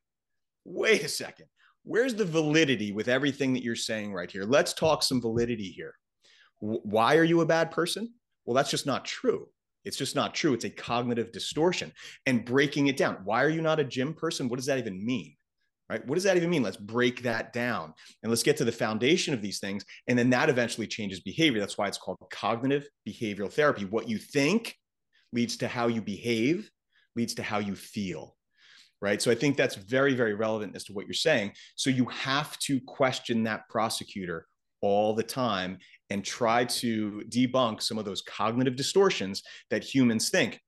wait 0.65 1.03
a 1.03 1.07
second 1.07 1.47
where's 1.83 2.15
the 2.15 2.25
validity 2.25 2.91
with 2.91 3.07
everything 3.07 3.53
that 3.53 3.63
you're 3.63 3.75
saying 3.75 4.13
right 4.13 4.29
here? 4.29 4.43
Let's 4.43 4.73
talk 4.73 5.03
some 5.03 5.21
validity 5.21 5.69
here. 5.69 5.95
why 6.59 7.17
are 7.17 7.23
you 7.23 7.41
a 7.41 7.45
bad 7.45 7.71
person? 7.71 8.13
Well, 8.45 8.55
that's 8.55 8.69
just 8.69 8.85
not 8.85 9.03
true. 9.03 9.47
It's 9.83 9.97
just 9.97 10.15
not 10.15 10.35
true. 10.35 10.53
It's 10.53 10.65
a 10.65 10.69
cognitive 10.69 11.31
distortion 11.31 11.91
and 12.27 12.45
breaking 12.45 12.85
it 12.85 12.97
down. 12.97 13.17
Why 13.23 13.43
are 13.43 13.49
you 13.49 13.63
not 13.63 13.79
a 13.79 13.83
gym 13.83 14.13
person? 14.13 14.47
What 14.47 14.57
does 14.57 14.67
that 14.67 14.77
even 14.77 15.03
mean? 15.03 15.35
right? 15.89 16.07
What 16.07 16.15
does 16.15 16.23
that 16.23 16.37
even 16.37 16.49
mean? 16.49 16.63
Let's 16.63 16.77
break 16.77 17.21
that 17.23 17.51
down 17.51 17.93
and 18.23 18.31
let's 18.31 18.43
get 18.43 18.55
to 18.57 18.63
the 18.63 18.71
foundation 18.71 19.33
of 19.33 19.41
these 19.41 19.59
things. 19.59 19.83
And 20.07 20.17
then 20.17 20.29
that 20.29 20.49
eventually 20.49 20.87
changes 20.87 21.19
behavior. 21.19 21.59
That's 21.59 21.77
why 21.77 21.87
it's 21.87 21.97
called 21.97 22.17
cognitive 22.31 22.87
behavioral 23.05 23.51
therapy. 23.51 23.83
What 23.83 24.07
you 24.07 24.17
think 24.17 24.77
leads 25.33 25.57
to 25.57 25.67
how 25.67 25.87
you 25.87 26.01
behave, 26.01 26.71
leads 27.17 27.33
to 27.35 27.43
how 27.43 27.59
you 27.59 27.75
feel. 27.75 28.37
Right. 29.01 29.19
So 29.19 29.31
I 29.31 29.35
think 29.35 29.57
that's 29.57 29.75
very, 29.75 30.13
very 30.13 30.35
relevant 30.35 30.75
as 30.75 30.83
to 30.85 30.93
what 30.93 31.07
you're 31.07 31.13
saying. 31.15 31.53
So 31.75 31.89
you 31.89 32.05
have 32.05 32.57
to 32.59 32.79
question 32.81 33.43
that 33.43 33.67
prosecutor 33.67 34.45
all 34.81 35.15
the 35.15 35.23
time 35.23 35.79
and 36.11 36.23
try 36.23 36.65
to 36.65 37.23
debunk 37.29 37.81
some 37.81 37.97
of 37.97 38.05
those 38.05 38.21
cognitive 38.21 38.75
distortions 38.75 39.41
that 39.71 39.83
humans 39.83 40.29
think. 40.29 40.59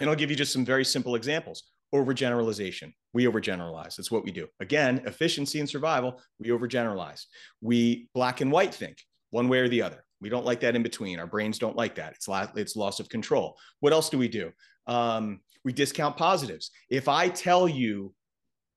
And 0.00 0.08
I'll 0.08 0.16
give 0.16 0.30
you 0.30 0.36
just 0.36 0.52
some 0.52 0.64
very 0.64 0.84
simple 0.84 1.14
examples 1.14 1.64
overgeneralization. 1.94 2.92
We 3.14 3.24
overgeneralize. 3.24 3.96
That's 3.96 4.10
what 4.10 4.24
we 4.24 4.30
do. 4.30 4.46
Again, 4.60 5.02
efficiency 5.06 5.60
and 5.60 5.68
survival, 5.68 6.20
we 6.38 6.48
overgeneralize. 6.48 7.24
We 7.60 8.08
black 8.14 8.40
and 8.40 8.52
white 8.52 8.74
think 8.74 8.98
one 9.30 9.48
way 9.48 9.60
or 9.60 9.68
the 9.68 9.82
other. 9.82 10.04
We 10.20 10.28
don't 10.28 10.44
like 10.44 10.60
that 10.60 10.76
in 10.76 10.82
between. 10.82 11.18
Our 11.18 11.26
brains 11.26 11.58
don't 11.58 11.76
like 11.76 11.94
that. 11.94 12.14
It's, 12.14 12.28
it's 12.56 12.76
loss 12.76 13.00
of 13.00 13.08
control. 13.08 13.56
What 13.80 13.92
else 13.92 14.10
do 14.10 14.18
we 14.18 14.28
do? 14.28 14.52
Um, 14.88 15.40
we 15.64 15.72
discount 15.72 16.16
positives. 16.16 16.70
If 16.90 17.08
I 17.08 17.28
tell 17.28 17.68
you 17.68 18.14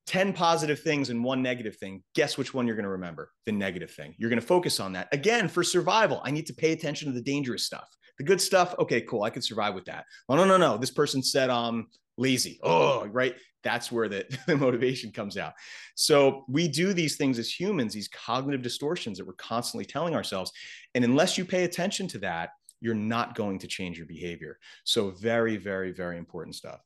10 0.08 0.34
positive 0.34 0.82
things 0.82 1.10
and 1.10 1.24
one 1.24 1.42
negative 1.42 1.78
thing, 1.78 2.04
guess 2.16 2.38
which 2.38 2.54
one 2.54 2.68
you're 2.68 2.76
going 2.76 2.84
to 2.84 2.90
remember? 2.90 3.32
The 3.46 3.52
negative 3.52 3.92
thing. 3.92 4.14
You're 4.18 4.30
going 4.30 4.42
to 4.42 4.46
focus 4.46 4.80
on 4.80 4.94
that. 4.94 5.08
Again, 5.12 5.48
for 5.48 5.64
survival, 5.64 6.22
I 6.24 6.32
need 6.32 6.48
to 6.48 6.54
pay 6.54 6.74
attention 6.74 7.08
to 7.08 7.14
the 7.14 7.22
dangerous 7.22 7.66
stuff. 7.66 7.88
The 8.18 8.26
good 8.26 8.42
stuff, 8.42 8.76
okay, 8.78 9.02
cool. 9.02 9.24
I 9.24 9.30
can 9.30 9.42
survive 9.42 9.74
with 9.74 9.86
that. 9.86 10.06
Oh, 10.28 10.36
no, 10.36 10.46
no, 10.46 10.58
no. 10.58 10.78
This 10.78 10.92
person 10.92 11.24
said 11.24 11.50
um 11.50 11.88
lazy. 12.18 12.60
Oh, 12.62 13.06
right. 13.08 13.36
That's 13.64 13.92
where 13.92 14.10
the, 14.10 14.26
the 14.48 14.58
motivation 14.58 15.12
comes 15.12 15.38
out. 15.38 15.54
So 15.96 16.46
we 16.48 16.68
do 16.68 16.94
these 16.94 17.16
things 17.16 17.40
as 17.40 17.50
humans, 17.50 17.94
these 17.94 18.10
cognitive 18.10 18.62
distortions 18.62 19.18
that 19.18 19.28
we're 19.28 19.34
constantly 19.34 19.86
telling 19.86 20.16
ourselves. 20.16 20.52
And 20.94 21.04
unless 21.06 21.38
you 21.38 21.46
pay 21.46 21.64
attention 21.64 22.08
to 22.10 22.20
that, 22.20 22.50
you're 22.82 22.96
not 22.96 23.36
going 23.36 23.60
to 23.60 23.68
change 23.68 23.98
your 23.98 24.08
behavior. 24.08 24.58
So 24.84 25.12
very, 25.12 25.56
very, 25.56 25.92
very 25.92 26.18
important 26.18 26.56
stuff. 26.56 26.82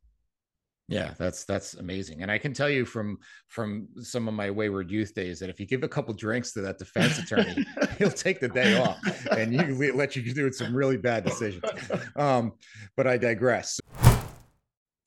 Yeah, 0.87 1.15
that's 1.17 1.45
that's 1.45 1.73
amazing. 1.75 2.21
And 2.21 2.29
I 2.29 2.37
can 2.37 2.53
tell 2.53 2.69
you 2.69 2.85
from 2.85 3.17
from 3.47 3.87
some 3.99 4.27
of 4.27 4.35
my 4.35 4.51
wayward 4.51 4.91
youth 4.91 5.15
days 5.15 5.39
that 5.39 5.49
if 5.49 5.59
you 5.59 5.65
give 5.65 5.81
a 5.81 5.87
couple 5.87 6.13
drinks 6.13 6.51
to 6.51 6.61
that 6.61 6.77
defense 6.77 7.17
attorney, 7.17 7.65
he'll 7.97 8.11
take 8.11 8.39
the 8.39 8.47
day 8.47 8.77
off 8.77 8.99
and 9.31 9.51
you 9.51 9.93
let 9.93 10.15
you 10.15 10.21
do 10.31 10.51
some 10.51 10.75
really 10.75 10.97
bad 10.97 11.23
decisions. 11.23 11.63
Um, 12.15 12.53
but 12.95 13.07
I 13.07 13.17
digress. 13.17 13.79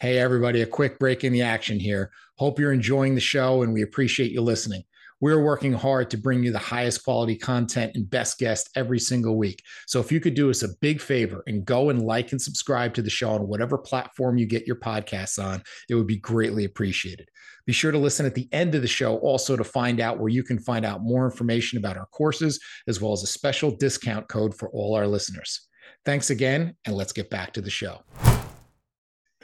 Hey 0.00 0.18
everybody, 0.18 0.62
a 0.62 0.66
quick 0.66 0.98
break 0.98 1.22
in 1.22 1.32
the 1.32 1.42
action 1.42 1.78
here. 1.78 2.10
Hope 2.38 2.58
you're 2.58 2.72
enjoying 2.72 3.14
the 3.14 3.20
show 3.20 3.62
and 3.62 3.72
we 3.72 3.82
appreciate 3.82 4.32
you 4.32 4.40
listening. 4.40 4.82
We're 5.20 5.42
working 5.42 5.72
hard 5.72 6.10
to 6.10 6.16
bring 6.16 6.44
you 6.44 6.52
the 6.52 6.58
highest 6.58 7.02
quality 7.02 7.36
content 7.36 7.92
and 7.96 8.08
best 8.08 8.38
guests 8.38 8.70
every 8.76 9.00
single 9.00 9.36
week. 9.36 9.62
So 9.88 9.98
if 9.98 10.12
you 10.12 10.20
could 10.20 10.34
do 10.34 10.48
us 10.48 10.62
a 10.62 10.76
big 10.80 11.00
favor 11.00 11.42
and 11.48 11.64
go 11.64 11.90
and 11.90 12.00
like 12.00 12.30
and 12.30 12.40
subscribe 12.40 12.94
to 12.94 13.02
the 13.02 13.10
show 13.10 13.30
on 13.30 13.48
whatever 13.48 13.78
platform 13.78 14.38
you 14.38 14.46
get 14.46 14.66
your 14.66 14.76
podcasts 14.76 15.42
on, 15.42 15.62
it 15.88 15.96
would 15.96 16.06
be 16.06 16.18
greatly 16.18 16.64
appreciated. 16.64 17.28
Be 17.66 17.72
sure 17.72 17.90
to 17.90 17.98
listen 17.98 18.26
at 18.26 18.36
the 18.36 18.48
end 18.52 18.76
of 18.76 18.82
the 18.82 18.88
show 18.88 19.16
also 19.16 19.56
to 19.56 19.64
find 19.64 20.00
out 20.00 20.20
where 20.20 20.30
you 20.30 20.44
can 20.44 20.58
find 20.58 20.86
out 20.86 21.02
more 21.02 21.24
information 21.24 21.78
about 21.78 21.96
our 21.96 22.06
courses, 22.06 22.60
as 22.86 23.00
well 23.00 23.12
as 23.12 23.24
a 23.24 23.26
special 23.26 23.72
discount 23.76 24.28
code 24.28 24.56
for 24.56 24.70
all 24.70 24.94
our 24.94 25.06
listeners. 25.06 25.66
Thanks 26.04 26.30
again, 26.30 26.76
and 26.86 26.94
let's 26.94 27.12
get 27.12 27.28
back 27.28 27.52
to 27.54 27.60
the 27.60 27.70
show 27.70 28.02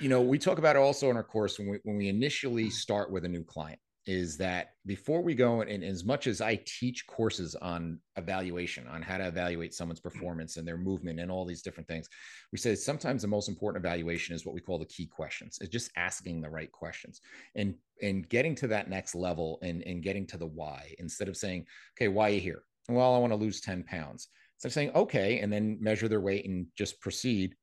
you 0.01 0.09
know 0.09 0.21
we 0.21 0.39
talk 0.39 0.59
about 0.59 0.77
it 0.77 0.81
also 0.81 1.09
in 1.09 1.17
our 1.17 1.23
course 1.23 1.59
when 1.59 1.69
we 1.69 1.79
when 1.85 1.97
we 1.97 2.09
initially 2.09 2.69
start 2.69 3.13
with 3.13 3.25
a 3.25 3.29
new 3.29 3.45
client 3.45 3.79
is 4.07 4.37
that 4.37 4.71
before 4.87 5.23
we 5.23 5.35
go 5.35 5.63
and 5.63 5.83
as 5.83 6.05
much 6.05 6.27
as 6.27 6.41
I 6.41 6.61
teach 6.67 7.07
courses 7.07 7.55
on 7.55 7.99
evaluation, 8.17 8.87
on 8.87 9.01
how 9.01 9.17
to 9.17 9.27
evaluate 9.27 9.73
someone's 9.73 10.01
mm-hmm. 10.01 10.19
performance 10.19 10.57
and 10.57 10.69
their 10.69 10.77
movement 10.77 11.21
and 11.21 11.31
all 11.31 11.45
these 11.45 11.63
different 11.63 11.89
things, 11.89 12.09
we 12.53 12.59
say 12.59 12.75
sometimes 12.75 13.23
the 13.23 13.29
most 13.29 13.49
important 13.49 13.85
evaluation 13.85 14.35
is 14.35 14.45
what 14.45 14.55
we 14.55 14.61
call 14.61 14.79
the 14.79 14.85
key 14.87 15.07
questions. 15.07 15.59
It's 15.61 15.71
just 15.71 15.91
asking 15.97 16.41
the 16.41 16.51
right 16.51 16.71
questions 16.71 17.21
and 17.55 17.75
and 18.03 18.29
getting 18.29 18.55
to 18.57 18.67
that 18.67 18.91
next 18.91 19.15
level 19.15 19.59
and, 19.63 19.83
and 19.83 20.03
getting 20.03 20.27
to 20.27 20.37
the 20.37 20.47
why 20.47 20.95
instead 20.99 21.29
of 21.29 21.37
saying, 21.37 21.65
okay, 21.97 22.09
why 22.09 22.29
are 22.29 22.35
you 22.35 22.41
here? 22.41 22.63
Well, 22.89 23.15
I 23.15 23.19
want 23.19 23.33
to 23.33 23.39
lose 23.39 23.61
10 23.61 23.85
pounds. 23.85 24.29
Instead 24.57 24.69
of 24.69 24.73
saying, 24.73 24.91
okay, 24.95 25.39
and 25.41 25.53
then 25.53 25.79
measure 25.81 26.09
their 26.09 26.21
weight 26.21 26.47
and 26.47 26.67
just 26.77 27.01
proceed 27.01 27.55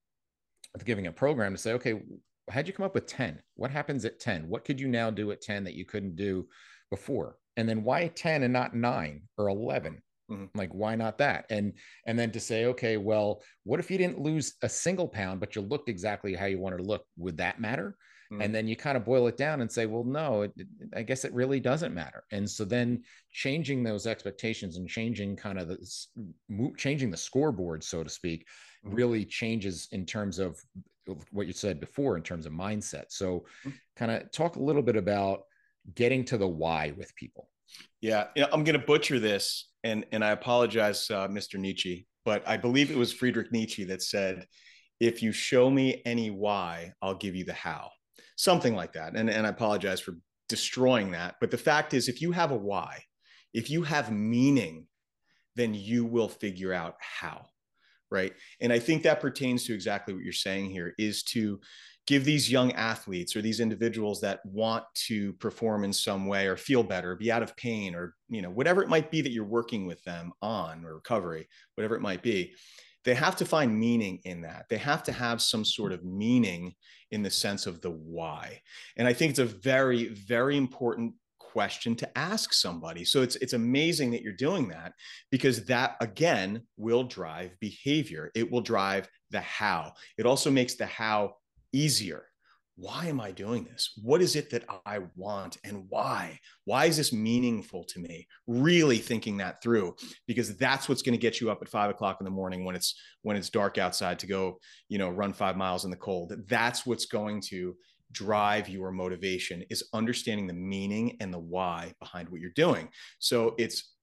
with 0.73 0.85
giving 0.85 1.07
a 1.07 1.11
program 1.11 1.53
to 1.53 1.57
say, 1.57 1.73
okay, 1.73 2.01
how'd 2.51 2.67
you 2.67 2.73
come 2.73 2.85
up 2.85 2.95
with 2.95 3.07
10? 3.07 3.41
What 3.55 3.71
happens 3.71 4.05
at 4.05 4.19
10? 4.19 4.47
What 4.47 4.65
could 4.65 4.79
you 4.79 4.87
now 4.87 5.09
do 5.09 5.31
at 5.31 5.41
10 5.41 5.63
that 5.63 5.75
you 5.75 5.85
couldn't 5.85 6.15
do 6.15 6.47
before? 6.89 7.37
And 7.57 7.67
then 7.67 7.83
why 7.83 8.07
10 8.07 8.43
and 8.43 8.53
not 8.53 8.75
nine 8.75 9.23
or 9.37 9.49
11? 9.49 10.01
Mm-hmm. 10.31 10.57
Like, 10.57 10.73
why 10.73 10.95
not 10.95 11.17
that? 11.17 11.45
And 11.49 11.73
and 12.05 12.17
then 12.17 12.31
to 12.31 12.39
say, 12.39 12.65
okay, 12.65 12.97
well, 12.97 13.41
what 13.63 13.79
if 13.79 13.91
you 13.91 13.97
didn't 13.97 14.19
lose 14.19 14.53
a 14.61 14.69
single 14.69 15.07
pound, 15.07 15.39
but 15.39 15.55
you 15.55 15.61
looked 15.61 15.89
exactly 15.89 16.33
how 16.33 16.45
you 16.45 16.59
wanted 16.59 16.77
to 16.77 16.83
look? 16.83 17.05
Would 17.17 17.37
that 17.37 17.59
matter? 17.59 17.97
Mm-hmm. 18.31 18.41
And 18.41 18.55
then 18.55 18.67
you 18.67 18.77
kind 18.77 18.95
of 18.95 19.03
boil 19.03 19.27
it 19.27 19.35
down 19.35 19.59
and 19.59 19.69
say, 19.69 19.85
well, 19.85 20.05
no, 20.05 20.43
it, 20.43 20.53
I 20.95 21.01
guess 21.01 21.25
it 21.25 21.33
really 21.33 21.59
doesn't 21.59 21.93
matter. 21.93 22.23
And 22.31 22.49
so 22.49 22.63
then 22.63 23.03
changing 23.31 23.83
those 23.83 24.07
expectations 24.07 24.77
and 24.77 24.87
changing 24.87 25.35
kind 25.35 25.59
of 25.59 25.67
the 25.67 25.77
changing 26.77 27.11
the 27.11 27.17
scoreboard, 27.17 27.83
so 27.83 28.03
to 28.03 28.09
speak, 28.09 28.45
mm-hmm. 28.85 28.95
really 28.95 29.25
changes 29.25 29.89
in 29.91 30.05
terms 30.05 30.39
of 30.39 30.57
what 31.31 31.47
you 31.47 31.53
said 31.53 31.79
before 31.79 32.17
in 32.17 32.23
terms 32.23 32.45
of 32.45 32.53
mindset. 32.53 33.05
So, 33.09 33.45
mm-hmm. 33.65 33.69
kind 33.95 34.11
of 34.11 34.31
talk 34.31 34.55
a 34.55 34.61
little 34.61 34.81
bit 34.81 34.95
about 34.95 35.41
getting 35.95 36.23
to 36.25 36.37
the 36.37 36.47
why 36.47 36.93
with 36.97 37.15
people. 37.15 37.49
Yeah, 38.01 38.27
you 38.35 38.43
know, 38.43 38.49
I'm 38.51 38.63
going 38.63 38.79
to 38.79 38.85
butcher 38.85 39.19
this, 39.19 39.69
and 39.83 40.05
and 40.11 40.23
I 40.23 40.31
apologize, 40.31 41.09
uh, 41.09 41.27
Mr. 41.27 41.59
Nietzsche, 41.59 42.07
but 42.25 42.47
I 42.47 42.57
believe 42.57 42.91
it 42.91 42.97
was 42.97 43.13
Friedrich 43.13 43.51
Nietzsche 43.51 43.83
that 43.85 44.01
said, 44.01 44.45
"If 44.99 45.23
you 45.23 45.31
show 45.31 45.69
me 45.69 46.01
any 46.05 46.31
why, 46.31 46.93
I'll 47.01 47.15
give 47.15 47.35
you 47.35 47.45
the 47.45 47.53
how." 47.53 47.89
Something 48.35 48.75
like 48.75 48.93
that. 48.93 49.15
And 49.15 49.29
and 49.29 49.45
I 49.45 49.49
apologize 49.49 50.01
for 50.01 50.17
destroying 50.49 51.11
that, 51.11 51.35
but 51.39 51.51
the 51.51 51.57
fact 51.57 51.93
is, 51.93 52.09
if 52.09 52.21
you 52.21 52.31
have 52.31 52.51
a 52.51 52.57
why, 52.57 53.03
if 53.53 53.69
you 53.69 53.83
have 53.83 54.11
meaning, 54.11 54.87
then 55.55 55.73
you 55.73 56.05
will 56.05 56.29
figure 56.29 56.73
out 56.73 56.95
how 56.99 57.45
right? 58.11 58.33
And 58.59 58.71
i 58.71 58.79
think 58.79 59.03
that 59.03 59.21
pertains 59.21 59.63
to 59.65 59.73
exactly 59.73 60.13
what 60.13 60.23
you're 60.23 60.33
saying 60.33 60.69
here 60.69 60.93
is 60.97 61.23
to 61.23 61.59
give 62.07 62.25
these 62.25 62.51
young 62.51 62.71
athletes 62.73 63.35
or 63.35 63.41
these 63.41 63.59
individuals 63.59 64.19
that 64.21 64.43
want 64.45 64.83
to 64.95 65.33
perform 65.33 65.83
in 65.83 65.93
some 65.93 66.25
way 66.25 66.47
or 66.47 66.57
feel 66.57 66.83
better 66.83 67.15
be 67.15 67.31
out 67.31 67.43
of 67.43 67.55
pain 67.55 67.95
or 67.95 68.15
you 68.27 68.41
know 68.41 68.49
whatever 68.49 68.83
it 68.83 68.89
might 68.89 69.11
be 69.11 69.21
that 69.21 69.31
you're 69.31 69.45
working 69.45 69.85
with 69.85 70.03
them 70.03 70.31
on 70.41 70.83
or 70.83 70.95
recovery 70.95 71.47
whatever 71.75 71.95
it 71.95 72.01
might 72.01 72.21
be 72.21 72.53
they 73.03 73.15
have 73.15 73.35
to 73.37 73.45
find 73.45 73.79
meaning 73.79 74.19
in 74.25 74.41
that. 74.41 74.67
They 74.69 74.77
have 74.77 75.03
to 75.03 75.11
have 75.11 75.41
some 75.41 75.65
sort 75.65 75.91
of 75.91 76.03
meaning 76.03 76.75
in 77.09 77.23
the 77.23 77.31
sense 77.31 77.65
of 77.65 77.81
the 77.81 77.91
why. 77.91 78.61
And 78.97 79.07
i 79.07 79.13
think 79.13 79.31
it's 79.31 79.39
a 79.39 79.45
very 79.45 80.09
very 80.09 80.57
important 80.57 81.13
question 81.51 81.95
to 81.97 82.17
ask 82.17 82.53
somebody. 82.53 83.03
So 83.03 83.21
it's 83.21 83.35
it's 83.37 83.53
amazing 83.53 84.11
that 84.11 84.21
you're 84.21 84.33
doing 84.33 84.69
that 84.69 84.93
because 85.31 85.65
that 85.65 85.95
again 85.99 86.63
will 86.77 87.03
drive 87.03 87.59
behavior. 87.59 88.31
It 88.35 88.51
will 88.51 88.61
drive 88.61 89.07
the 89.31 89.41
how. 89.41 89.93
It 90.17 90.25
also 90.25 90.49
makes 90.51 90.75
the 90.75 90.85
how 90.85 91.35
easier. 91.73 92.25
Why 92.77 93.07
am 93.07 93.19
I 93.19 93.31
doing 93.31 93.63
this? 93.63 93.91
What 94.01 94.21
is 94.21 94.35
it 94.35 94.49
that 94.51 94.65
I 94.85 95.01
want 95.15 95.57
and 95.63 95.85
why? 95.89 96.39
Why 96.65 96.85
is 96.85 96.97
this 96.97 97.13
meaningful 97.13 97.83
to 97.83 97.99
me? 97.99 98.27
Really 98.47 98.97
thinking 98.97 99.37
that 99.37 99.61
through 99.61 99.95
because 100.25 100.57
that's 100.57 100.87
what's 100.87 101.01
going 101.01 101.13
to 101.13 101.21
get 101.21 101.39
you 101.39 101.51
up 101.51 101.61
at 101.61 101.69
five 101.69 101.91
o'clock 101.91 102.17
in 102.21 102.25
the 102.25 102.31
morning 102.31 102.65
when 102.65 102.75
it's 102.75 102.99
when 103.21 103.37
it's 103.37 103.49
dark 103.49 103.77
outside 103.77 104.17
to 104.19 104.27
go, 104.27 104.57
you 104.89 104.97
know, 104.97 105.09
run 105.09 105.33
five 105.33 105.57
miles 105.57 105.85
in 105.85 105.91
the 105.91 105.97
cold. 105.97 106.33
That's 106.47 106.85
what's 106.85 107.05
going 107.05 107.41
to 107.49 107.75
drive 108.11 108.69
your 108.69 108.91
motivation 108.91 109.63
is 109.69 109.83
understanding 109.93 110.47
the 110.47 110.53
meaning 110.53 111.17
and 111.19 111.33
the 111.33 111.39
why 111.39 111.93
behind 111.99 112.29
what 112.29 112.41
you're 112.41 112.51
doing. 112.51 112.89
So 113.19 113.55
it's 113.57 113.93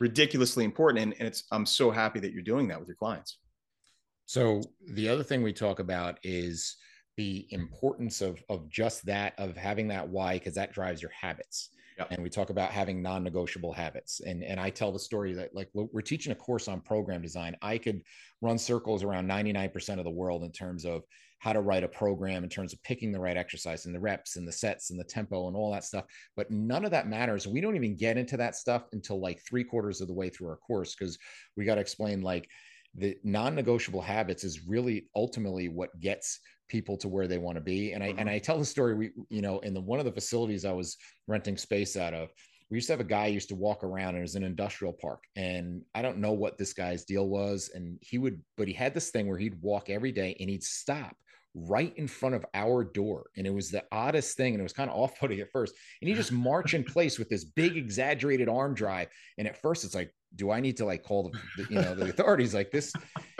ridiculously 0.00 0.64
important. 0.64 1.02
And, 1.02 1.14
and 1.18 1.28
it's, 1.28 1.44
I'm 1.50 1.66
so 1.66 1.90
happy 1.90 2.20
that 2.20 2.32
you're 2.32 2.42
doing 2.42 2.68
that 2.68 2.78
with 2.78 2.88
your 2.88 2.96
clients. 2.96 3.38
So 4.26 4.60
the 4.88 5.08
other 5.08 5.22
thing 5.22 5.42
we 5.42 5.52
talk 5.52 5.78
about 5.78 6.18
is 6.22 6.76
the 7.16 7.46
importance 7.50 8.20
of, 8.20 8.42
of 8.48 8.68
just 8.68 9.06
that, 9.06 9.34
of 9.38 9.56
having 9.56 9.88
that 9.88 10.08
why, 10.08 10.34
because 10.34 10.54
that 10.54 10.72
drives 10.72 11.00
your 11.00 11.12
habits. 11.18 11.70
Yep. 11.98 12.08
And 12.10 12.22
we 12.22 12.28
talk 12.28 12.50
about 12.50 12.70
having 12.70 13.00
non-negotiable 13.00 13.72
habits. 13.72 14.20
And, 14.20 14.44
and 14.44 14.60
I 14.60 14.68
tell 14.68 14.92
the 14.92 14.98
story 14.98 15.32
that 15.34 15.54
like 15.54 15.70
we're 15.72 16.02
teaching 16.02 16.32
a 16.32 16.34
course 16.34 16.68
on 16.68 16.82
program 16.82 17.22
design. 17.22 17.56
I 17.62 17.78
could 17.78 18.02
run 18.42 18.58
circles 18.58 19.02
around 19.02 19.26
99% 19.26 19.98
of 19.98 20.04
the 20.04 20.10
world 20.10 20.44
in 20.44 20.52
terms 20.52 20.84
of 20.84 21.04
how 21.38 21.52
to 21.52 21.60
write 21.60 21.84
a 21.84 21.88
program 21.88 22.44
in 22.44 22.50
terms 22.50 22.72
of 22.72 22.82
picking 22.82 23.12
the 23.12 23.20
right 23.20 23.36
exercise 23.36 23.86
and 23.86 23.94
the 23.94 24.00
reps 24.00 24.36
and 24.36 24.46
the 24.46 24.52
sets 24.52 24.90
and 24.90 24.98
the 24.98 25.04
tempo 25.04 25.48
and 25.48 25.56
all 25.56 25.72
that 25.72 25.84
stuff. 25.84 26.04
But 26.36 26.50
none 26.50 26.84
of 26.84 26.90
that 26.92 27.08
matters. 27.08 27.46
We 27.46 27.60
don't 27.60 27.76
even 27.76 27.96
get 27.96 28.16
into 28.16 28.36
that 28.38 28.56
stuff 28.56 28.84
until 28.92 29.20
like 29.20 29.40
three 29.46 29.64
quarters 29.64 30.00
of 30.00 30.08
the 30.08 30.14
way 30.14 30.30
through 30.30 30.48
our 30.48 30.56
course 30.56 30.94
because 30.94 31.18
we 31.56 31.64
got 31.64 31.76
to 31.76 31.80
explain 31.80 32.22
like 32.22 32.48
the 32.94 33.16
non-negotiable 33.22 34.00
habits 34.00 34.44
is 34.44 34.66
really 34.66 35.08
ultimately 35.14 35.68
what 35.68 35.98
gets 36.00 36.40
people 36.68 36.96
to 36.96 37.08
where 37.08 37.28
they 37.28 37.38
want 37.38 37.56
to 37.56 37.62
be. 37.62 37.92
And 37.92 38.02
I 38.02 38.10
mm-hmm. 38.10 38.18
and 38.18 38.30
I 38.30 38.38
tell 38.38 38.58
the 38.58 38.64
story. 38.64 38.94
We 38.94 39.10
you 39.28 39.42
know 39.42 39.58
in 39.60 39.74
the 39.74 39.80
one 39.80 39.98
of 39.98 40.04
the 40.04 40.12
facilities 40.12 40.64
I 40.64 40.72
was 40.72 40.96
renting 41.28 41.56
space 41.56 41.96
out 41.96 42.14
of, 42.14 42.30
we 42.70 42.76
used 42.76 42.88
to 42.88 42.92
have 42.92 43.00
a 43.00 43.04
guy 43.04 43.26
used 43.26 43.48
to 43.48 43.54
walk 43.54 43.84
around 43.84 44.10
and 44.10 44.18
it 44.18 44.22
was 44.22 44.34
an 44.34 44.42
industrial 44.42 44.92
park 44.92 45.22
and 45.36 45.82
i 45.94 46.02
don't 46.02 46.18
know 46.18 46.32
what 46.32 46.58
this 46.58 46.72
guy's 46.72 47.04
deal 47.04 47.28
was 47.28 47.70
and 47.74 47.98
he 48.00 48.18
would 48.18 48.40
but 48.56 48.68
he 48.68 48.74
had 48.74 48.94
this 48.94 49.10
thing 49.10 49.26
where 49.28 49.38
he'd 49.38 49.60
walk 49.60 49.88
every 49.88 50.12
day 50.12 50.36
and 50.40 50.50
he'd 50.50 50.62
stop 50.64 51.16
right 51.58 51.94
in 51.96 52.06
front 52.06 52.34
of 52.34 52.44
our 52.52 52.84
door 52.84 53.30
and 53.36 53.46
it 53.46 53.54
was 53.54 53.70
the 53.70 53.82
oddest 53.90 54.36
thing 54.36 54.52
and 54.52 54.60
it 54.60 54.62
was 54.62 54.74
kind 54.74 54.90
of 54.90 54.96
off-putting 55.00 55.40
at 55.40 55.50
first 55.50 55.74
and 56.00 56.08
he 56.08 56.14
just 56.14 56.30
march 56.30 56.74
in 56.74 56.84
place 56.84 57.18
with 57.18 57.28
this 57.28 57.44
big 57.44 57.76
exaggerated 57.76 58.48
arm 58.48 58.74
drive 58.74 59.08
and 59.38 59.48
at 59.48 59.60
first 59.60 59.82
it's 59.82 59.94
like 59.94 60.12
do 60.34 60.50
i 60.50 60.60
need 60.60 60.76
to 60.76 60.84
like 60.84 61.02
call 61.02 61.30
the, 61.30 61.62
the 61.62 61.70
you 61.70 61.80
know 61.80 61.94
the 61.94 62.08
authorities? 62.08 62.54
Like 62.54 62.70
this 62.70 62.92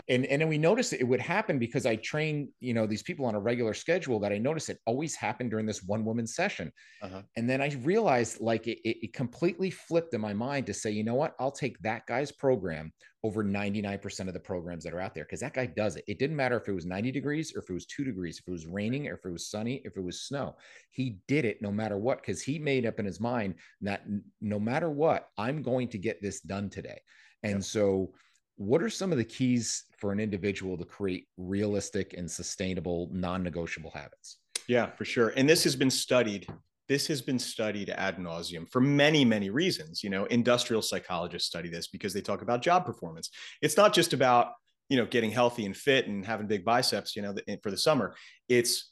and 0.09 0.25
and 0.25 0.41
then 0.41 0.49
we 0.49 0.57
noticed 0.57 0.93
it 0.93 1.03
would 1.03 1.19
happen 1.19 1.59
because 1.59 1.85
I 1.85 1.95
train 1.97 2.49
you 2.59 2.73
know 2.73 2.85
these 2.85 3.03
people 3.03 3.25
on 3.25 3.35
a 3.35 3.39
regular 3.39 3.73
schedule 3.73 4.19
that 4.21 4.31
I 4.31 4.37
noticed 4.37 4.69
it 4.69 4.79
always 4.85 5.15
happened 5.15 5.51
during 5.51 5.65
this 5.65 5.83
one 5.83 6.05
woman 6.05 6.27
session, 6.27 6.71
uh-huh. 7.01 7.21
and 7.35 7.49
then 7.49 7.61
I 7.61 7.73
realized 7.83 8.39
like 8.41 8.67
it, 8.67 8.79
it 8.83 9.13
completely 9.13 9.69
flipped 9.69 10.13
in 10.13 10.21
my 10.21 10.33
mind 10.33 10.65
to 10.67 10.73
say 10.73 10.91
you 10.91 11.03
know 11.03 11.15
what 11.15 11.35
I'll 11.39 11.51
take 11.51 11.79
that 11.79 12.05
guy's 12.07 12.31
program 12.31 12.91
over 13.23 13.43
99% 13.43 14.27
of 14.27 14.33
the 14.33 14.39
programs 14.39 14.83
that 14.83 14.93
are 14.93 15.01
out 15.01 15.13
there 15.13 15.25
because 15.25 15.41
that 15.41 15.53
guy 15.53 15.65
does 15.65 15.95
it. 15.95 16.03
It 16.07 16.19
didn't 16.19 16.35
matter 16.35 16.55
if 16.55 16.69
it 16.69 16.73
was 16.73 16.85
90 16.85 17.11
degrees 17.11 17.53
or 17.53 17.59
if 17.59 17.69
it 17.69 17.73
was 17.73 17.85
two 17.85 18.03
degrees, 18.03 18.39
if 18.39 18.47
it 18.47 18.51
was 18.51 18.67
raining 18.67 19.07
or 19.07 19.15
if 19.15 19.25
it 19.25 19.31
was 19.31 19.49
sunny, 19.49 19.81
if 19.83 19.97
it 19.97 20.03
was 20.03 20.21
snow. 20.21 20.55
He 20.91 21.17
did 21.27 21.43
it 21.43 21.61
no 21.61 21.71
matter 21.71 21.97
what 21.97 22.21
because 22.21 22.41
he 22.41 22.57
made 22.59 22.85
up 22.85 22.99
in 22.99 23.05
his 23.05 23.19
mind 23.19 23.55
that 23.81 24.03
no 24.39 24.59
matter 24.59 24.89
what, 24.89 25.27
I'm 25.37 25.61
going 25.61 25.89
to 25.89 25.97
get 25.97 26.21
this 26.21 26.41
done 26.41 26.69
today. 26.69 26.99
And 27.43 27.55
yep. 27.55 27.63
so 27.63 28.13
what 28.57 28.81
are 28.81 28.89
some 28.89 29.11
of 29.11 29.17
the 29.17 29.23
keys 29.23 29.85
for 29.97 30.11
an 30.11 30.19
individual 30.19 30.77
to 30.77 30.85
create 30.85 31.27
realistic 31.37 32.13
and 32.17 32.29
sustainable 32.29 33.09
non-negotiable 33.11 33.91
habits? 33.91 34.37
Yeah 34.67 34.89
for 34.91 35.05
sure. 35.05 35.29
And 35.37 35.47
this 35.47 35.63
has 35.63 35.75
been 35.75 35.91
studied 35.91 36.47
this 36.89 37.07
has 37.07 37.21
been 37.21 37.37
studied 37.37 37.89
ad 37.89 38.17
nauseum 38.17 38.69
for 38.69 38.81
many 38.81 39.23
many 39.23 39.49
reasons. 39.49 40.03
You 40.03 40.09
know 40.09 40.25
industrial 40.25 40.81
psychologists 40.81 41.47
study 41.47 41.69
this 41.69 41.87
because 41.87 42.13
they 42.13 42.21
talk 42.21 42.41
about 42.41 42.61
job 42.61 42.85
performance. 42.85 43.29
It's 43.61 43.77
not 43.77 43.93
just 43.93 44.13
about 44.13 44.53
you 44.89 44.97
know 44.97 45.05
getting 45.05 45.31
healthy 45.31 45.65
and 45.65 45.75
fit 45.75 46.07
and 46.07 46.25
having 46.25 46.47
big 46.47 46.65
biceps 46.65 47.15
you 47.15 47.21
know 47.21 47.35
for 47.61 47.71
the 47.71 47.77
summer. 47.77 48.15
It's 48.49 48.91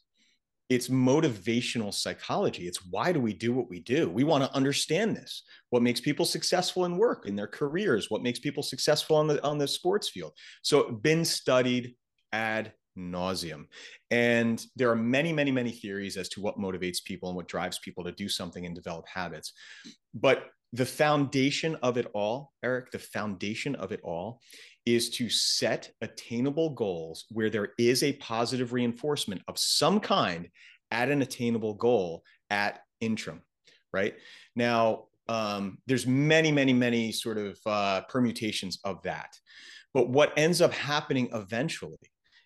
it's 0.70 0.88
motivational 0.88 1.94
psychology. 1.94 2.68
It's 2.68 2.86
why 2.86 3.12
do 3.12 3.20
we 3.20 3.34
do 3.34 3.54
what 3.54 3.70
we 3.70 3.80
do? 3.80 4.10
We 4.10 4.24
want 4.24 4.44
to 4.44 4.56
understand 4.56 5.16
this. 5.16 5.44
What 5.70 5.84
makes 5.84 6.02
people 6.02 6.26
successful 6.26 6.86
in 6.86 6.98
work 6.98 7.28
in 7.28 7.36
their 7.36 7.48
careers 7.48 8.10
what 8.10 8.24
makes 8.24 8.40
people 8.40 8.64
successful 8.64 9.16
on 9.16 9.28
the 9.28 9.44
on 9.44 9.58
the 9.58 9.68
sports 9.68 10.10
field. 10.10 10.34
So 10.64 10.92
been 10.92 11.24
studied 11.26 11.96
ad 12.32 12.74
nauseum. 12.98 13.66
And 14.10 14.66
there 14.76 14.90
are 14.90 14.96
many 14.96 15.34
many 15.34 15.52
many 15.52 15.72
theories 15.72 16.18
as 16.18 16.30
to 16.30 16.42
what 16.42 16.58
motivates 16.58 17.04
people 17.04 17.30
and 17.30 17.36
what 17.36 17.48
drives 17.48 17.78
people 17.80 18.04
to 18.06 18.12
do 18.12 18.28
something 18.28 18.66
and 18.66 18.74
develop 18.74 19.06
habits. 19.08 19.54
But 20.14 20.46
the 20.74 20.86
foundation 20.86 21.78
of 21.84 21.98
it 21.98 22.08
all 22.14 22.52
eric 22.64 22.92
the 22.92 23.00
foundation 23.00 23.76
of 23.76 23.94
it 23.94 24.02
all 24.04 24.42
is 24.86 25.10
to 25.10 25.30
set 25.30 25.92
attainable 26.02 26.70
goals 26.72 27.26
where 27.30 27.50
there 27.50 27.70
is 27.78 28.04
a 28.04 28.14
positive 28.14 28.74
reinforcement 28.74 29.42
of 29.48 29.58
some 29.58 30.00
kind 30.00 30.50
at 30.92 31.10
an 31.10 31.22
attainable 31.22 31.74
goal 31.74 32.24
at 32.50 32.82
interim 33.02 33.42
right? 33.96 34.16
Now 34.56 35.06
um, 35.28 35.80
there's 35.88 36.06
many 36.06 36.52
many 36.52 36.74
many 36.74 37.12
sort 37.12 37.38
of 37.40 37.58
uh, 37.66 38.02
permutations 38.10 38.80
of 38.84 39.02
that. 39.04 39.40
But 39.94 40.10
what 40.10 40.34
ends 40.38 40.62
up 40.62 40.74
happening 40.74 41.30
eventually 41.34 41.98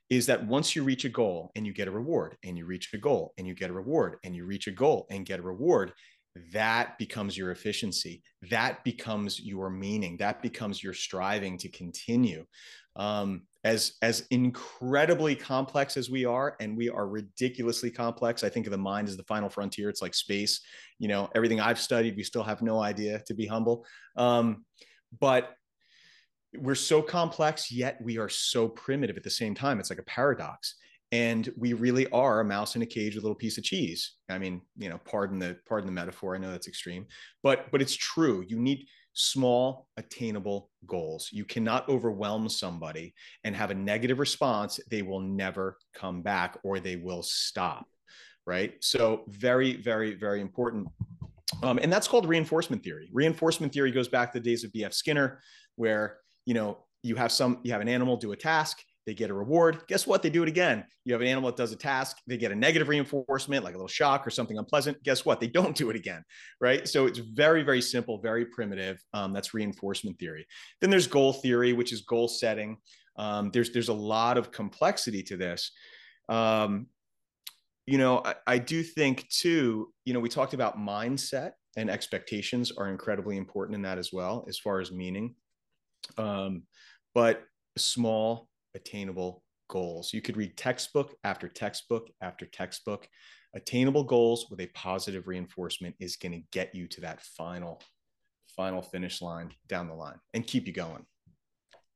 is 0.09 0.27
that 0.27 0.45
once 0.45 0.75
you 0.75 0.83
reach 0.83 1.05
a 1.05 1.09
goal 1.09 1.51
and 1.55 1.65
you 1.65 1.73
get 1.73 1.87
a 1.87 1.91
reward 1.91 2.37
and 2.43 2.57
you 2.57 2.65
reach 2.65 2.93
a 2.93 2.97
goal 2.97 3.33
and 3.37 3.47
you 3.47 3.55
get 3.55 3.69
a 3.69 3.73
reward 3.73 4.17
and 4.23 4.35
you 4.35 4.45
reach 4.45 4.67
a 4.67 4.71
goal 4.71 5.07
and 5.09 5.25
get 5.25 5.39
a 5.39 5.43
reward 5.43 5.91
that 6.53 6.97
becomes 6.97 7.37
your 7.37 7.51
efficiency. 7.51 8.21
That 8.49 8.83
becomes 8.83 9.39
your 9.39 9.69
meaning. 9.69 10.17
That 10.17 10.41
becomes 10.41 10.83
your 10.83 10.93
striving 10.93 11.57
to 11.59 11.69
continue. 11.69 12.45
Um, 12.95 13.43
as 13.65 13.93
as 14.01 14.25
incredibly 14.31 15.35
complex 15.35 15.97
as 15.97 16.09
we 16.09 16.23
are 16.23 16.55
and 16.61 16.77
we 16.77 16.89
are 16.89 17.07
ridiculously 17.07 17.91
complex 17.91 18.41
i 18.41 18.47
think 18.47 18.65
of 18.65 18.71
the 18.71 18.77
mind 18.77 19.09
as 19.09 19.17
the 19.17 19.23
final 19.23 19.49
frontier. 19.49 19.89
It's 19.89 20.01
like 20.01 20.13
space. 20.13 20.61
You 20.97 21.09
know 21.09 21.29
everything 21.35 21.59
i've 21.59 21.79
studied 21.79 22.15
we 22.15 22.23
still 22.23 22.43
have 22.43 22.61
no 22.61 22.81
idea 22.81 23.21
to 23.27 23.33
be 23.33 23.45
humble. 23.45 23.85
Um, 24.15 24.65
but 25.19 25.51
we're 26.55 26.75
so 26.75 27.01
complex 27.01 27.71
yet 27.71 27.99
we 28.01 28.17
are 28.17 28.29
so 28.29 28.67
primitive 28.69 29.17
at 29.17 29.23
the 29.23 29.29
same 29.29 29.55
time. 29.55 29.79
It's 29.79 29.89
like 29.89 29.99
a 29.99 30.03
paradox 30.03 30.75
and 31.11 31.51
we 31.57 31.73
really 31.73 32.07
are 32.11 32.39
a 32.39 32.45
mouse 32.45 32.75
in 32.75 32.81
a 32.81 32.85
cage 32.85 33.15
with 33.15 33.23
a 33.23 33.25
little 33.25 33.35
piece 33.35 33.57
of 33.57 33.63
cheese. 33.63 34.15
I 34.29 34.37
mean 34.37 34.61
you 34.77 34.89
know 34.89 34.99
pardon 35.05 35.39
the 35.39 35.57
pardon 35.67 35.87
the 35.87 35.93
metaphor 35.93 36.35
i 36.35 36.37
know 36.37 36.51
that's 36.51 36.67
extreme 36.67 37.05
but 37.43 37.71
but 37.71 37.81
it's 37.81 37.95
true. 37.95 38.43
You 38.47 38.59
need 38.59 38.85
small 39.13 39.87
attainable 39.97 40.69
goals. 40.85 41.29
You 41.31 41.43
cannot 41.43 41.89
overwhelm 41.89 42.47
somebody 42.47 43.13
and 43.43 43.55
have 43.55 43.71
a 43.71 43.75
negative 43.75 44.19
response 44.19 44.79
they 44.89 45.01
will 45.01 45.19
never 45.19 45.77
come 45.93 46.21
back 46.21 46.57
or 46.63 46.79
they 46.79 46.95
will 46.95 47.23
stop 47.23 47.85
right? 48.45 48.73
So 48.81 49.25
very 49.27 49.75
very 49.75 50.15
very 50.15 50.41
important. 50.41 50.87
Um, 51.63 51.79
and 51.81 51.91
that's 51.91 52.07
called 52.07 52.27
reinforcement 52.27 52.83
theory. 52.83 53.09
Reinforcement 53.11 53.73
theory 53.73 53.91
goes 53.91 54.07
back 54.07 54.31
to 54.31 54.39
the 54.39 54.43
days 54.43 54.63
of 54.63 54.71
bf 54.71 54.93
skinner 54.93 55.39
where 55.75 56.17
you 56.45 56.53
know 56.53 56.77
you 57.03 57.15
have 57.15 57.31
some 57.31 57.59
you 57.63 57.71
have 57.71 57.81
an 57.81 57.89
animal 57.89 58.17
do 58.17 58.31
a 58.31 58.35
task 58.35 58.79
they 59.05 59.13
get 59.13 59.29
a 59.29 59.33
reward. 59.33 59.81
Guess 59.87 60.05
what? 60.05 60.21
They 60.21 60.29
do 60.29 60.43
it 60.43 60.49
again. 60.49 60.83
You 61.05 61.13
have 61.13 61.21
an 61.21 61.27
animal 61.27 61.49
that 61.49 61.57
does 61.57 61.71
a 61.71 61.75
task, 61.75 62.17
they 62.27 62.37
get 62.37 62.51
a 62.51 62.55
negative 62.55 62.87
reinforcement, 62.87 63.63
like 63.63 63.73
a 63.73 63.77
little 63.77 63.87
shock 63.87 64.25
or 64.25 64.29
something 64.29 64.57
unpleasant. 64.57 65.01
Guess 65.03 65.25
what? 65.25 65.39
They 65.39 65.47
don't 65.47 65.75
do 65.75 65.89
it 65.89 65.95
again, 65.95 66.23
right? 66.61 66.87
So 66.87 67.05
it's 67.05 67.19
very, 67.19 67.63
very 67.63 67.81
simple, 67.81 68.19
very 68.19 68.45
primitive. 68.45 69.03
Um, 69.13 69.33
that's 69.33 69.53
reinforcement 69.53 70.19
theory. 70.19 70.45
Then 70.81 70.89
there's 70.89 71.07
goal 71.07 71.33
theory, 71.33 71.73
which 71.73 71.91
is 71.91 72.01
goal 72.01 72.27
setting. 72.27 72.77
Um, 73.15 73.51
there's 73.51 73.71
there's 73.71 73.89
a 73.89 73.93
lot 73.93 74.37
of 74.37 74.51
complexity 74.51 75.23
to 75.23 75.37
this. 75.37 75.71
Um, 76.29 76.87
you 77.85 77.97
know, 77.97 78.21
I, 78.23 78.35
I 78.45 78.57
do 78.59 78.83
think 78.83 79.27
too. 79.29 79.91
You 80.05 80.13
know, 80.13 80.19
we 80.19 80.29
talked 80.29 80.53
about 80.53 80.77
mindset 80.77 81.53
and 81.75 81.89
expectations 81.89 82.71
are 82.77 82.89
incredibly 82.89 83.37
important 83.37 83.75
in 83.75 83.81
that 83.83 83.97
as 83.97 84.11
well, 84.13 84.45
as 84.47 84.59
far 84.59 84.79
as 84.79 84.91
meaning. 84.91 85.35
Um, 86.17 86.63
but 87.13 87.43
small 87.77 88.48
attainable 88.75 89.43
goals. 89.69 90.13
You 90.13 90.21
could 90.21 90.37
read 90.37 90.57
textbook 90.57 91.15
after 91.23 91.47
textbook 91.47 92.09
after 92.21 92.45
textbook. 92.45 93.07
Attainable 93.55 94.03
goals 94.03 94.47
with 94.49 94.59
a 94.59 94.67
positive 94.67 95.27
reinforcement 95.27 95.95
is 95.99 96.15
going 96.15 96.33
to 96.33 96.47
get 96.51 96.75
you 96.75 96.87
to 96.87 97.01
that 97.01 97.21
final, 97.21 97.81
final 98.55 98.81
finish 98.81 99.21
line 99.21 99.51
down 99.67 99.87
the 99.87 99.93
line 99.93 100.19
and 100.33 100.45
keep 100.45 100.67
you 100.67 100.73
going. 100.73 101.05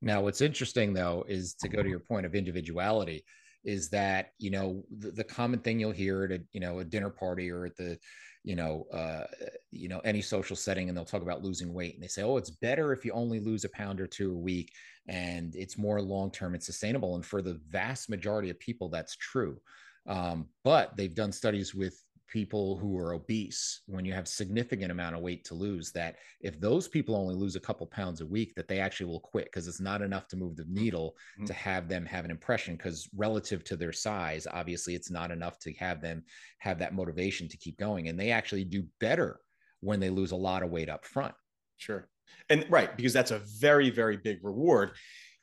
Now, 0.01 0.21
what's 0.21 0.41
interesting 0.41 0.93
though 0.93 1.23
is 1.27 1.53
to 1.55 1.69
go 1.69 1.83
to 1.83 1.89
your 1.89 1.99
point 1.99 2.25
of 2.25 2.35
individuality 2.35 3.23
is 3.63 3.89
that 3.89 4.31
you 4.39 4.51
know 4.51 4.83
the, 4.97 5.11
the 5.11 5.23
common 5.23 5.59
thing 5.59 5.79
you'll 5.79 5.91
hear 5.91 6.25
at 6.25 6.31
a 6.31 6.43
you 6.51 6.59
know 6.59 6.79
a 6.79 6.83
dinner 6.83 7.09
party 7.09 7.49
or 7.49 7.65
at 7.65 7.77
the 7.77 7.97
you 8.43 8.55
know, 8.55 8.85
uh, 8.91 9.25
you 9.71 9.87
know, 9.87 9.99
any 9.99 10.21
social 10.21 10.55
setting, 10.55 10.89
and 10.89 10.97
they'll 10.97 11.05
talk 11.05 11.21
about 11.21 11.43
losing 11.43 11.73
weight, 11.73 11.93
and 11.95 12.03
they 12.03 12.07
say, 12.07 12.23
"Oh, 12.23 12.37
it's 12.37 12.49
better 12.49 12.91
if 12.93 13.05
you 13.05 13.11
only 13.13 13.39
lose 13.39 13.63
a 13.63 13.69
pound 13.69 14.01
or 14.01 14.07
two 14.07 14.33
a 14.33 14.37
week, 14.37 14.71
and 15.07 15.55
it's 15.55 15.77
more 15.77 16.01
long 16.01 16.31
term 16.31 16.53
and 16.53 16.63
sustainable." 16.63 17.15
And 17.15 17.25
for 17.25 17.41
the 17.41 17.59
vast 17.69 18.09
majority 18.09 18.49
of 18.49 18.59
people, 18.59 18.89
that's 18.89 19.15
true. 19.15 19.61
Um, 20.05 20.49
but 20.63 20.95
they've 20.97 21.15
done 21.15 21.31
studies 21.31 21.73
with 21.73 22.03
people 22.33 22.79
who 22.79 22.97
are 22.97 23.13
obese 23.13 23.83
when 23.85 24.03
you 24.05 24.11
have 24.11 24.27
significant 24.27 24.91
amount 24.91 25.15
of 25.15 25.21
weight 25.21 25.45
to 25.45 25.53
lose 25.53 25.91
that 25.91 26.15
if 26.41 26.59
those 26.59 26.87
people 26.87 27.15
only 27.15 27.35
lose 27.35 27.55
a 27.55 27.59
couple 27.59 27.85
pounds 27.85 28.21
a 28.21 28.25
week 28.25 28.55
that 28.55 28.67
they 28.67 28.79
actually 28.79 29.05
will 29.05 29.19
quit 29.19 29.45
because 29.45 29.67
it's 29.67 29.79
not 29.79 30.01
enough 30.01 30.27
to 30.27 30.35
move 30.35 30.55
the 30.55 30.65
needle 30.67 31.15
mm-hmm. 31.37 31.45
to 31.45 31.53
have 31.53 31.87
them 31.87 32.07
have 32.07 32.25
an 32.25 32.31
impression 32.31 32.75
because 32.75 33.07
relative 33.15 33.63
to 33.63 33.75
their 33.75 33.93
size 33.93 34.47
obviously 34.51 34.95
it's 34.95 35.11
not 35.11 35.29
enough 35.29 35.59
to 35.59 35.71
have 35.73 36.01
them 36.01 36.23
have 36.57 36.79
that 36.79 36.95
motivation 36.95 37.47
to 37.47 37.55
keep 37.57 37.77
going 37.77 38.07
and 38.07 38.19
they 38.19 38.31
actually 38.31 38.65
do 38.65 38.83
better 38.99 39.39
when 39.81 39.99
they 39.99 40.09
lose 40.09 40.31
a 40.31 40.35
lot 40.35 40.63
of 40.63 40.71
weight 40.71 40.89
up 40.89 41.05
front. 41.05 41.35
Sure. 41.77 42.09
And 42.49 42.65
right 42.67 42.97
because 42.97 43.13
that's 43.13 43.29
a 43.29 43.41
very 43.59 43.91
very 43.91 44.17
big 44.17 44.39
reward 44.41 44.93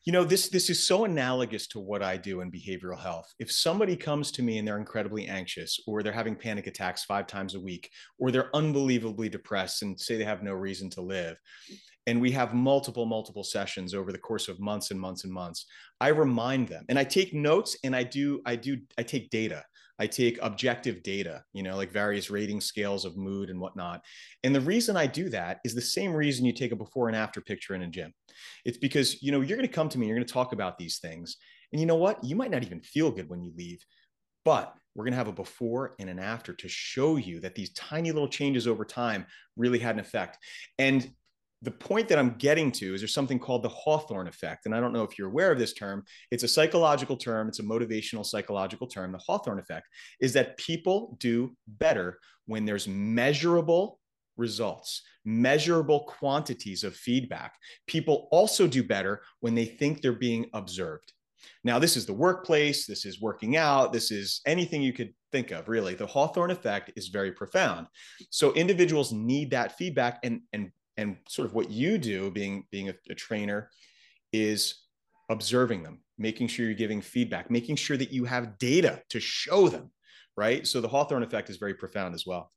you 0.05 0.13
know 0.13 0.25
this 0.25 0.49
this 0.49 0.71
is 0.71 0.87
so 0.87 1.05
analogous 1.05 1.67
to 1.67 1.79
what 1.79 2.03
i 2.03 2.17
do 2.17 2.41
in 2.41 2.51
behavioral 2.51 2.99
health 2.99 3.33
if 3.39 3.53
somebody 3.53 3.95
comes 3.97 4.31
to 4.33 4.43
me 4.43 4.59
and 4.59 4.67
they're 4.67 4.79
incredibly 4.79 5.29
anxious 5.29 5.79
or 5.87 6.03
they're 6.03 6.13
having 6.13 6.35
panic 6.35 6.67
attacks 6.67 7.05
five 7.05 7.27
times 7.27 7.55
a 7.55 7.61
week 7.61 7.91
or 8.19 8.31
they're 8.31 8.55
unbelievably 8.55 9.29
depressed 9.29 9.83
and 9.83 9.99
say 9.99 10.17
they 10.17 10.25
have 10.25 10.43
no 10.43 10.55
reason 10.55 10.89
to 10.89 11.03
live 11.03 11.37
and 12.07 12.21
we 12.21 12.31
have 12.31 12.55
multiple 12.55 13.05
multiple 13.05 13.45
sessions 13.45 13.95
over 13.95 14.11
the 14.11 14.19
course 14.19 14.49
of 14.49 14.59
months 14.59 14.91
and 14.91 14.99
months 14.99 15.25
and 15.25 15.33
months 15.33 15.67
i 16.01 16.09
remind 16.09 16.67
them 16.67 16.85
and 16.89 16.99
i 16.99 17.05
take 17.05 17.35
notes 17.35 17.77
and 17.85 17.95
i 17.95 18.03
do 18.03 18.41
i 18.47 18.57
do 18.57 18.79
i 18.97 19.03
take 19.03 19.29
data 19.31 19.63
I 20.01 20.07
take 20.07 20.39
objective 20.41 21.03
data, 21.03 21.45
you 21.53 21.63
know, 21.63 21.77
like 21.77 21.93
various 21.93 22.31
rating 22.31 22.63
scales 22.63 23.05
of 23.05 23.19
mood 23.19 23.51
and 23.51 23.61
whatnot. 23.61 24.01
And 24.43 24.55
the 24.55 24.61
reason 24.63 24.97
I 24.97 25.07
do 25.07 25.29
that 25.29 25.59
is 25.63 25.75
the 25.75 25.83
same 25.83 26.15
reason 26.15 26.47
you 26.47 26.55
take 26.55 26.73
a 26.73 26.77
before 26.77 27.09
and 27.09 27.17
after 27.17 27.43
picture 27.43 27.75
in 27.75 27.83
a 27.83 27.87
gym. 27.87 28.15
It's 28.65 28.79
because, 28.79 29.23
you 29.23 29.33
know, 29.33 29.41
you're 29.41 29.57
going 29.57 29.69
to 29.69 29.75
come 29.75 29.89
to 29.89 29.99
me, 29.99 30.07
you're 30.07 30.17
going 30.17 30.27
to 30.27 30.33
talk 30.33 30.53
about 30.53 30.79
these 30.79 30.99
things. 30.99 31.37
And 31.73 31.81
you 31.81 31.87
know 31.87 31.97
what? 31.97 32.23
You 32.25 32.37
might 32.37 32.51
not 32.51 32.63
even 32.63 32.81
feel 32.81 33.11
good 33.11 33.29
when 33.29 33.43
you 33.43 33.53
leave, 33.57 33.85
but 34.45 34.75
we're 34.95 35.05
going 35.05 35.13
to 35.13 35.19
have 35.19 35.29
a 35.29 35.33
before 35.33 35.95
and 35.99 36.11
an 36.11 36.19
after 36.19 36.53
to 36.53 36.69
show 36.69 37.17
you 37.17 37.41
that 37.41 37.55
these 37.55 37.73
tiny 37.75 38.11
little 38.11 38.29
changes 38.29 38.67
over 38.67 38.85
time 38.85 39.27
really 39.57 39.79
had 39.79 39.95
an 39.95 40.01
effect. 40.01 40.39
And 40.79 41.11
the 41.63 41.71
point 41.71 42.09
that 42.09 42.19
I'm 42.19 42.37
getting 42.39 42.73
to 42.73 42.95
is 42.95 43.01
there's 43.01 43.15
something 43.15 43.39
called 43.39 43.63
the 43.63 43.69
Hawthorne 43.69 44.29
effect. 44.29 44.65
And 44.65 44.75
I 44.75 44.81
don't 44.81 44.93
know 44.93 45.03
if 45.05 45.19
you're 45.19 45.29
aware 45.29 45.53
of 45.53 45.59
this 45.59 45.75
term. 45.75 46.05
It's 46.31 46.43
a 46.43 46.49
psychological 46.49 47.17
term, 47.17 47.49
it's 47.49 47.59
a 47.59 47.65
motivational 47.65 48.25
psychological 48.25 48.87
term. 48.87 49.13
The 49.13 49.19
Hawthorne 49.19 49.59
effect 49.59 49.87
is 50.21 50.33
that 50.33 50.57
people 50.57 51.17
do 51.21 51.55
better 51.69 52.19
when 52.47 52.65
there's 52.65 52.89
measurable 52.89 54.00
results, 54.41 55.03
measurable 55.25 56.01
quantities 56.05 56.83
of 56.83 56.97
feedback. 56.97 57.55
People 57.87 58.29
also 58.33 58.67
do 58.67 58.83
better 58.83 59.23
when 59.39 59.55
they 59.55 59.67
think 59.67 60.01
they're 60.01 60.13
being 60.13 60.47
observed. 60.55 61.13
Now, 61.63 61.79
this 61.79 61.97
is 61.97 62.07
the 62.07 62.13
workplace, 62.13 62.87
this 62.87 63.05
is 63.05 63.21
working 63.21 63.57
out, 63.57 63.93
this 63.93 64.11
is 64.11 64.41
anything 64.47 64.83
you 64.83 64.93
could 64.93 65.15
think 65.31 65.53
of, 65.53 65.69
really. 65.69 65.95
The 65.95 66.07
Hawthorne 66.07 66.51
effect 66.51 66.91
is 66.97 67.09
very 67.09 67.33
profound. 67.33 67.87
So 68.31 68.53
individuals 68.55 69.13
need 69.13 69.51
that 69.51 69.79
feedback 69.79 70.19
and, 70.25 70.41
and 70.53 70.73
and 71.01 71.17
sort 71.29 71.47
of 71.47 71.55
what 71.55 71.71
you 71.71 71.99
do 71.99 72.31
being 72.31 72.67
being 72.71 72.91
a, 72.91 72.95
a 73.09 73.15
trainer 73.15 73.71
is 74.33 74.87
observing 75.31 75.83
them 75.83 76.01
making 76.19 76.47
sure 76.47 76.67
you're 76.67 76.75
giving 76.75 77.01
feedback 77.01 77.51
making 77.51 77.77
sure 77.77 77.97
that 77.97 78.13
you 78.13 78.25
have 78.25 78.59
data 78.59 79.03
to 79.09 79.19
show 79.19 79.69
them 79.69 79.91
right 80.37 80.67
so 80.67 80.81
the 80.81 80.89
hawthorne 80.89 81.23
effect 81.23 81.49
is 81.49 81.57
very 81.57 81.75
profound 81.75 82.15
as 82.15 82.27
well 82.27 82.51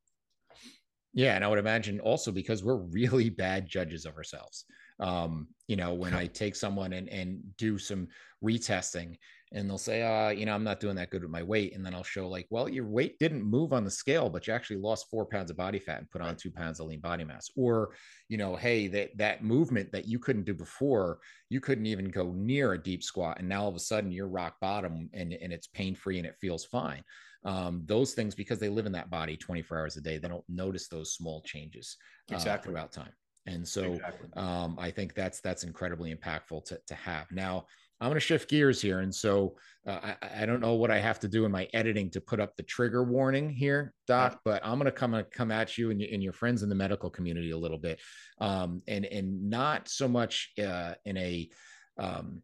yeah 1.13 1.35
and 1.35 1.43
i 1.43 1.47
would 1.47 1.59
imagine 1.59 1.99
also 1.99 2.31
because 2.31 2.63
we're 2.63 2.77
really 2.77 3.29
bad 3.29 3.67
judges 3.67 4.05
of 4.05 4.15
ourselves. 4.15 4.65
Um, 4.99 5.47
you 5.67 5.75
know 5.75 5.93
when 5.93 6.13
i 6.23 6.27
take 6.27 6.55
someone 6.55 6.93
and, 6.93 7.09
and 7.09 7.39
do 7.57 7.77
some 7.77 8.07
retesting 8.43 9.17
and 9.53 9.69
they'll 9.69 9.77
say, 9.77 10.01
uh, 10.01 10.29
you 10.29 10.47
know, 10.47 10.53
I'm 10.53 10.63
not 10.63 10.79
doing 10.79 10.95
that 10.95 11.11
good 11.11 11.21
with 11.21 11.29
my 11.29 11.43
weight. 11.43 11.75
And 11.75 11.85
then 11.85 11.93
I'll 11.93 12.03
show 12.03 12.27
like, 12.27 12.47
well, 12.49 12.67
your 12.67 12.87
weight 12.87 13.19
didn't 13.19 13.43
move 13.43 13.71
on 13.71 13.83
the 13.83 13.91
scale, 13.91 14.27
but 14.29 14.47
you 14.47 14.53
actually 14.53 14.77
lost 14.77 15.11
four 15.11 15.25
pounds 15.27 15.51
of 15.51 15.57
body 15.57 15.77
fat 15.77 15.99
and 15.99 16.09
put 16.09 16.21
on 16.21 16.35
two 16.35 16.49
pounds 16.49 16.79
of 16.79 16.87
lean 16.87 16.99
body 16.99 17.23
mass. 17.23 17.51
Or, 17.55 17.93
you 18.29 18.37
know, 18.37 18.55
hey, 18.55 18.87
that 18.87 19.15
that 19.17 19.43
movement 19.43 19.91
that 19.91 20.07
you 20.07 20.17
couldn't 20.17 20.45
do 20.45 20.55
before, 20.55 21.19
you 21.49 21.61
couldn't 21.61 21.85
even 21.85 22.09
go 22.09 22.31
near 22.35 22.73
a 22.73 22.81
deep 22.81 23.03
squat. 23.03 23.37
And 23.39 23.47
now 23.47 23.63
all 23.63 23.69
of 23.69 23.75
a 23.75 23.79
sudden 23.79 24.11
you're 24.11 24.27
rock 24.27 24.55
bottom 24.59 25.09
and, 25.13 25.33
and 25.33 25.53
it's 25.53 25.67
pain 25.67 25.93
free 25.93 26.17
and 26.17 26.25
it 26.25 26.35
feels 26.41 26.65
fine. 26.65 27.03
Um, 27.45 27.83
those 27.85 28.13
things, 28.13 28.33
because 28.33 28.57
they 28.57 28.69
live 28.69 28.87
in 28.87 28.93
that 28.93 29.11
body 29.11 29.37
24 29.37 29.77
hours 29.77 29.97
a 29.97 30.01
day, 30.01 30.17
they 30.17 30.29
don't 30.29 30.45
notice 30.49 30.87
those 30.87 31.13
small 31.13 31.41
changes 31.41 31.97
uh, 32.31 32.35
exactly. 32.35 32.71
throughout 32.71 32.91
time. 32.91 33.11
And 33.45 33.67
so 33.67 33.93
exactly. 33.93 34.29
um, 34.37 34.77
I 34.79 34.89
think 34.89 35.13
that's 35.13 35.41
that's 35.41 35.63
incredibly 35.63 36.15
impactful 36.15 36.65
to, 36.65 36.79
to 36.87 36.95
have. 36.95 37.29
Now, 37.31 37.65
I'm 37.99 38.09
going 38.09 38.15
to 38.15 38.19
shift 38.19 38.49
gears 38.49 38.81
here. 38.81 38.99
And 38.99 39.13
so 39.13 39.55
uh, 39.87 40.13
I, 40.21 40.41
I, 40.41 40.45
don't 40.45 40.59
know 40.59 40.73
what 40.73 40.91
I 40.91 40.99
have 40.99 41.19
to 41.21 41.27
do 41.27 41.45
in 41.45 41.51
my 41.51 41.67
editing 41.73 42.09
to 42.11 42.21
put 42.21 42.39
up 42.39 42.55
the 42.55 42.63
trigger 42.63 43.03
warning 43.03 43.49
here, 43.49 43.93
Doc, 44.07 44.41
but 44.43 44.61
I'm 44.65 44.77
going 44.77 44.85
to 44.85 44.91
come, 44.91 45.23
come 45.31 45.51
at 45.51 45.77
you 45.77 45.91
and, 45.91 46.01
and 46.01 46.21
your 46.21 46.33
friends 46.33 46.63
in 46.63 46.69
the 46.69 46.75
medical 46.75 47.09
community 47.09 47.51
a 47.51 47.57
little 47.57 47.77
bit. 47.77 47.99
Um, 48.39 48.81
and, 48.87 49.05
and 49.05 49.49
not 49.49 49.87
so 49.87 50.07
much 50.07 50.51
uh, 50.61 50.95
in 51.05 51.17
a, 51.17 51.49
um, 51.97 52.41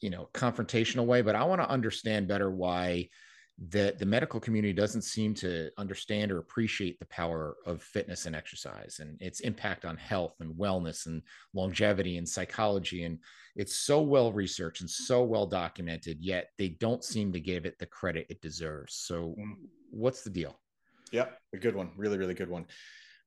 you 0.00 0.10
know, 0.10 0.28
confrontational 0.34 1.06
way, 1.06 1.22
but 1.22 1.34
I 1.34 1.44
want 1.44 1.60
to 1.62 1.70
understand 1.70 2.28
better 2.28 2.50
why 2.50 3.08
that 3.58 3.98
the 3.98 4.04
medical 4.04 4.38
community 4.38 4.74
doesn't 4.74 5.02
seem 5.02 5.32
to 5.32 5.70
understand 5.78 6.30
or 6.30 6.38
appreciate 6.38 6.98
the 6.98 7.06
power 7.06 7.56
of 7.64 7.82
fitness 7.82 8.26
and 8.26 8.36
exercise 8.36 8.98
and 9.00 9.16
its 9.20 9.40
impact 9.40 9.86
on 9.86 9.96
health 9.96 10.34
and 10.40 10.54
wellness 10.54 11.06
and 11.06 11.22
longevity 11.54 12.18
and 12.18 12.28
psychology. 12.28 13.04
And 13.04 13.18
it's 13.54 13.76
so 13.76 14.02
well 14.02 14.30
researched 14.30 14.82
and 14.82 14.90
so 14.90 15.24
well 15.24 15.46
documented 15.46 16.18
yet 16.20 16.50
they 16.58 16.68
don't 16.68 17.02
seem 17.02 17.32
to 17.32 17.40
give 17.40 17.64
it 17.64 17.78
the 17.78 17.86
credit 17.86 18.26
it 18.28 18.42
deserves. 18.42 18.94
So 18.94 19.34
mm. 19.38 19.54
what's 19.90 20.22
the 20.22 20.30
deal? 20.30 20.60
Yeah 21.10 21.26
a 21.54 21.58
good 21.58 21.74
one 21.74 21.92
really 21.96 22.18
really 22.18 22.34
good 22.34 22.50
one. 22.50 22.66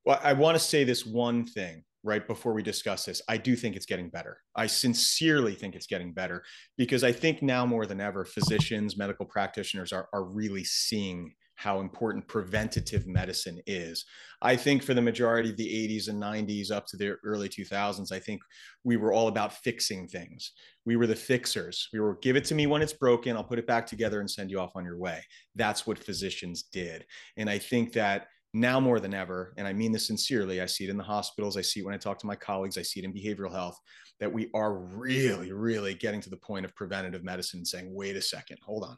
Well 0.06 0.20
i 0.24 0.34
want 0.34 0.56
to 0.56 0.64
say 0.64 0.84
this 0.84 1.06
one 1.06 1.46
thing 1.46 1.84
right 2.04 2.28
before 2.28 2.54
we 2.54 2.64
discuss 2.64 3.06
this 3.06 3.22
i 3.28 3.38
do 3.38 3.56
think 3.56 3.76
it's 3.76 3.86
getting 3.86 4.10
better. 4.10 4.38
I 4.56 4.68
sincerely 4.68 5.56
think 5.56 5.76
it's 5.76 5.88
getting 5.88 6.14
better 6.14 6.44
because 6.78 7.04
i 7.04 7.12
think 7.12 7.42
now 7.42 7.66
more 7.66 7.86
than 7.86 8.02
ever 8.02 8.26
physicians 8.26 8.98
medical 8.98 9.26
practitioners 9.26 9.92
are, 9.92 10.08
are 10.14 10.24
really 10.24 10.64
seeing 10.64 11.34
how 11.60 11.82
important 11.82 12.26
preventative 12.26 13.06
medicine 13.06 13.60
is. 13.68 14.06
I 14.42 14.56
think 14.56 14.82
for 14.82 14.94
the 14.94 15.02
majority 15.02 15.50
of 15.50 15.58
the 15.58 15.68
80s 15.68 16.08
and 16.08 16.24
90s 16.24 16.72
up 16.72 16.86
to 16.88 16.96
the 16.96 17.18
early 17.26 17.50
2000s 17.50 18.14
i 18.14 18.20
think 18.20 18.42
we 18.86 18.96
were 18.96 19.12
all 19.12 19.28
about 19.28 19.54
fixing 19.54 20.08
things. 20.08 20.54
We 20.86 20.96
were 20.96 21.08
the 21.08 21.18
fixers. 21.18 21.90
We 21.92 22.00
were 22.00 22.18
give 22.22 22.38
it 22.38 22.46
to 22.46 22.56
me 22.56 22.66
when 22.66 22.82
it's 22.82 22.94
broken. 22.94 23.36
I'll 23.36 23.44
put 23.44 23.60
it 23.60 23.68
back 23.68 23.86
together 23.86 24.22
and 24.22 24.32
send 24.32 24.50
you 24.50 24.60
off 24.62 24.72
on 24.76 24.86
your 24.86 24.98
way. 24.98 25.22
That's 25.56 25.86
what 25.86 26.00
physicians 26.00 26.64
did. 26.64 27.06
And 27.36 27.50
i 27.50 27.58
think 27.58 27.92
that 27.94 28.28
now 28.54 28.80
more 28.80 29.00
than 29.00 29.14
ever, 29.14 29.54
and 29.58 29.68
I 29.68 29.74
mean 29.74 29.92
this 29.92 30.08
sincerely, 30.08 30.62
I 30.62 30.66
see 30.66 30.86
it 30.86 30.90
in 30.90 30.98
the 30.98 31.04
hospitals, 31.04 31.56
I 31.56 31.62
see 31.62 31.82
it 31.82 31.86
when 31.86 31.94
I 31.94 31.98
talk 31.98 32.18
to 32.20 32.28
my 32.28 32.36
colleagues, 32.36 32.78
I 32.78 32.82
see 32.82 33.00
it 33.00 33.06
in 33.06 33.14
behavioral 33.14 33.52
health, 33.52 33.78
that 34.20 34.32
we 34.32 34.50
are 34.54 34.74
really, 34.74 35.52
really 35.52 35.94
getting 35.94 36.20
to 36.22 36.30
the 36.30 36.38
point 36.38 36.66
of 36.66 36.76
preventative 36.76 37.24
medicine 37.24 37.60
and 37.60 37.68
saying, 37.68 37.94
wait 37.94 38.16
a 38.16 38.22
second, 38.22 38.58
hold 38.64 38.84
on, 38.84 38.98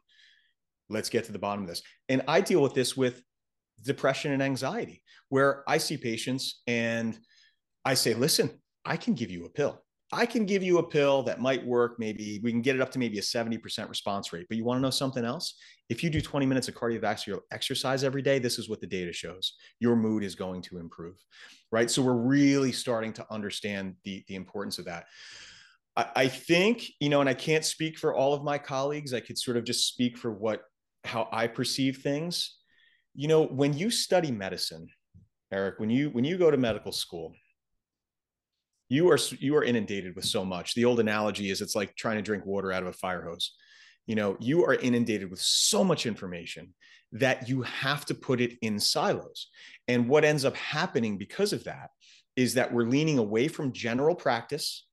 let's 0.89 1.09
get 1.09 1.25
to 1.25 1.31
the 1.31 1.39
bottom 1.39 1.63
of 1.63 1.69
this. 1.69 1.81
And 2.07 2.21
I 2.27 2.41
deal 2.41 2.61
with 2.61 2.73
this 2.73 2.95
with 2.95 3.21
depression 3.83 4.31
and 4.31 4.41
anxiety, 4.41 5.03
where 5.29 5.63
I 5.67 5.77
see 5.79 5.97
patients 5.97 6.61
and 6.65 7.19
I 7.83 7.95
say, 7.95 8.13
listen, 8.13 8.61
I 8.85 8.95
can 8.97 9.15
give 9.15 9.31
you 9.31 9.45
a 9.45 9.49
pill. 9.49 9.83
I 10.14 10.26
can 10.26 10.45
give 10.45 10.62
you 10.62 10.80
a 10.80 10.84
pill 10.84 11.24
that 11.24 11.39
might 11.39 11.66
work. 11.66 11.95
Maybe 11.97 12.41
we 12.43 12.51
can 12.51 12.62
get 12.62 12.76
it 12.76 12.82
up 12.82 12.91
to 12.91 12.99
maybe 12.99 13.18
a 13.18 13.22
70% 13.22 13.88
response 13.88 14.34
rate. 14.34 14.45
But 14.49 14.57
you 14.57 14.66
want 14.66 14.78
to 14.78 14.82
know 14.82 14.89
something 14.89 15.24
else? 15.24 15.55
If 15.89 16.03
you 16.03 16.09
do 16.09 16.20
20 16.20 16.45
minutes 16.45 16.68
of 16.68 16.76
cardiovascular 16.76 17.39
exercise 17.51 18.03
every 18.03 18.22
day, 18.22 18.38
this 18.38 18.59
is 18.59 18.70
what 18.70 18.82
the 18.82 18.88
data 18.88 19.14
shows. 19.14 19.53
Your 19.80 19.95
mood 19.95 20.24
is 20.24 20.36
going 20.36 20.64
to 20.64 20.80
improve. 20.80 21.16
Right. 21.72 21.89
So 21.89 22.01
we're 22.01 22.14
really 22.14 22.74
starting 22.74 23.14
to 23.14 23.26
understand 23.32 23.95
the, 24.03 24.24
the 24.28 24.36
importance 24.36 24.80
of 24.80 24.86
that. 24.86 25.05
I, 25.95 26.05
I 26.16 26.28
think, 26.28 26.84
you 26.99 27.09
know, 27.09 27.22
and 27.22 27.30
I 27.30 27.34
can't 27.34 27.64
speak 27.64 27.97
for 27.97 28.14
all 28.14 28.34
of 28.34 28.43
my 28.43 28.57
colleagues. 28.57 29.14
I 29.14 29.22
could 29.22 29.38
sort 29.38 29.57
of 29.57 29.64
just 29.64 29.88
speak 29.88 30.18
for 30.18 30.32
what 30.32 30.64
how 31.03 31.28
I 31.32 31.47
perceive 31.47 31.97
things. 31.97 32.57
You 33.16 33.28
know, 33.28 33.45
when 33.45 33.78
you 33.78 33.89
study 33.89 34.32
medicine, 34.32 34.88
Eric, 35.51 35.80
when 35.80 35.89
you 35.89 36.09
when 36.09 36.24
you 36.24 36.38
go 36.38 36.51
to 36.51 36.57
medical 36.57 36.91
school, 36.91 37.34
you 38.91 39.09
are 39.09 39.17
you 39.39 39.55
are 39.55 39.63
inundated 39.63 40.17
with 40.17 40.25
so 40.25 40.43
much. 40.43 40.75
The 40.75 40.83
old 40.83 40.99
analogy 40.99 41.49
is 41.49 41.61
it's 41.61 41.77
like 41.77 41.95
trying 41.95 42.17
to 42.17 42.21
drink 42.21 42.45
water 42.45 42.73
out 42.73 42.83
of 42.83 42.89
a 42.89 42.93
fire 42.93 43.21
hose. 43.21 43.53
You 44.05 44.15
know 44.15 44.35
you 44.41 44.65
are 44.65 44.75
inundated 44.75 45.31
with 45.31 45.39
so 45.39 45.81
much 45.81 46.05
information 46.05 46.73
that 47.13 47.47
you 47.47 47.61
have 47.61 48.05
to 48.07 48.13
put 48.13 48.41
it 48.41 48.57
in 48.61 48.79
silos. 48.81 49.47
And 49.87 50.09
what 50.09 50.25
ends 50.25 50.43
up 50.43 50.57
happening 50.57 51.17
because 51.17 51.53
of 51.53 51.63
that 51.63 51.91
is 52.35 52.53
that 52.55 52.73
we're 52.73 52.83
leaning 52.83 53.17
away 53.17 53.47
from 53.47 53.71
general 53.71 54.13
practice. 54.13 54.85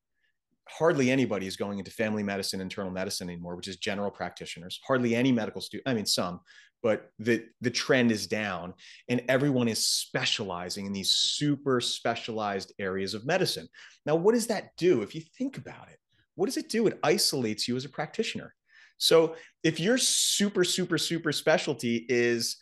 Hardly 0.69 1.11
anybody 1.11 1.49
is 1.49 1.57
going 1.57 1.81
into 1.81 1.91
family 1.91 2.23
medicine 2.23 2.61
internal 2.61 2.93
medicine 2.93 3.29
anymore 3.29 3.57
which 3.57 3.67
is 3.67 3.79
general 3.79 4.13
practitioners. 4.13 4.79
Hardly 4.87 5.17
any 5.17 5.33
medical 5.33 5.61
student 5.61 5.89
i 5.89 5.95
mean 5.95 6.07
some 6.07 6.39
but 6.83 7.11
the 7.19 7.45
the 7.61 7.71
trend 7.71 8.13
is 8.13 8.27
down 8.27 8.75
and 9.09 9.23
everyone 9.29 9.69
is 9.69 9.87
specializing 9.87 10.87
in 10.87 10.93
these 10.93 11.11
super 11.11 11.81
specialized 11.81 12.73
areas 12.79 13.15
of 13.15 13.27
medicine. 13.27 13.69
Now 14.07 14.15
what 14.17 14.35
does 14.35 14.47
that 14.49 14.77
do? 14.77 15.03
If 15.03 15.15
you 15.15 15.23
think 15.37 15.59
about 15.59 15.89
it 15.89 15.99
what 16.35 16.47
does 16.47 16.57
it 16.57 16.69
do? 16.69 16.87
It 16.87 17.01
isolates 17.03 17.67
you 17.67 17.77
as 17.77 17.85
a 17.85 17.89
practitioner. 17.89 18.55
So 18.97 19.35
if 19.65 19.81
your 19.81 19.99
super 19.99 20.65
super 20.65 20.99
super 20.99 21.33
specialty 21.33 22.07
is 22.09 22.57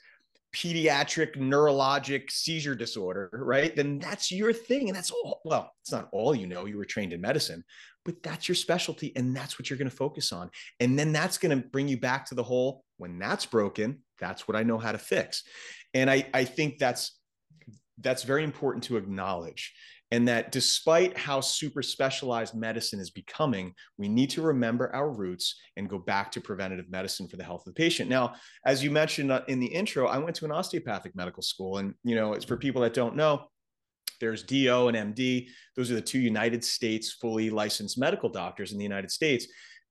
pediatric 0.54 1.36
neurologic 1.36 2.30
seizure 2.30 2.74
disorder 2.74 3.28
right 3.32 3.76
then 3.76 3.98
that's 3.98 4.32
your 4.32 4.52
thing. 4.52 4.88
And 4.88 4.96
that's 4.96 5.10
all 5.10 5.40
well 5.44 5.72
it's 5.82 5.92
not 5.92 6.08
all 6.12 6.34
you 6.34 6.46
know 6.46 6.64
you 6.64 6.78
were 6.78 6.84
trained 6.84 7.12
in 7.12 7.20
medicine 7.20 7.62
but 8.06 8.22
that's 8.22 8.48
your 8.48 8.54
specialty 8.54 9.12
and 9.16 9.36
that's 9.36 9.58
what 9.58 9.68
you're 9.68 9.78
going 9.78 9.90
to 9.90 9.96
focus 9.96 10.32
on. 10.32 10.48
And 10.80 10.98
then 10.98 11.12
that's 11.12 11.36
going 11.36 11.60
to 11.60 11.68
bring 11.68 11.88
you 11.88 11.98
back 11.98 12.24
to 12.26 12.34
the 12.34 12.42
whole 12.42 12.84
when 12.98 13.18
that's 13.18 13.44
broken 13.44 13.98
that's 14.18 14.46
what 14.46 14.56
i 14.56 14.62
know 14.62 14.78
how 14.78 14.92
to 14.92 14.98
fix. 14.98 15.44
And 15.94 16.10
i 16.10 16.26
i 16.34 16.44
think 16.44 16.78
that's 16.78 17.18
that's 17.98 18.24
very 18.24 18.44
important 18.44 18.84
to 18.84 18.96
acknowledge 18.96 19.74
and 20.12 20.28
that 20.28 20.52
despite 20.52 21.18
how 21.18 21.40
super 21.40 21.82
specialized 21.82 22.54
medicine 22.54 23.00
is 23.00 23.10
becoming 23.10 23.72
we 23.98 24.08
need 24.08 24.30
to 24.30 24.42
remember 24.42 24.94
our 24.94 25.10
roots 25.10 25.56
and 25.76 25.88
go 25.88 25.98
back 25.98 26.30
to 26.30 26.40
preventative 26.40 26.88
medicine 26.90 27.26
for 27.26 27.36
the 27.36 27.44
health 27.44 27.62
of 27.66 27.74
the 27.74 27.80
patient. 27.80 28.08
Now 28.08 28.34
as 28.64 28.84
you 28.84 28.90
mentioned 28.90 29.32
uh, 29.32 29.42
in 29.48 29.60
the 29.60 29.66
intro 29.66 30.06
i 30.06 30.18
went 30.18 30.36
to 30.36 30.44
an 30.44 30.52
osteopathic 30.52 31.14
medical 31.16 31.42
school 31.42 31.78
and 31.78 31.94
you 32.04 32.14
know 32.14 32.32
it's 32.32 32.44
for 32.44 32.56
people 32.56 32.82
that 32.82 32.94
don't 32.94 33.16
know 33.16 33.46
there's 34.20 34.42
do 34.42 34.88
and 34.88 35.14
md 35.14 35.48
those 35.76 35.90
are 35.90 35.94
the 35.94 36.00
two 36.00 36.20
united 36.20 36.64
states 36.64 37.12
fully 37.12 37.50
licensed 37.50 37.98
medical 37.98 38.28
doctors 38.28 38.72
in 38.72 38.78
the 38.78 38.84
united 38.84 39.10
states. 39.10 39.46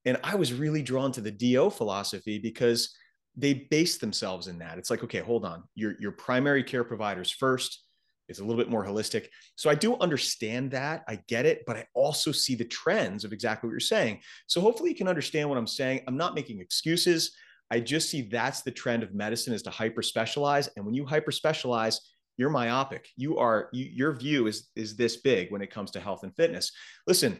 And 0.05 0.17
i 0.23 0.35
was 0.35 0.53
really 0.53 0.83
drawn 0.83 1.11
to 1.13 1.21
the 1.21 1.31
do 1.31 1.69
philosophy 1.69 2.39
because 2.39 2.95
they 3.37 3.53
base 3.53 3.97
themselves 3.97 4.47
in 4.47 4.59
that. 4.59 4.77
It's 4.77 4.89
like, 4.89 5.03
okay, 5.03 5.19
hold 5.19 5.45
on. 5.45 5.63
Your 5.75 5.95
your 5.99 6.11
primary 6.11 6.63
care 6.63 6.83
providers 6.83 7.31
first. 7.31 7.81
It's 8.27 8.39
a 8.39 8.43
little 8.43 8.61
bit 8.61 8.71
more 8.71 8.85
holistic. 8.85 9.27
So 9.55 9.69
I 9.69 9.75
do 9.75 9.97
understand 9.97 10.71
that. 10.71 11.03
I 11.07 11.19
get 11.27 11.45
it, 11.45 11.63
but 11.67 11.77
I 11.77 11.85
also 11.93 12.31
see 12.31 12.55
the 12.55 12.65
trends 12.65 13.23
of 13.23 13.31
exactly 13.31 13.67
what 13.67 13.73
you're 13.73 13.79
saying. 13.79 14.21
So 14.47 14.61
hopefully 14.61 14.89
you 14.89 14.95
can 14.95 15.07
understand 15.07 15.47
what 15.47 15.59
I'm 15.59 15.67
saying. 15.67 16.01
I'm 16.07 16.17
not 16.17 16.33
making 16.33 16.59
excuses. 16.59 17.35
I 17.69 17.79
just 17.79 18.09
see 18.09 18.23
that's 18.23 18.61
the 18.61 18.71
trend 18.71 19.03
of 19.03 19.13
medicine 19.13 19.53
is 19.53 19.61
to 19.63 19.69
hyper 19.69 20.01
specialize. 20.01 20.69
And 20.75 20.85
when 20.85 20.95
you 20.95 21.05
hyper 21.05 21.31
specialize, 21.31 21.99
you're 22.37 22.49
myopic. 22.49 23.07
You 23.15 23.37
are 23.37 23.69
you, 23.71 23.85
your 23.85 24.13
view 24.13 24.47
is 24.47 24.69
is 24.75 24.95
this 24.95 25.17
big 25.17 25.51
when 25.51 25.61
it 25.61 25.71
comes 25.71 25.91
to 25.91 25.99
health 25.99 26.23
and 26.23 26.35
fitness. 26.35 26.71
Listen, 27.07 27.39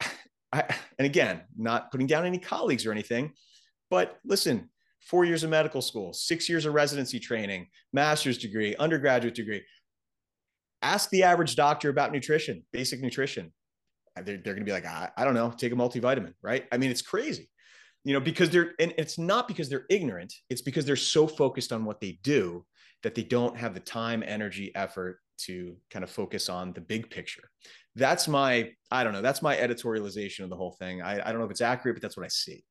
I, 0.52 0.64
and 0.98 1.06
again, 1.06 1.42
not 1.56 1.90
putting 1.90 2.06
down 2.06 2.26
any 2.26 2.38
colleagues 2.38 2.86
or 2.86 2.92
anything, 2.92 3.32
but 3.90 4.18
listen, 4.24 4.70
four 5.04 5.24
years 5.24 5.44
of 5.44 5.50
medical 5.50 5.82
school, 5.82 6.12
six 6.12 6.48
years 6.48 6.64
of 6.64 6.74
residency 6.74 7.18
training, 7.18 7.66
master's 7.92 8.38
degree, 8.38 8.74
undergraduate 8.76 9.34
degree. 9.34 9.62
Ask 10.80 11.10
the 11.10 11.24
average 11.24 11.56
doctor 11.56 11.90
about 11.90 12.12
nutrition, 12.12 12.64
basic 12.72 13.00
nutrition. 13.00 13.52
They're, 14.16 14.36
they're 14.36 14.54
going 14.54 14.58
to 14.58 14.64
be 14.64 14.72
like, 14.72 14.86
I, 14.86 15.10
I 15.16 15.24
don't 15.24 15.34
know, 15.34 15.50
take 15.50 15.72
a 15.72 15.76
multivitamin, 15.76 16.34
right? 16.42 16.66
I 16.70 16.76
mean, 16.76 16.90
it's 16.90 17.02
crazy, 17.02 17.50
you 18.04 18.12
know, 18.12 18.20
because 18.20 18.50
they're, 18.50 18.72
and 18.78 18.92
it's 18.98 19.18
not 19.18 19.48
because 19.48 19.68
they're 19.68 19.86
ignorant, 19.90 20.34
it's 20.50 20.62
because 20.62 20.84
they're 20.84 20.96
so 20.96 21.26
focused 21.26 21.72
on 21.72 21.84
what 21.84 22.00
they 22.00 22.18
do 22.22 22.64
that 23.02 23.14
they 23.14 23.22
don't 23.22 23.56
have 23.56 23.74
the 23.74 23.80
time, 23.80 24.22
energy, 24.26 24.70
effort 24.74 25.18
to 25.38 25.76
kind 25.90 26.04
of 26.04 26.10
focus 26.10 26.48
on 26.48 26.72
the 26.72 26.80
big 26.80 27.10
picture. 27.10 27.42
That's 27.96 28.28
my, 28.28 28.70
I 28.90 29.02
don't 29.02 29.12
know, 29.12 29.22
that's 29.22 29.42
my 29.42 29.56
editorialization 29.56 30.40
of 30.40 30.50
the 30.50 30.56
whole 30.56 30.72
thing. 30.72 31.02
I, 31.02 31.14
I 31.14 31.32
don't 31.32 31.38
know 31.38 31.44
if 31.44 31.50
it's 31.50 31.60
accurate, 31.60 31.96
but 31.96 32.02
that's 32.02 32.16
what 32.16 32.24
I 32.24 32.28
see. 32.28 32.64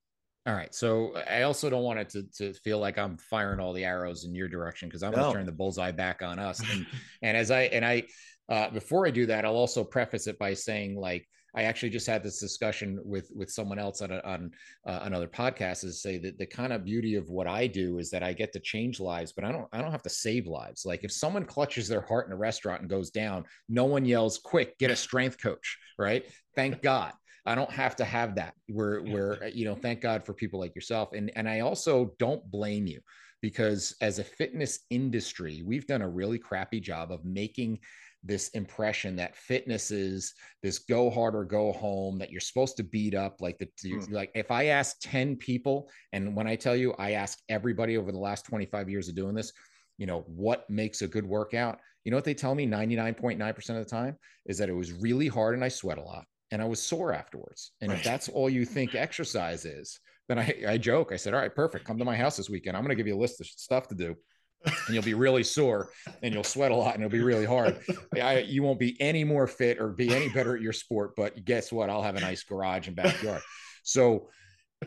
All 0.48 0.56
right. 0.56 0.74
So 0.74 1.16
I 1.30 1.44
also 1.44 1.70
don't 1.70 1.84
want 1.84 2.00
it 2.00 2.10
to, 2.10 2.24
to 2.38 2.54
feel 2.54 2.80
like 2.80 2.98
I'm 2.98 3.18
firing 3.18 3.60
all 3.60 3.74
the 3.74 3.86
arrows 3.86 4.26
in 4.26 4.34
your 4.34 4.48
direction 4.48 4.90
because 4.90 5.04
I'm 5.04 5.12
no. 5.12 5.18
going 5.18 5.32
to 5.32 5.38
turn 5.38 5.46
the 5.46 5.52
bullseye 5.52 5.92
back 5.92 6.24
on 6.24 6.40
us. 6.40 6.62
And, 6.72 6.86
and 7.22 7.38
as 7.38 7.52
I, 7.52 7.64
and 7.64 7.86
I, 7.86 8.04
uh, 8.50 8.70
before 8.72 9.06
I 9.06 9.12
do 9.12 9.28
that, 9.28 9.46
I'll 9.46 9.56
also 9.56 9.84
preface 9.84 10.26
it 10.28 10.40
by 10.40 10.56
saying 10.56 10.96
like, 10.96 11.28
I 11.54 11.64
actually 11.64 11.90
just 11.90 12.08
had 12.08 12.24
this 12.24 12.40
discussion 12.40 13.00
with 13.04 13.30
with 13.36 13.52
someone 13.52 13.78
else 13.78 14.02
on 14.02 14.12
a, 14.12 14.22
on 14.24 14.52
uh, 14.88 15.00
another 15.04 15.28
podcast 15.28 15.84
is 15.84 16.02
say 16.02 16.18
that 16.20 16.38
the 16.38 16.46
kind 16.46 16.72
of 16.72 16.86
beauty 16.86 17.16
of 17.16 17.30
what 17.30 17.48
I 17.48 17.68
do 17.68 17.98
is 17.98 18.10
that 18.12 18.24
I 18.24 18.32
get 18.34 18.54
to 18.54 18.60
change 18.60 19.00
lives, 19.00 19.34
but 19.34 19.44
I 19.44 19.52
don't 19.52 19.68
I 19.74 19.82
don't 19.82 19.92
have 19.92 20.04
to 20.04 20.10
save 20.10 20.48
lives. 20.48 20.86
Like 20.86 21.04
if 21.04 21.12
someone 21.12 21.46
clutches 21.46 21.88
their 21.88 22.02
heart 22.02 22.28
in 22.28 22.34
a 22.34 22.38
restaurant 22.38 22.82
and 22.82 22.90
goes 22.90 23.10
down, 23.10 23.44
no 23.68 23.84
one 23.84 24.06
yells, 24.06 24.38
"Quick, 24.38 24.78
get 24.78 24.92
a 24.92 24.96
strength 24.96 25.42
coach!" 25.42 25.78
Right? 26.00 26.26
Thank 26.56 26.82
God. 26.82 27.12
I 27.46 27.56
don't 27.56 27.72
have 27.72 27.96
to 27.98 28.06
have 28.06 28.36
that. 28.36 28.54
Where 28.68 29.02
where 29.02 29.48
you 29.48 29.66
know, 29.66 29.76
thank 29.76 30.02
God 30.02 30.26
for 30.26 30.34
people 30.34 30.60
like 30.60 30.76
yourself. 30.76 31.14
And 31.14 31.32
and 31.36 31.50
I 31.50 31.62
also 31.62 32.14
don't 32.20 32.50
blame 32.52 32.88
you 32.88 33.02
because 33.42 33.96
as 34.02 34.20
a 34.20 34.24
fitness 34.24 34.80
industry, 34.90 35.64
we've 35.66 35.88
done 35.88 36.02
a 36.02 36.10
really 36.10 36.38
crappy 36.38 36.80
job 36.80 37.12
of 37.12 37.26
making 37.26 37.80
this 38.24 38.50
impression 38.50 39.16
that 39.16 39.36
fitness 39.36 39.90
is 39.90 40.34
this 40.62 40.80
go 40.80 41.10
hard 41.10 41.36
or 41.36 41.44
go 41.44 41.72
home 41.72 42.20
that 42.20 42.32
you're 42.32 42.40
supposed 42.40 42.78
to 42.78 42.84
beat 42.84 43.16
up 43.16 43.42
like 43.42 43.58
the 43.58 43.68
mm. 43.84 44.12
like 44.12 44.30
if 44.36 44.52
i 44.52 44.66
ask 44.66 44.98
10 45.02 45.38
people 45.38 45.90
and 46.14 46.36
when 46.36 46.46
i 46.46 46.56
tell 46.56 46.76
you 46.76 46.94
i 47.00 47.12
ask 47.12 47.40
everybody 47.50 47.98
over 47.98 48.12
the 48.12 48.18
last 48.20 48.46
25 48.46 48.90
years 48.90 49.10
of 49.10 49.16
doing 49.16 49.34
this 49.34 49.52
you 49.98 50.06
know 50.06 50.24
what 50.28 50.70
makes 50.70 51.02
a 51.02 51.08
good 51.08 51.26
workout 51.26 51.80
you 52.04 52.12
know 52.12 52.18
what 52.18 52.24
they 52.24 52.34
tell 52.34 52.54
me 52.54 52.68
99.9% 52.68 53.70
of 53.70 53.76
the 53.76 53.86
time 53.86 54.16
is 54.46 54.58
that 54.58 54.70
it 54.70 54.76
was 54.76 54.94
really 54.94 55.28
hard 55.28 55.56
and 55.56 55.64
i 55.64 55.68
sweat 55.68 55.98
a 55.98 56.04
lot 56.04 56.26
and 56.52 56.62
I 56.62 56.66
was 56.66 56.82
sore 56.82 57.14
afterwards. 57.14 57.72
And 57.82 57.90
right. 57.90 57.98
if 57.98 58.04
that's 58.04 58.30
all 58.30 58.50
you 58.50 58.66
think 58.66 58.96
exercise 58.96 59.66
is, 59.66 60.00
then 60.28 60.40
I, 60.40 60.56
I 60.68 60.78
joke. 60.78 61.12
I 61.12 61.18
said, 61.18 61.34
All 61.34 61.40
right, 61.40 61.54
perfect. 61.54 61.86
Come 61.86 61.98
to 61.98 62.06
my 62.06 62.16
house 62.16 62.38
this 62.38 62.50
weekend. 62.50 62.78
I'm 62.78 62.84
going 62.84 62.90
to 62.90 62.96
give 62.96 63.08
you 63.08 63.16
a 63.16 63.20
list 63.20 63.42
of 63.42 63.48
stuff 63.48 63.88
to 63.90 63.96
do. 63.96 64.16
And 64.64 64.94
you'll 64.94 65.04
be 65.04 65.16
really 65.16 65.44
sore 65.44 65.90
and 66.22 66.34
you'll 66.34 66.44
sweat 66.44 66.72
a 66.72 66.76
lot 66.76 66.94
and 66.94 67.04
it'll 67.04 67.12
be 67.12 67.24
really 67.24 67.46
hard. 67.46 67.82
I, 68.14 68.40
you 68.40 68.62
won't 68.62 68.80
be 68.80 69.00
any 69.02 69.24
more 69.24 69.48
fit 69.48 69.80
or 69.80 69.90
be 69.90 70.14
any 70.14 70.30
better 70.30 70.56
at 70.56 70.62
your 70.62 70.74
sport. 70.74 71.14
But 71.18 71.44
guess 71.46 71.72
what? 71.72 71.90
I'll 71.90 72.04
have 72.04 72.16
a 72.16 72.20
nice 72.20 72.44
garage 72.44 72.88
and 72.88 72.96
backyard. 72.96 73.42
So, 73.84 74.30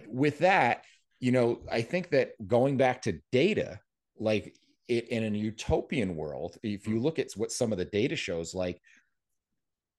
with 0.07 0.39
that, 0.39 0.85
you 1.19 1.33
know, 1.33 1.63
I 1.71 1.83
think 1.83 2.11
that 2.11 2.33
going 2.47 2.77
back 2.77 3.03
to 3.03 3.19
data, 3.33 3.81
like 4.19 4.55
it 4.89 5.09
in 5.09 5.35
a 5.35 5.37
utopian 5.37 6.17
world, 6.17 6.57
if 6.63 6.87
you 6.87 6.95
mm-hmm. 6.95 7.05
look 7.05 7.19
at 7.19 7.33
what 7.37 7.51
some 7.51 7.73
of 7.73 7.79
the 7.79 7.85
data 7.85 8.17
shows, 8.17 8.55
like 8.55 8.81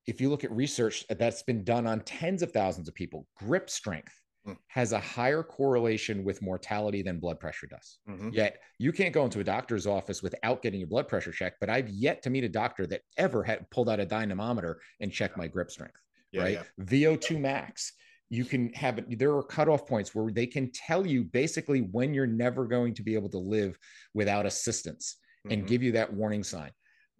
if 0.08 0.22
you 0.22 0.30
look 0.30 0.44
at 0.44 0.52
research 0.52 1.06
that's 1.10 1.44
been 1.44 1.64
done 1.64 1.88
on 1.88 2.02
tens 2.02 2.42
of 2.42 2.52
thousands 2.52 2.88
of 2.88 2.96
people, 2.96 3.28
grip 3.38 3.70
strength 3.70 4.14
mm. 4.48 4.56
has 4.68 4.92
a 4.92 5.00
higher 5.00 5.44
correlation 5.44 6.24
with 6.24 6.42
mortality 6.42 7.02
than 7.02 7.20
blood 7.20 7.40
pressure 7.40 7.68
does. 7.68 8.00
Mm-hmm. 8.10 8.30
Yet 8.32 8.60
you 8.78 8.92
can't 8.92 9.14
go 9.14 9.26
into 9.26 9.40
a 9.40 9.44
doctor's 9.44 9.88
office 9.88 10.22
without 10.22 10.62
getting 10.62 10.80
your 10.80 10.90
blood 10.90 11.08
pressure 11.08 11.32
checked. 11.32 11.58
But 11.60 11.70
I've 11.70 11.90
yet 11.90 12.22
to 12.24 12.30
meet 12.30 12.44
a 12.44 12.50
doctor 12.50 12.86
that 12.88 13.02
ever 13.18 13.44
had 13.44 13.70
pulled 13.72 13.90
out 13.90 14.00
a 14.00 14.06
dynamometer 14.06 14.80
and 15.00 15.12
checked 15.12 15.38
my 15.38 15.48
grip 15.48 15.72
strength. 15.72 16.00
Yeah, 16.32 16.42
right. 16.44 16.60
Yeah. 16.78 16.84
VO2 16.86 17.40
max. 17.40 17.94
You 18.30 18.46
can 18.46 18.74
have 18.74 18.98
it. 18.98 19.20
There 19.20 19.36
are 19.36 19.44
cutoff 19.44 19.88
points 19.88 20.14
where 20.14 20.32
they 20.32 20.48
can 20.48 20.72
tell 20.72 21.06
you 21.06 21.24
basically 21.24 21.82
when 21.82 22.14
you're 22.14 22.28
never 22.28 22.66
going 22.66 22.94
to 22.96 23.04
be 23.04 23.14
able 23.14 23.30
to 23.30 23.38
live 23.38 23.78
without 24.14 24.46
assistance 24.46 25.18
mm-hmm. 25.46 25.54
and 25.54 25.68
give 25.68 25.84
you 25.84 25.94
that 25.94 26.12
warning 26.12 26.44
sign. 26.44 26.72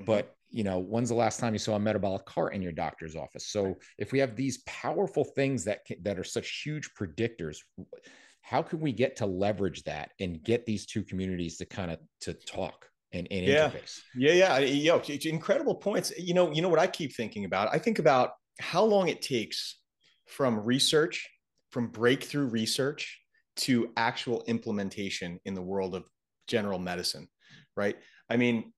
Mm-hmm. 0.02 0.06
But 0.06 0.36
you 0.56 0.64
know, 0.64 0.80
when's 0.80 1.10
the 1.10 1.16
last 1.16 1.38
time 1.38 1.52
you 1.52 1.60
saw 1.60 1.76
a 1.76 1.80
metabolic 1.80 2.26
cart 2.26 2.54
in 2.54 2.62
your 2.62 2.72
doctor's 2.72 3.14
office? 3.14 3.46
So 3.48 3.76
if 3.98 4.14
we 4.14 4.20
have 4.20 4.38
these 4.38 4.60
powerful 4.60 5.26
things 5.26 5.66
that 5.66 5.82
that 6.04 6.18
are 6.18 6.24
such 6.24 6.62
huge 6.64 6.92
predictors, 6.98 7.58
how 8.40 8.62
can 8.62 8.80
we 8.80 8.94
get 8.94 9.18
to 9.18 9.26
leverage 9.26 9.84
that 9.84 10.12
and 10.22 10.42
get 10.42 10.66
these 10.66 10.86
two 10.86 11.04
communities 11.04 11.58
to 11.58 11.66
kind 11.66 11.92
of 11.92 12.00
to 12.22 12.34
talk 12.34 12.90
and, 13.12 13.28
and 13.32 13.46
yeah. 13.46 13.70
interface? 13.70 14.00
Yeah, 14.16 14.32
yeah, 14.32 14.60
yo, 14.60 15.02
incredible 15.26 15.76
points. 15.76 16.14
You 16.18 16.34
know, 16.34 16.50
you 16.54 16.62
know 16.62 16.70
what 16.70 16.80
I 16.80 16.88
keep 16.88 17.14
thinking 17.14 17.44
about? 17.44 17.68
I 17.74 17.78
think 17.78 18.00
about 18.00 18.30
how 18.62 18.86
long 18.86 19.10
it 19.10 19.22
takes 19.22 19.82
from 20.26 20.62
research, 20.62 21.30
from 21.72 21.88
breakthrough 21.88 22.48
research 22.48 23.20
to 23.58 23.92
actual 23.98 24.42
implementation 24.48 25.38
in 25.44 25.54
the 25.54 25.62
world 25.62 25.96
of 25.96 26.06
general 26.48 26.80
medicine, 26.80 27.28
right? 27.76 27.98
I 28.30 28.38
mean, 28.38 28.72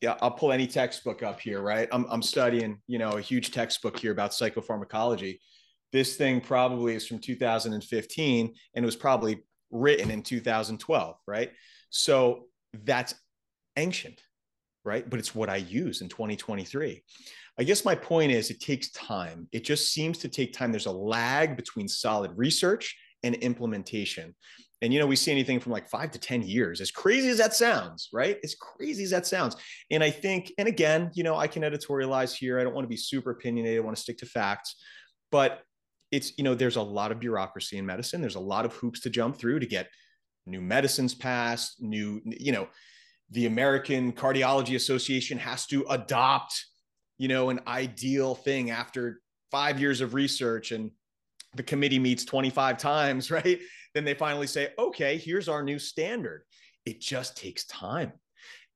yeah, 0.00 0.16
I'll 0.22 0.30
pull 0.30 0.52
any 0.52 0.66
textbook 0.66 1.22
up 1.22 1.40
here, 1.40 1.60
right? 1.60 1.88
I'm, 1.92 2.06
I'm 2.10 2.22
studying, 2.22 2.80
you 2.86 2.98
know, 2.98 3.12
a 3.12 3.20
huge 3.20 3.50
textbook 3.50 3.98
here 3.98 4.12
about 4.12 4.30
psychopharmacology. 4.30 5.38
This 5.92 6.16
thing 6.16 6.40
probably 6.40 6.94
is 6.94 7.06
from 7.06 7.18
2015 7.18 8.54
and 8.74 8.84
it 8.84 8.86
was 8.86 8.96
probably 8.96 9.44
written 9.70 10.10
in 10.10 10.22
2012, 10.22 11.16
right? 11.26 11.50
So 11.90 12.46
that's 12.72 13.14
ancient, 13.76 14.22
right? 14.84 15.08
But 15.08 15.18
it's 15.18 15.34
what 15.34 15.50
I 15.50 15.56
use 15.56 16.00
in 16.00 16.08
2023. 16.08 17.02
I 17.58 17.62
guess 17.62 17.84
my 17.84 17.94
point 17.94 18.32
is 18.32 18.50
it 18.50 18.60
takes 18.60 18.90
time. 18.92 19.48
It 19.52 19.64
just 19.64 19.92
seems 19.92 20.18
to 20.18 20.28
take 20.28 20.54
time. 20.54 20.72
There's 20.72 20.86
a 20.86 20.92
lag 20.92 21.56
between 21.56 21.88
solid 21.88 22.30
research 22.36 22.96
and 23.22 23.34
implementation. 23.34 24.34
And, 24.82 24.92
you 24.94 24.98
know, 24.98 25.06
we 25.06 25.16
see 25.16 25.30
anything 25.30 25.60
from 25.60 25.72
like 25.72 25.88
five 25.88 26.10
to 26.12 26.18
10 26.18 26.42
years, 26.42 26.80
as 26.80 26.90
crazy 26.90 27.28
as 27.28 27.38
that 27.38 27.54
sounds, 27.54 28.08
right? 28.12 28.38
As 28.42 28.54
crazy 28.54 29.04
as 29.04 29.10
that 29.10 29.26
sounds. 29.26 29.56
And 29.90 30.02
I 30.02 30.10
think, 30.10 30.52
and 30.56 30.66
again, 30.66 31.10
you 31.14 31.22
know, 31.22 31.36
I 31.36 31.48
can 31.48 31.62
editorialize 31.62 32.34
here. 32.34 32.58
I 32.58 32.64
don't 32.64 32.74
want 32.74 32.84
to 32.84 32.88
be 32.88 32.96
super 32.96 33.30
opinionated. 33.30 33.78
I 33.78 33.84
want 33.84 33.96
to 33.96 34.02
stick 34.02 34.18
to 34.18 34.26
facts. 34.26 34.76
But 35.30 35.62
it's, 36.10 36.32
you 36.38 36.44
know, 36.44 36.54
there's 36.54 36.76
a 36.76 36.82
lot 36.82 37.12
of 37.12 37.20
bureaucracy 37.20 37.76
in 37.76 37.86
medicine. 37.86 38.20
There's 38.20 38.36
a 38.36 38.40
lot 38.40 38.64
of 38.64 38.72
hoops 38.72 39.00
to 39.00 39.10
jump 39.10 39.36
through 39.36 39.60
to 39.60 39.66
get 39.66 39.88
new 40.46 40.60
medicines 40.60 41.14
passed, 41.14 41.80
new, 41.82 42.20
you 42.24 42.52
know, 42.52 42.68
the 43.30 43.46
American 43.46 44.12
Cardiology 44.12 44.74
Association 44.74 45.38
has 45.38 45.66
to 45.66 45.84
adopt, 45.88 46.66
you 47.18 47.28
know, 47.28 47.50
an 47.50 47.60
ideal 47.66 48.34
thing 48.34 48.70
after 48.70 49.20
five 49.50 49.80
years 49.80 50.00
of 50.00 50.14
research 50.14 50.72
and 50.72 50.90
the 51.54 51.62
committee 51.62 51.98
meets 51.98 52.24
25 52.24 52.78
times, 52.78 53.30
right? 53.30 53.60
Then 53.94 54.04
they 54.04 54.14
finally 54.14 54.46
say, 54.46 54.70
okay, 54.78 55.18
here's 55.18 55.48
our 55.48 55.62
new 55.62 55.78
standard. 55.78 56.42
It 56.86 57.00
just 57.00 57.36
takes 57.36 57.66
time. 57.66 58.12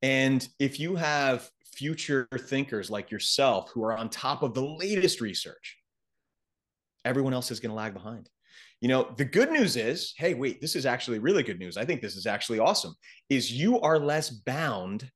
And 0.02 0.46
if 0.58 0.78
you 0.78 0.96
have 0.96 1.48
future 1.74 2.28
thinkers 2.36 2.90
like 2.90 3.10
yourself 3.10 3.70
who 3.72 3.84
are 3.84 3.96
on 3.96 4.08
top 4.08 4.42
of 4.42 4.54
the 4.54 4.64
latest 4.64 5.20
research, 5.20 5.78
everyone 7.04 7.34
else 7.34 7.50
is 7.50 7.60
going 7.60 7.70
to 7.70 7.76
lag 7.76 7.94
behind. 7.94 8.28
You 8.80 8.88
know, 8.88 9.14
the 9.16 9.24
good 9.24 9.50
news 9.50 9.76
is, 9.76 10.12
hey, 10.16 10.34
wait, 10.34 10.60
this 10.60 10.76
is 10.76 10.84
actually 10.84 11.18
really 11.18 11.42
good 11.42 11.58
news. 11.58 11.76
I 11.76 11.84
think 11.84 12.02
this 12.02 12.16
is 12.16 12.26
actually 12.26 12.58
awesome. 12.58 12.94
Is 13.30 13.50
you 13.50 13.80
are 13.80 13.98
less 13.98 14.30
bound 14.30 15.10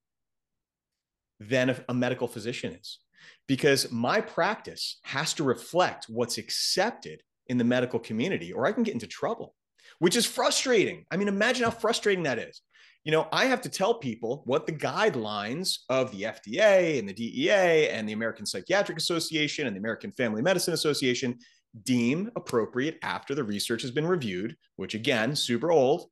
than 1.40 1.70
a, 1.70 1.84
a 1.88 1.94
medical 1.94 2.26
physician 2.26 2.72
is 2.72 2.98
because 3.46 3.90
my 3.92 4.20
practice 4.20 4.98
has 5.02 5.34
to 5.34 5.44
reflect 5.44 6.06
what's 6.08 6.38
accepted 6.38 7.22
in 7.46 7.58
the 7.58 7.64
medical 7.64 7.98
community 7.98 8.52
or 8.52 8.66
I 8.66 8.72
can 8.72 8.82
get 8.82 8.94
into 8.94 9.06
trouble 9.06 9.54
which 9.98 10.16
is 10.16 10.26
frustrating. 10.26 11.04
I 11.10 11.16
mean, 11.16 11.28
imagine 11.28 11.64
how 11.64 11.70
frustrating 11.70 12.24
that 12.24 12.38
is. 12.38 12.60
You 13.04 13.12
know, 13.12 13.28
I 13.32 13.46
have 13.46 13.62
to 13.62 13.68
tell 13.68 13.94
people 13.94 14.42
what 14.44 14.66
the 14.66 14.72
guidelines 14.72 15.78
of 15.88 16.10
the 16.10 16.22
FDA 16.22 16.98
and 16.98 17.08
the 17.08 17.14
DEA 17.14 17.88
and 17.90 18.08
the 18.08 18.12
American 18.12 18.44
Psychiatric 18.44 18.98
Association 18.98 19.66
and 19.66 19.74
the 19.74 19.80
American 19.80 20.12
Family 20.12 20.42
Medicine 20.42 20.74
Association 20.74 21.38
deem 21.84 22.30
appropriate 22.36 22.98
after 23.02 23.34
the 23.34 23.44
research 23.44 23.82
has 23.82 23.90
been 23.90 24.06
reviewed, 24.06 24.56
which 24.76 24.94
again, 24.94 25.34
super 25.34 25.70
old. 25.70 26.06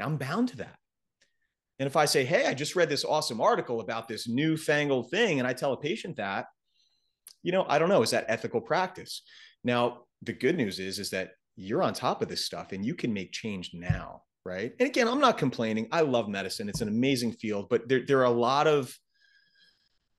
I'm 0.00 0.16
bound 0.16 0.48
to 0.48 0.56
that. 0.58 0.76
And 1.78 1.86
if 1.86 1.96
I 1.96 2.04
say, 2.04 2.24
hey, 2.24 2.46
I 2.46 2.54
just 2.54 2.76
read 2.76 2.88
this 2.88 3.04
awesome 3.04 3.40
article 3.40 3.80
about 3.80 4.08
this 4.08 4.28
newfangled 4.28 5.10
thing, 5.10 5.38
and 5.38 5.48
I 5.48 5.52
tell 5.52 5.72
a 5.72 5.76
patient 5.76 6.16
that, 6.16 6.46
you 7.42 7.52
know, 7.52 7.66
I 7.68 7.78
don't 7.78 7.88
know, 7.88 8.02
is 8.02 8.10
that 8.10 8.26
ethical 8.28 8.60
practice? 8.60 9.22
Now, 9.64 10.02
the 10.22 10.32
good 10.32 10.56
news 10.56 10.78
is, 10.78 10.98
is 10.98 11.10
that 11.10 11.32
you're 11.56 11.82
on 11.82 11.92
top 11.94 12.22
of 12.22 12.28
this 12.28 12.44
stuff 12.44 12.72
and 12.72 12.84
you 12.84 12.94
can 12.94 13.12
make 13.12 13.32
change 13.32 13.72
now, 13.74 14.22
right? 14.44 14.72
And 14.78 14.88
again, 14.88 15.08
I'm 15.08 15.20
not 15.20 15.38
complaining. 15.38 15.88
I 15.92 16.00
love 16.00 16.28
medicine. 16.28 16.68
It's 16.68 16.80
an 16.80 16.88
amazing 16.88 17.32
field, 17.32 17.68
but 17.68 17.88
there, 17.88 18.04
there 18.06 18.18
are 18.18 18.24
a 18.24 18.30
lot 18.30 18.66
of 18.66 18.96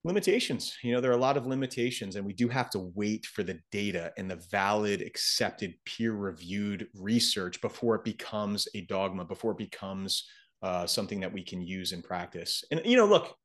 limitations. 0.04 0.76
You 0.84 0.94
know, 0.94 1.02
there 1.02 1.12
are 1.12 1.16
a 1.16 1.18
lot 1.18 1.38
of 1.38 1.48
limitations, 1.48 2.16
and 2.16 2.26
we 2.26 2.34
do 2.34 2.50
have 2.50 2.70
to 2.72 2.92
wait 2.94 3.26
for 3.26 3.42
the 3.42 3.60
data 3.72 4.12
and 4.18 4.30
the 4.30 4.42
valid, 4.52 5.02
accepted, 5.02 5.76
peer-reviewed 5.86 6.88
research 6.96 7.62
before 7.62 7.96
it 7.96 8.04
becomes 8.04 8.68
a 8.76 8.82
dogma, 8.82 9.26
before 9.26 9.54
it 9.54 9.58
becomes 9.58 10.28
uh, 10.62 10.86
something 10.86 11.20
that 11.20 11.34
we 11.34 11.44
can 11.44 11.62
use 11.62 11.94
in 11.94 12.02
practice. 12.02 12.64
And 12.72 12.82
you 12.86 12.98
know, 12.98 13.06
look, 13.06 13.36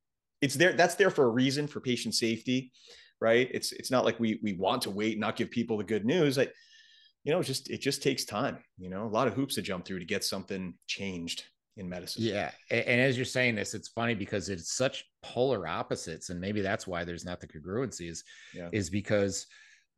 it's 0.41 0.55
there. 0.55 0.73
That's 0.73 0.95
there 0.97 1.11
for 1.11 1.25
a 1.25 1.31
reason 1.31 1.67
for 1.67 1.81
patient 1.81 2.15
safety, 2.15 2.73
right? 3.21 3.49
It's 3.53 3.73
it's 3.73 3.91
not 3.91 4.05
like 4.05 4.21
we 4.21 4.39
we 4.43 4.53
want 4.55 4.83
to 4.83 4.91
wait 4.91 5.13
and 5.13 5.21
not 5.21 5.37
give 5.37 5.51
people 5.51 5.79
the 5.79 5.85
good 5.85 6.05
news. 6.05 6.39
I, 6.39 6.49
you 7.29 7.35
know, 7.35 7.43
just 7.43 7.69
it 7.69 7.83
just 7.83 8.03
takes 8.03 8.25
time. 8.25 8.57
You 8.79 8.89
know, 8.89 9.05
a 9.05 9.07
lot 9.07 9.29
of 9.29 9.35
hoops 9.35 9.57
to 9.57 9.63
jump 9.63 9.85
through 9.85 9.99
to 9.99 10.07
get 10.07 10.25
something 10.25 10.73
changed 10.87 11.45
in 11.77 11.87
medicine. 11.87 12.23
Yeah, 12.23 12.53
and, 12.71 12.81
and 12.87 13.01
as 13.03 13.19
you're 13.19 13.27
saying 13.27 13.55
this, 13.55 13.75
it's 13.75 13.89
funny 13.89 14.15
because 14.15 14.49
it's 14.49 14.73
such 14.73 15.05
polar 15.23 15.69
opposites, 15.69 16.31
and 16.31 16.41
maybe 16.41 16.63
that's 16.63 16.87
why 16.87 17.05
there's 17.05 17.27
not 17.27 17.39
the 17.39 17.47
congruencies. 17.47 18.21
Yeah. 18.55 18.71
Is 18.73 18.89
because 18.89 19.47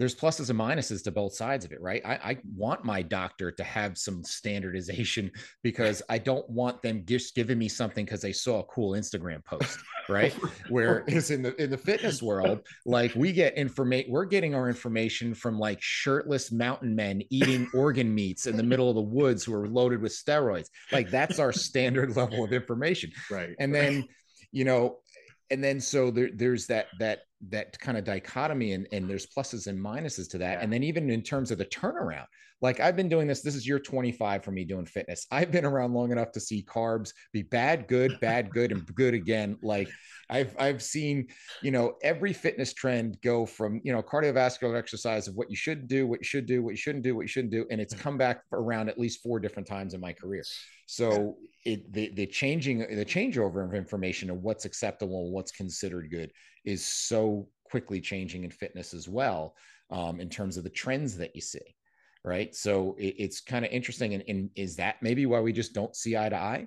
there's 0.00 0.14
pluses 0.14 0.48
and 0.48 0.58
minuses 0.58 1.04
to 1.04 1.10
both 1.10 1.34
sides 1.34 1.66
of 1.66 1.72
it, 1.72 1.80
right? 1.82 2.00
I, 2.06 2.14
I, 2.14 2.38
want 2.56 2.86
my 2.86 3.02
doctor 3.02 3.52
to 3.52 3.62
have 3.62 3.98
some 3.98 4.24
standardization 4.24 5.30
because 5.62 6.00
I 6.08 6.16
don't 6.16 6.48
want 6.48 6.80
them 6.80 7.04
just 7.04 7.34
giving 7.34 7.58
me 7.58 7.68
something 7.68 8.06
because 8.06 8.22
they 8.22 8.32
saw 8.32 8.60
a 8.60 8.64
cool 8.64 8.92
Instagram 8.92 9.44
post, 9.44 9.78
right? 10.08 10.32
Whereas 10.70 11.30
in 11.30 11.42
the 11.42 11.54
in 11.62 11.68
the 11.68 11.76
fitness 11.76 12.22
world, 12.22 12.60
like 12.86 13.14
we 13.14 13.30
get 13.30 13.58
information, 13.58 14.10
we're 14.10 14.24
getting 14.24 14.54
our 14.54 14.68
information 14.68 15.34
from 15.34 15.58
like 15.58 15.82
shirtless 15.82 16.50
mountain 16.50 16.96
men 16.96 17.20
eating 17.28 17.68
organ 17.74 18.14
meats 18.14 18.46
in 18.46 18.56
the 18.56 18.62
middle 18.62 18.88
of 18.88 18.94
the 18.94 19.02
woods 19.02 19.44
who 19.44 19.52
are 19.52 19.68
loaded 19.68 20.00
with 20.00 20.12
steroids. 20.12 20.70
Like 20.90 21.10
that's 21.10 21.38
our 21.38 21.52
standard 21.52 22.16
level 22.16 22.42
of 22.42 22.54
information, 22.54 23.12
right? 23.30 23.50
And 23.58 23.74
then, 23.74 24.08
you 24.50 24.64
know, 24.64 25.00
and 25.50 25.62
then 25.62 25.80
so 25.80 26.10
there, 26.10 26.30
there's 26.34 26.66
that 26.66 26.86
that 26.98 27.20
that 27.48 27.78
kind 27.80 27.96
of 27.96 28.04
dichotomy 28.04 28.72
and, 28.72 28.86
and 28.92 29.08
there's 29.08 29.26
pluses 29.26 29.66
and 29.66 29.78
minuses 29.78 30.28
to 30.30 30.38
that. 30.38 30.58
Yeah. 30.58 30.60
and 30.64 30.72
then 30.72 30.82
even 30.82 31.10
in 31.10 31.22
terms 31.22 31.50
of 31.50 31.58
the 31.58 31.64
turnaround 31.64 32.26
like 32.62 32.78
i've 32.80 32.96
been 32.96 33.08
doing 33.08 33.26
this 33.26 33.40
this 33.40 33.54
is 33.54 33.66
year 33.66 33.78
25 33.78 34.44
for 34.44 34.50
me 34.50 34.64
doing 34.64 34.86
fitness. 34.86 35.26
I've 35.30 35.50
been 35.50 35.64
around 35.64 35.94
long 35.94 36.12
enough 36.12 36.32
to 36.32 36.40
see 36.40 36.62
carbs 36.62 37.12
be 37.32 37.42
bad 37.42 37.88
good 37.88 38.18
bad 38.20 38.50
good 38.50 38.72
and 38.72 38.84
good 38.94 39.14
again. 39.14 39.56
Like 39.62 39.88
i've 40.28 40.54
i've 40.58 40.82
seen 40.82 41.26
you 41.62 41.70
know 41.70 41.94
every 42.02 42.32
fitness 42.32 42.72
trend 42.72 43.18
go 43.22 43.44
from 43.46 43.80
you 43.82 43.92
know 43.92 44.02
cardiovascular 44.02 44.78
exercise 44.78 45.26
of 45.26 45.34
what 45.34 45.50
you 45.50 45.56
should 45.56 45.88
do 45.88 46.06
what 46.06 46.20
you 46.20 46.24
should 46.24 46.46
do 46.46 46.62
what 46.62 46.70
you 46.70 46.76
shouldn't 46.76 47.02
do 47.02 47.14
what 47.16 47.22
you 47.22 47.28
shouldn't 47.28 47.52
do. 47.52 47.66
And 47.70 47.80
it's 47.80 47.94
mm-hmm. 47.94 48.02
come 48.02 48.18
back 48.18 48.42
around 48.52 48.88
at 48.88 48.98
least 48.98 49.22
four 49.22 49.40
different 49.40 49.66
times 49.66 49.94
in 49.94 50.00
my 50.00 50.12
career. 50.12 50.44
So 50.86 51.36
it 51.64 51.92
the 51.92 52.10
the 52.14 52.26
changing 52.26 52.78
the 52.78 53.04
changeover 53.04 53.64
of 53.64 53.74
information 53.74 54.30
of 54.30 54.42
what's 54.42 54.64
acceptable 54.64 55.24
and 55.24 55.32
what's 55.32 55.52
considered 55.52 56.10
good 56.10 56.30
is 56.64 56.84
so 56.84 57.48
quickly 57.64 58.00
changing 58.00 58.44
in 58.44 58.50
fitness 58.50 58.94
as 58.94 59.08
well 59.08 59.54
um, 59.90 60.20
in 60.20 60.28
terms 60.28 60.56
of 60.56 60.64
the 60.64 60.70
trends 60.70 61.16
that 61.16 61.34
you 61.34 61.40
see 61.40 61.74
right? 62.24 62.54
So 62.54 62.96
it, 62.98 63.14
it's 63.18 63.40
kind 63.40 63.64
of 63.64 63.70
interesting 63.70 64.14
and, 64.14 64.22
and, 64.28 64.50
is 64.54 64.76
that 64.76 64.96
maybe 65.00 65.26
why 65.26 65.40
we 65.40 65.52
just 65.52 65.72
don't 65.72 65.96
see 65.96 66.16
eye 66.16 66.28
to 66.28 66.36
eye? 66.36 66.66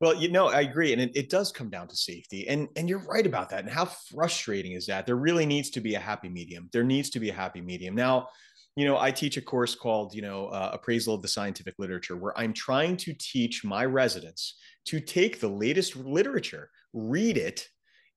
Well 0.00 0.14
you 0.14 0.30
know 0.30 0.46
i 0.46 0.60
agree 0.60 0.92
and 0.92 1.02
it, 1.02 1.16
it 1.16 1.28
does 1.28 1.50
come 1.50 1.70
down 1.70 1.88
to 1.88 1.96
safety 1.96 2.46
and 2.46 2.68
and 2.76 2.88
you're 2.88 3.00
right 3.00 3.26
about 3.26 3.50
that 3.50 3.64
and 3.64 3.68
how 3.68 3.86
frustrating 3.86 4.72
is 4.72 4.86
that? 4.86 5.06
There 5.06 5.16
really 5.16 5.44
needs 5.44 5.70
to 5.70 5.80
be 5.80 5.96
a 5.96 6.00
happy 6.00 6.28
medium. 6.28 6.68
There 6.72 6.84
needs 6.84 7.10
to 7.10 7.20
be 7.20 7.30
a 7.30 7.34
happy 7.34 7.60
medium. 7.60 7.94
Now 7.96 8.28
you 8.76 8.84
know, 8.84 8.98
I 8.98 9.10
teach 9.10 9.38
a 9.38 9.42
course 9.42 9.74
called, 9.74 10.14
you 10.14 10.20
know, 10.20 10.48
uh, 10.48 10.70
Appraisal 10.74 11.14
of 11.14 11.22
the 11.22 11.28
Scientific 11.28 11.74
Literature, 11.78 12.16
where 12.16 12.38
I'm 12.38 12.52
trying 12.52 12.98
to 12.98 13.14
teach 13.18 13.64
my 13.64 13.86
residents 13.86 14.58
to 14.86 15.00
take 15.00 15.40
the 15.40 15.48
latest 15.48 15.96
literature, 15.96 16.70
read 16.92 17.38
it, 17.38 17.66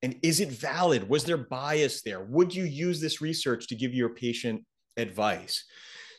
and 0.02 0.18
is 0.22 0.42
it 0.42 0.50
valid? 0.50 1.08
Was 1.08 1.24
there 1.24 1.38
bias 1.38 2.02
there? 2.02 2.24
Would 2.26 2.54
you 2.54 2.66
use 2.66 3.00
this 3.00 3.22
research 3.22 3.68
to 3.68 3.76
give 3.76 3.94
your 3.94 4.10
patient 4.10 4.64
advice? 4.98 5.64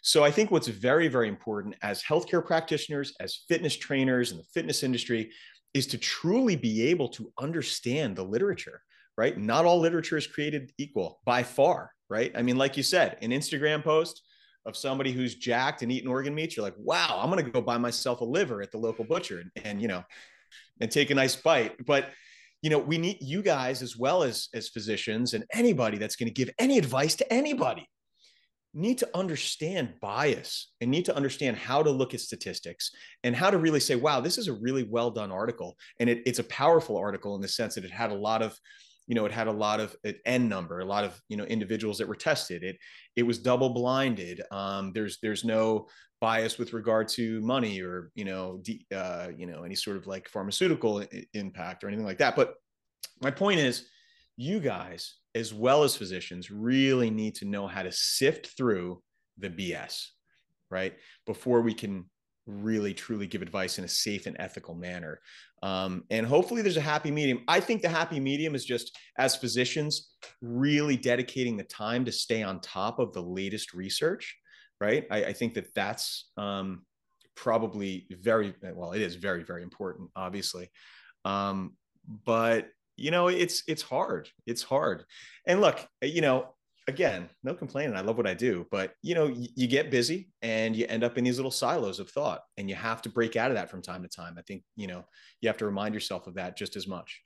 So 0.03 0.25
I 0.25 0.31
think 0.31 0.51
what's 0.51 0.69
very, 0.69 1.09
very 1.09 1.29
important 1.29 1.75
as 1.83 2.03
healthcare 2.03 2.45
practitioners, 2.45 3.15
as 3.21 3.45
fitness 3.47 3.77
trainers 3.77 4.33
in 4.33 4.39
the 4.39 4.45
fitness 4.55 4.83
industry, 4.83 5.31
is 5.75 5.87
to 5.89 5.99
truly 5.99 6.57
be 6.57 6.89
able 6.89 7.09
to 7.09 7.31
understand 7.39 8.17
the 8.17 8.25
literature, 8.25 8.81
right? 9.19 9.37
Not 9.37 9.67
all 9.67 9.79
literature 9.79 10.17
is 10.17 10.27
created 10.27 10.73
equal 10.79 11.21
by 11.27 11.43
far, 11.43 11.93
right? 12.09 12.33
I 12.35 12.41
mean, 12.41 12.57
like 12.57 12.79
you 12.79 12.83
said, 12.83 13.19
an 13.21 13.31
Instagram 13.31 13.85
post 13.85 14.23
of 14.67 14.77
somebody 14.77 15.13
who's 15.13 15.35
jacked 15.35 15.83
and 15.83 15.91
eating 15.91 16.09
organ 16.09 16.35
meats, 16.35 16.57
you're 16.57 16.65
like, 16.65 16.77
wow, 16.79 17.21
I'm 17.23 17.31
going 17.31 17.45
to 17.45 17.51
go 17.51 17.63
buy 17.63 17.79
myself 17.79 18.21
a 18.21 18.25
liver 18.25 18.63
at 18.63 18.71
the 18.71 18.79
local 18.79 19.05
butcher 19.05 19.41
and, 19.41 19.51
and, 19.65 19.83
you 19.83 19.89
know, 19.89 20.05
and 20.81 20.91
take 20.91 21.11
a 21.11 21.15
nice 21.15 21.37
bite. 21.37 21.85
But, 21.87 22.11
you 22.63 22.71
know, 22.71 22.79
we 22.79 22.99
need 22.99 23.19
you 23.21 23.43
guys 23.43 23.83
as 23.83 23.97
well 23.97 24.23
as, 24.23 24.49
as 24.55 24.69
physicians 24.69 25.35
and 25.35 25.45
anybody 25.53 25.99
that's 25.99 26.17
going 26.17 26.29
to 26.29 26.35
give 26.35 26.51
any 26.59 26.79
advice 26.79 27.17
to 27.17 27.33
anybody 27.33 27.89
need 28.73 28.99
to 28.99 29.09
understand 29.17 29.95
bias 30.01 30.71
and 30.81 30.91
need 30.91 31.05
to 31.05 31.17
understand 31.17 31.57
how 31.57 31.83
to 31.83 31.91
look 31.91 32.15
at 32.15 32.21
statistics 32.21 32.93
and 33.25 33.35
how 33.35 33.51
to 33.51 33.59
really 33.59 33.81
say, 33.81 33.97
wow, 33.97 34.21
this 34.21 34.39
is 34.39 34.47
a 34.47 34.53
really 34.53 34.85
well 34.85 35.11
done 35.11 35.33
article. 35.33 35.77
And 35.99 36.09
it, 36.09 36.23
it's 36.25 36.39
a 36.39 36.45
powerful 36.45 36.97
article 36.97 37.35
in 37.35 37.41
the 37.41 37.49
sense 37.49 37.75
that 37.75 37.85
it 37.85 37.91
had 37.91 38.13
a 38.13 38.15
lot 38.15 38.43
of 38.43 38.57
you 39.11 39.17
know, 39.17 39.27
it 39.27 39.33
had 39.33 39.49
a 39.49 39.53
lot 39.53 39.81
of 39.81 39.97
an 40.05 40.15
N 40.25 40.49
number, 40.49 40.79
a 40.79 40.85
lot 40.85 41.03
of, 41.03 41.21
you 41.29 41.37
know, 41.37 41.43
individuals 41.43 41.99
that 41.99 42.07
were 42.07 42.15
tested. 42.15 42.63
It, 42.63 42.77
it 43.17 43.25
was 43.25 43.41
double 43.41 43.71
blinded. 43.71 44.41
Um, 44.53 44.93
there's, 44.95 45.19
there's 45.21 45.45
no 45.45 45.89
bias 46.21 46.59
with 46.59 46.73
regard 46.73 47.09
to 47.09 47.41
money 47.41 47.81
or, 47.81 48.13
you 48.15 48.25
know, 48.25 48.63
uh, 48.95 49.27
you 49.37 49.47
know, 49.47 49.65
any 49.65 49.75
sort 49.75 49.97
of 49.97 50.07
like 50.07 50.29
pharmaceutical 50.29 51.01
I- 51.01 51.25
impact 51.35 51.83
or 51.83 51.89
anything 51.89 52.07
like 52.07 52.19
that. 52.19 52.37
But 52.37 52.55
my 53.21 53.33
point 53.33 53.59
is 53.59 53.89
you 54.37 54.61
guys, 54.61 55.17
as 55.35 55.53
well 55.53 55.83
as 55.83 55.97
physicians 55.97 56.53
really 56.53 57.11
need 57.11 57.35
to 57.35 57.47
know 57.47 57.67
how 57.67 57.83
to 57.83 57.91
sift 57.91 58.57
through 58.57 59.03
the 59.39 59.51
BS, 59.51 60.07
right? 60.71 60.95
Before 61.27 61.63
we 61.63 61.75
can 61.75 62.05
really 62.51 62.95
truly 62.95 63.27
give 63.27 63.43
advice 63.43 63.79
in 63.79 63.85
a 63.85 63.89
safe 63.89 64.27
and 64.27 64.37
ethical 64.39 64.75
manner. 64.75 65.21
Um, 65.63 66.05
and 66.11 66.27
hopefully 66.27 66.63
there's 66.63 66.77
a 66.77 66.83
happy 66.83 67.11
medium. 67.11 67.43
I 67.49 67.61
think 67.61 67.83
the 67.83 67.89
happy 67.89 68.19
medium 68.21 68.55
is 68.55 68.65
just 68.65 68.97
as 69.19 69.37
physicians 69.37 70.13
really 70.41 70.97
dedicating 70.97 71.57
the 71.57 71.65
time 71.65 72.05
to 72.05 72.13
stay 72.13 72.43
on 72.43 72.61
top 72.61 72.99
of 72.99 73.13
the 73.13 73.23
latest 73.23 73.75
research, 73.75 74.37
right? 74.81 75.07
I, 75.11 75.27
I 75.27 75.33
think 75.33 75.55
that 75.55 75.75
that's 75.75 76.31
um, 76.37 76.83
probably 77.35 78.07
very 78.11 78.55
well. 78.63 78.93
It 78.93 79.03
is 79.03 79.17
very 79.17 79.45
very 79.45 79.63
important, 79.63 80.11
obviously, 80.17 80.71
um, 81.25 81.77
but 82.25 82.69
you 82.97 83.11
know 83.11 83.29
it's 83.29 83.63
it's 83.67 83.83
hard. 83.83 84.29
It's 84.47 84.63
hard. 84.63 85.05
And 85.47 85.61
look, 85.61 85.87
you 86.03 86.21
know, 86.21 86.55
again, 86.91 87.29
no 87.43 87.55
complaining. 87.55 87.97
I 87.97 88.03
love 88.03 88.17
what 88.17 88.27
I 88.27 88.35
do, 88.35 88.67
but 88.71 88.95
you 89.03 89.15
know, 89.15 89.29
you, 89.29 89.49
you, 89.55 89.67
get 89.67 89.91
busy 89.91 90.29
and 90.43 90.77
you 90.77 90.87
end 90.89 91.03
up 91.03 91.17
in 91.17 91.25
these 91.25 91.39
little 91.39 91.51
silos 91.51 92.01
of 92.01 92.11
thought, 92.11 92.43
and 92.59 92.69
you 92.69 92.75
have 92.75 93.01
to 93.03 93.09
break 93.09 93.37
out 93.37 93.51
of 93.51 93.57
that 93.57 93.71
from 93.71 93.81
time 93.81 94.03
to 94.03 94.09
time. 94.09 94.35
I 94.37 94.43
think 94.43 94.63
you 94.77 94.87
know 94.87 95.05
you 95.41 95.49
have 95.49 95.57
to 95.59 95.67
remind 95.67 95.95
yourself 95.95 96.27
of 96.27 96.35
that 96.35 96.59
just 96.59 96.77
as 96.77 96.87
much. 96.87 97.21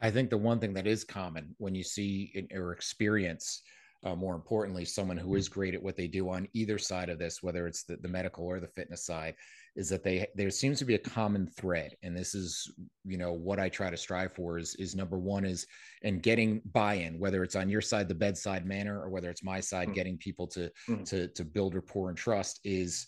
I 0.00 0.10
think 0.10 0.30
the 0.30 0.38
one 0.38 0.58
thing 0.58 0.74
that 0.74 0.86
is 0.86 1.04
common 1.04 1.54
when 1.58 1.76
you 1.76 1.84
see 1.84 2.48
or 2.52 2.72
experience, 2.72 3.62
uh, 4.04 4.16
more 4.16 4.34
importantly, 4.34 4.84
someone 4.84 5.16
who 5.16 5.36
is 5.36 5.48
great 5.48 5.74
at 5.74 5.82
what 5.82 5.96
they 5.96 6.08
do 6.08 6.28
on 6.28 6.48
either 6.54 6.78
side 6.78 7.08
of 7.08 7.20
this, 7.20 7.42
whether 7.42 7.68
it's 7.68 7.84
the, 7.84 7.96
the 7.98 8.08
medical 8.08 8.44
or 8.44 8.58
the 8.58 8.66
fitness 8.66 9.06
side, 9.06 9.36
is 9.74 9.88
that 9.88 10.04
they 10.04 10.26
there 10.34 10.50
seems 10.50 10.78
to 10.78 10.84
be 10.84 10.94
a 10.94 10.98
common 10.98 11.46
thread 11.46 11.96
and 12.02 12.16
this 12.16 12.34
is 12.34 12.70
you 13.04 13.16
know 13.16 13.32
what 13.32 13.58
i 13.58 13.68
try 13.68 13.90
to 13.90 13.96
strive 13.96 14.32
for 14.32 14.58
is 14.58 14.74
is 14.76 14.94
number 14.94 15.18
one 15.18 15.44
is 15.44 15.66
and 16.02 16.22
getting 16.22 16.60
buy-in 16.72 17.18
whether 17.18 17.42
it's 17.42 17.56
on 17.56 17.68
your 17.68 17.80
side 17.80 18.08
the 18.08 18.14
bedside 18.14 18.66
manner 18.66 19.00
or 19.00 19.08
whether 19.08 19.30
it's 19.30 19.44
my 19.44 19.60
side 19.60 19.88
mm-hmm. 19.88 19.94
getting 19.94 20.18
people 20.18 20.46
to 20.46 20.70
mm-hmm. 20.88 21.02
to 21.04 21.28
to 21.28 21.44
build 21.44 21.74
rapport 21.74 22.08
and 22.08 22.18
trust 22.18 22.60
is 22.64 23.06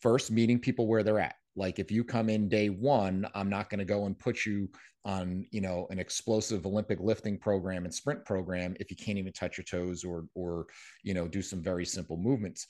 first 0.00 0.30
meeting 0.30 0.58
people 0.58 0.86
where 0.86 1.02
they're 1.02 1.18
at 1.18 1.34
like 1.56 1.78
if 1.78 1.90
you 1.90 2.04
come 2.04 2.28
in 2.28 2.48
day 2.48 2.68
one 2.68 3.26
i'm 3.34 3.50
not 3.50 3.68
going 3.68 3.78
to 3.78 3.84
go 3.84 4.06
and 4.06 4.18
put 4.18 4.46
you 4.46 4.68
on 5.04 5.44
you 5.50 5.60
know 5.60 5.86
an 5.90 5.98
explosive 5.98 6.66
olympic 6.66 7.00
lifting 7.00 7.38
program 7.38 7.84
and 7.84 7.92
sprint 7.92 8.24
program 8.24 8.76
if 8.78 8.90
you 8.90 8.96
can't 8.96 9.18
even 9.18 9.32
touch 9.32 9.56
your 9.56 9.64
toes 9.64 10.04
or 10.04 10.26
or 10.34 10.66
you 11.02 11.14
know 11.14 11.26
do 11.26 11.42
some 11.42 11.62
very 11.62 11.86
simple 11.86 12.16
movements 12.16 12.66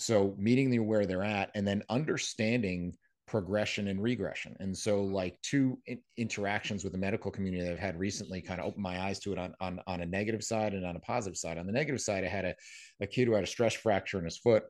so 0.00 0.34
meeting 0.38 0.70
them 0.70 0.86
where 0.86 1.06
they're 1.06 1.22
at 1.22 1.50
and 1.54 1.66
then 1.66 1.82
understanding 1.88 2.96
progression 3.26 3.88
and 3.88 4.02
regression. 4.02 4.56
And 4.58 4.76
so 4.76 5.02
like 5.02 5.40
two 5.42 5.78
in- 5.86 6.00
interactions 6.16 6.82
with 6.82 6.92
the 6.92 6.98
medical 6.98 7.30
community 7.30 7.62
that 7.62 7.72
I've 7.72 7.78
had 7.78 7.98
recently 7.98 8.40
kind 8.40 8.60
of 8.60 8.66
opened 8.66 8.82
my 8.82 9.00
eyes 9.00 9.20
to 9.20 9.32
it 9.32 9.38
on, 9.38 9.54
on, 9.60 9.80
on 9.86 10.00
a 10.00 10.06
negative 10.06 10.42
side 10.42 10.74
and 10.74 10.84
on 10.84 10.96
a 10.96 11.00
positive 11.00 11.36
side. 11.36 11.56
On 11.56 11.66
the 11.66 11.72
negative 11.72 12.00
side, 12.00 12.24
I 12.24 12.28
had 12.28 12.44
a, 12.44 12.54
a 13.00 13.06
kid 13.06 13.28
who 13.28 13.34
had 13.34 13.44
a 13.44 13.46
stress 13.46 13.74
fracture 13.74 14.18
in 14.18 14.24
his 14.24 14.38
foot 14.38 14.64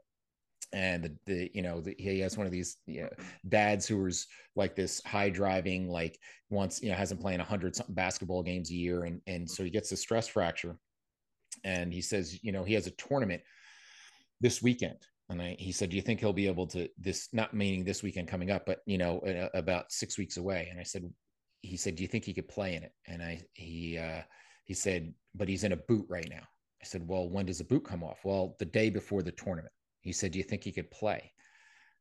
and 0.72 1.04
the, 1.04 1.16
the 1.26 1.50
you 1.54 1.62
know 1.62 1.80
the, 1.80 1.94
he 1.98 2.20
has 2.20 2.36
one 2.36 2.46
of 2.46 2.52
these 2.52 2.76
you 2.86 3.02
know, 3.02 3.08
dads 3.48 3.86
who 3.86 4.02
was 4.02 4.26
like 4.54 4.76
this 4.76 5.02
high 5.04 5.30
driving 5.30 5.88
like 5.88 6.18
once 6.48 6.82
you 6.82 6.90
know 6.90 6.94
hasn't 6.94 7.20
played 7.20 7.38
100 7.38 7.74
something 7.74 7.94
basketball 7.94 8.42
games 8.42 8.70
a 8.70 8.74
year 8.74 9.04
and 9.04 9.20
and 9.26 9.50
so 9.50 9.64
he 9.64 9.70
gets 9.70 9.90
a 9.92 9.96
stress 9.96 10.28
fracture 10.28 10.76
and 11.64 11.92
he 11.92 12.00
says 12.00 12.42
you 12.44 12.52
know 12.52 12.62
he 12.62 12.74
has 12.74 12.86
a 12.86 12.92
tournament 12.92 13.42
this 14.40 14.62
weekend 14.62 14.98
and 15.30 15.40
I, 15.40 15.56
he 15.58 15.72
said 15.72 15.90
do 15.90 15.96
you 15.96 16.02
think 16.02 16.20
he'll 16.20 16.32
be 16.32 16.46
able 16.46 16.66
to 16.68 16.88
this 16.98 17.28
not 17.32 17.54
meaning 17.54 17.84
this 17.84 18.02
weekend 18.02 18.28
coming 18.28 18.50
up 18.50 18.66
but 18.66 18.80
you 18.86 18.98
know 18.98 19.20
about 19.54 19.92
six 19.92 20.18
weeks 20.18 20.36
away? 20.36 20.68
And 20.70 20.78
i 20.78 20.82
said 20.82 21.08
he 21.62 21.76
said 21.76 21.96
do 21.96 22.02
you 22.02 22.08
think 22.08 22.24
he 22.24 22.34
could 22.34 22.48
play 22.48 22.74
in 22.74 22.82
it? 22.82 22.92
And 23.06 23.22
i 23.22 23.40
he 23.54 23.98
uh 23.98 24.22
he 24.64 24.74
said 24.74 25.14
but 25.34 25.48
he's 25.48 25.64
in 25.64 25.72
a 25.72 25.76
boot 25.76 26.06
right 26.08 26.28
now. 26.28 26.42
I 26.82 26.84
said 26.84 27.06
well 27.06 27.28
when 27.28 27.46
does 27.46 27.58
the 27.58 27.64
boot 27.64 27.84
come 27.84 28.04
off? 28.04 28.18
Well 28.24 28.56
the 28.58 28.66
day 28.66 28.90
before 28.90 29.22
the 29.22 29.32
tournament. 29.32 29.72
He 30.00 30.12
said, 30.12 30.32
Do 30.32 30.38
you 30.38 30.44
think 30.44 30.64
he 30.64 30.72
could 30.72 30.90
play? 30.90 31.32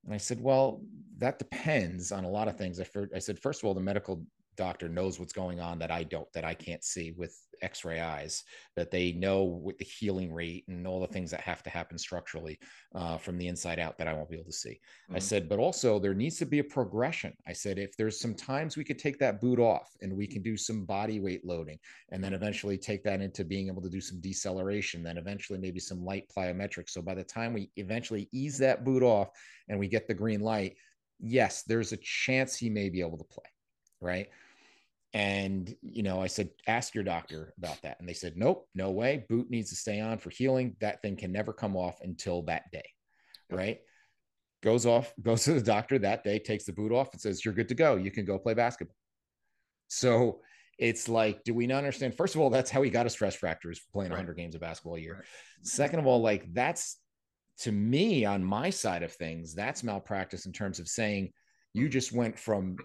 And 0.06 0.14
I 0.14 0.18
said, 0.18 0.42
Well, 0.42 0.82
that 1.18 1.40
depends 1.40 2.12
on 2.12 2.24
a 2.24 2.30
lot 2.30 2.48
of 2.48 2.58
things. 2.58 2.80
I, 2.80 2.86
I 3.16 3.20
said, 3.20 3.40
First 3.40 3.62
of 3.62 3.68
all, 3.68 3.74
the 3.74 3.82
medical 3.82 4.26
doctor 4.60 4.90
knows 4.90 5.20
what's 5.20 5.32
going 5.32 5.62
on 5.62 5.80
that 5.80 5.90
I 5.90 6.04
don't, 6.04 6.28
that 6.34 6.44
I 6.44 6.54
can't 6.54 6.84
see 6.84 7.14
with 7.18 7.34
x-ray 7.62 8.02
eyes, 8.02 8.44
that 8.76 8.92
they 8.92 9.14
know 9.14 9.46
with 9.46 9.78
the 9.78 9.86
healing 9.86 10.34
rate 10.34 10.66
and 10.68 10.86
all 10.86 11.00
the 11.00 11.08
things 11.08 11.32
that 11.32 11.40
have 11.40 11.64
to 11.64 11.70
happen 11.70 11.98
structurally 11.98 12.60
uh, 12.94 13.18
from 13.18 13.38
the 13.38 13.48
inside 13.48 13.80
out 13.80 13.98
that 13.98 14.08
I 14.10 14.14
won't 14.14 14.30
be 14.30 14.36
able 14.36 14.52
to 14.52 14.52
see. 14.52 14.72
Mm-hmm. 14.72 15.16
I 15.16 15.20
said, 15.20 15.48
but 15.48 15.60
also 15.60 15.98
there 15.98 16.14
needs 16.14 16.38
to 16.40 16.46
be 16.46 16.60
a 16.60 16.64
progression. 16.64 17.34
I 17.48 17.54
said, 17.54 17.80
if 17.80 17.96
there's 17.96 18.20
some 18.20 18.36
times 18.36 18.76
we 18.76 18.84
could 18.84 19.00
take 19.00 19.18
that 19.20 19.40
boot 19.40 19.60
off 19.60 19.90
and 20.02 20.12
we 20.14 20.28
can 20.28 20.42
do 20.42 20.58
some 20.58 20.84
body 20.84 21.22
weight 21.22 21.46
loading 21.46 21.80
and 22.12 22.22
then 22.22 22.34
eventually 22.34 22.78
take 22.78 23.02
that 23.06 23.22
into 23.22 23.46
being 23.46 23.70
able 23.70 23.82
to 23.82 23.90
do 23.90 24.02
some 24.02 24.20
deceleration, 24.20 25.04
then 25.04 25.18
eventually 25.18 25.58
maybe 25.58 25.80
some 25.80 26.04
light 26.04 26.26
plyometrics. 26.36 26.90
So 26.90 27.02
by 27.02 27.16
the 27.16 27.24
time 27.24 27.54
we 27.54 27.72
eventually 27.78 28.28
ease 28.34 28.58
that 28.58 28.84
boot 28.84 29.04
off 29.04 29.30
and 29.70 29.80
we 29.80 29.88
get 29.88 30.06
the 30.06 30.14
green 30.14 30.42
light, 30.42 30.76
yes, 31.18 31.64
there's 31.64 31.94
a 31.94 31.98
chance 31.98 32.58
he 32.58 32.70
may 32.70 32.90
be 32.90 33.00
able 33.00 33.18
to 33.18 33.24
play. 33.24 33.46
Right 34.02 34.28
and, 35.14 35.74
you 35.82 36.04
know, 36.04 36.22
I 36.22 36.28
said, 36.28 36.50
ask 36.68 36.94
your 36.94 37.04
doctor 37.04 37.54
about 37.58 37.82
that. 37.82 38.00
And 38.00 38.08
they 38.08 38.14
said, 38.14 38.34
nope, 38.38 38.68
no 38.76 38.92
way. 38.92 39.26
Boot 39.28 39.50
needs 39.50 39.70
to 39.70 39.76
stay 39.76 40.00
on 40.00 40.20
for 40.20 40.30
healing. 40.30 40.76
That 40.82 41.02
thing 41.02 41.16
can 41.16 41.32
never 41.32 41.52
come 41.52 41.76
off 41.76 42.00
until 42.02 42.44
that 42.44 42.72
day. 42.72 42.88
Right. 43.50 43.80
Goes 44.62 44.86
off, 44.86 45.12
goes 45.22 45.46
to 45.46 45.54
the 45.54 45.62
doctor 45.62 45.98
that 46.00 46.24
day, 46.24 46.38
takes 46.38 46.66
the 46.66 46.74
boot 46.74 46.92
off 46.92 47.12
and 47.12 47.22
says, 47.22 47.44
you're 47.44 47.56
good 47.56 47.70
to 47.70 47.76
go. 47.76 47.96
You 47.96 48.12
can 48.12 48.26
go 48.26 48.38
play 48.38 48.54
basketball. 48.54 48.96
So 49.88 50.42
it's 50.78 51.10
like, 51.10 51.44
do 51.44 51.56
we 51.56 51.66
not 51.66 51.80
understand? 51.80 52.14
First 52.16 52.36
of 52.36 52.42
all, 52.42 52.52
that's 52.52 52.70
how 52.70 52.84
he 52.84 52.92
got 52.92 53.08
a 53.08 53.10
stress 53.10 53.36
fracture 53.36 53.72
is 53.72 53.82
playing 53.92 54.12
100 54.12 54.30
right. 54.30 54.38
games 54.38 54.54
of 54.54 54.62
basketball 54.62 54.96
a 54.96 55.00
year. 55.00 55.16
Right. 55.16 55.24
Second 55.64 56.00
of 56.00 56.06
all, 56.06 56.22
like 56.22 56.54
that's 56.54 56.98
to 57.62 57.72
me 57.72 58.26
on 58.26 58.44
my 58.44 58.70
side 58.70 59.02
of 59.02 59.12
things, 59.12 59.56
that's 59.56 59.84
malpractice 59.84 60.46
in 60.46 60.54
terms 60.54 60.80
of 60.80 60.88
saying 60.88 61.34
you 61.74 61.88
mm. 61.88 61.92
just 61.92 62.14
went 62.14 62.38
from 62.38 62.78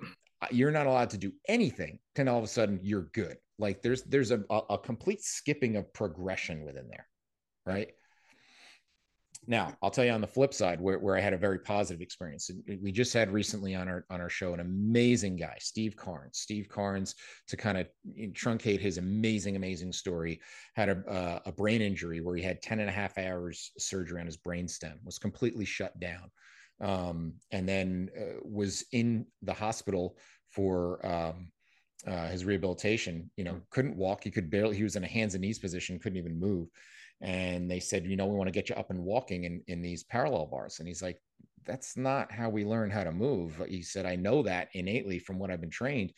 you're 0.50 0.70
not 0.70 0.86
allowed 0.86 1.10
to 1.10 1.18
do 1.18 1.32
anything 1.48 1.98
and 2.16 2.28
all 2.28 2.38
of 2.38 2.44
a 2.44 2.48
sudden 2.48 2.80
you're 2.82 3.08
good. 3.12 3.36
Like 3.58 3.82
there's 3.82 4.02
there's 4.02 4.30
a, 4.30 4.42
a 4.50 4.78
complete 4.78 5.22
skipping 5.22 5.76
of 5.76 5.92
progression 5.92 6.64
within 6.64 6.88
there 6.88 7.06
right? 7.66 7.90
Now 9.46 9.76
i'll 9.82 9.90
tell 9.90 10.06
you 10.06 10.10
on 10.10 10.22
the 10.22 10.26
flip 10.26 10.54
side 10.54 10.80
where, 10.80 10.98
where 10.98 11.18
i 11.18 11.20
had 11.20 11.34
a 11.34 11.38
very 11.38 11.58
positive 11.58 12.00
experience. 12.00 12.50
We 12.80 12.90
just 12.90 13.12
had 13.12 13.30
recently 13.30 13.74
on 13.74 13.88
our 13.88 14.06
on 14.08 14.22
our 14.22 14.30
show 14.30 14.54
an 14.54 14.60
amazing 14.60 15.36
guy 15.36 15.58
steve 15.60 15.96
carnes. 15.96 16.38
Steve 16.38 16.66
carnes 16.66 17.14
to 17.48 17.56
kind 17.56 17.76
of 17.76 17.86
truncate 18.32 18.80
his 18.80 18.96
amazing 18.96 19.56
amazing 19.56 19.92
story 19.92 20.40
had 20.76 20.88
a, 20.88 20.96
uh, 21.06 21.40
a 21.44 21.52
brain 21.52 21.82
injury 21.82 22.22
where 22.22 22.36
he 22.36 22.42
had 22.42 22.62
10 22.62 22.80
and 22.80 22.88
a 22.88 22.92
half 22.92 23.18
hours 23.18 23.72
surgery 23.76 24.18
on 24.18 24.26
his 24.26 24.38
brain 24.38 24.66
stem 24.66 24.98
was 25.04 25.18
completely 25.18 25.66
shut 25.66 25.98
down. 26.00 26.30
Um, 26.80 27.34
and 27.52 27.68
then 27.68 28.10
uh, 28.18 28.40
was 28.42 28.84
in 28.92 29.26
the 29.42 29.52
hospital 29.52 30.16
for 30.54 31.04
um, 31.06 31.48
uh, 32.06 32.28
his 32.28 32.44
rehabilitation. 32.44 33.30
You 33.36 33.44
know, 33.44 33.60
couldn't 33.70 33.96
walk. 33.96 34.24
He 34.24 34.30
could 34.30 34.50
barely. 34.50 34.76
He 34.76 34.82
was 34.82 34.96
in 34.96 35.04
a 35.04 35.08
hands 35.08 35.34
and 35.34 35.42
knees 35.42 35.58
position. 35.58 35.98
Couldn't 35.98 36.18
even 36.18 36.38
move. 36.38 36.68
And 37.20 37.70
they 37.70 37.80
said, 37.80 38.06
you 38.06 38.16
know, 38.16 38.26
we 38.26 38.36
want 38.36 38.48
to 38.48 38.52
get 38.52 38.68
you 38.68 38.74
up 38.74 38.90
and 38.90 39.04
walking 39.04 39.44
in 39.44 39.62
in 39.66 39.82
these 39.82 40.04
parallel 40.04 40.46
bars. 40.46 40.78
And 40.78 40.88
he's 40.88 41.02
like, 41.02 41.18
that's 41.64 41.96
not 41.96 42.30
how 42.30 42.50
we 42.50 42.64
learn 42.64 42.90
how 42.90 43.04
to 43.04 43.12
move. 43.12 43.60
He 43.68 43.82
said, 43.82 44.06
I 44.06 44.16
know 44.16 44.42
that 44.42 44.68
innately 44.74 45.18
from 45.18 45.38
what 45.38 45.50
I've 45.50 45.60
been 45.60 45.70
trained. 45.70 46.12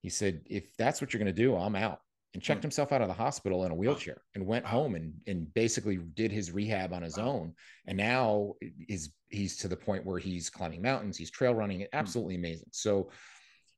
He 0.00 0.08
said, 0.08 0.40
if 0.46 0.74
that's 0.76 1.00
what 1.00 1.12
you're 1.12 1.22
going 1.22 1.34
to 1.34 1.42
do, 1.42 1.56
I'm 1.56 1.76
out. 1.76 2.00
And 2.34 2.42
checked 2.42 2.60
hmm. 2.60 2.66
himself 2.66 2.92
out 2.92 3.02
of 3.02 3.08
the 3.08 3.14
hospital 3.14 3.64
in 3.64 3.72
a 3.72 3.74
wheelchair 3.74 4.22
and 4.34 4.46
went 4.46 4.66
home 4.66 4.94
and 4.94 5.14
and 5.26 5.52
basically 5.54 5.96
did 5.96 6.30
his 6.30 6.52
rehab 6.52 6.92
on 6.92 7.02
his 7.02 7.18
own. 7.18 7.54
And 7.86 7.96
now 7.96 8.54
is 8.88 9.10
he's 9.28 9.56
to 9.58 9.68
the 9.68 9.76
point 9.76 10.04
where 10.04 10.18
he's 10.18 10.50
climbing 10.50 10.82
mountains, 10.82 11.16
he's 11.16 11.30
trail 11.30 11.54
running, 11.54 11.80
hmm. 11.80 11.86
absolutely 11.92 12.36
amazing. 12.36 12.68
So 12.70 13.10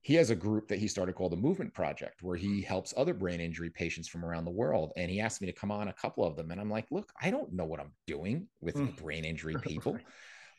he 0.03 0.15
has 0.15 0.31
a 0.31 0.35
group 0.35 0.69
that 0.69 0.79
he 0.79 0.89
started 0.89 1.15
called 1.15 1.33
the 1.33 1.37
Movement 1.37 1.75
Project, 1.75 2.23
where 2.23 2.37
he 2.37 2.63
helps 2.63 2.95
other 2.97 3.13
brain 3.13 3.41
injury 3.41 3.69
patients 3.69 4.09
from 4.09 4.25
around 4.25 4.47
the 4.47 4.51
world. 4.51 4.93
And 4.97 5.11
he 5.11 5.21
asked 5.21 5.43
me 5.43 5.47
to 5.47 5.53
come 5.53 5.71
on 5.71 5.89
a 5.89 5.93
couple 5.93 6.25
of 6.25 6.37
them. 6.37 6.51
And 6.51 6.61
I'm 6.61 6.71
like, 6.71 6.87
look, 6.91 7.13
I 7.21 7.31
don't 7.31 7.53
know 7.53 7.67
what 7.67 7.81
I'm 7.81 7.93
doing 8.07 8.49
with 8.63 8.77
mm. 8.77 8.97
brain 8.97 9.25
injury 9.25 9.57
people. 9.63 9.99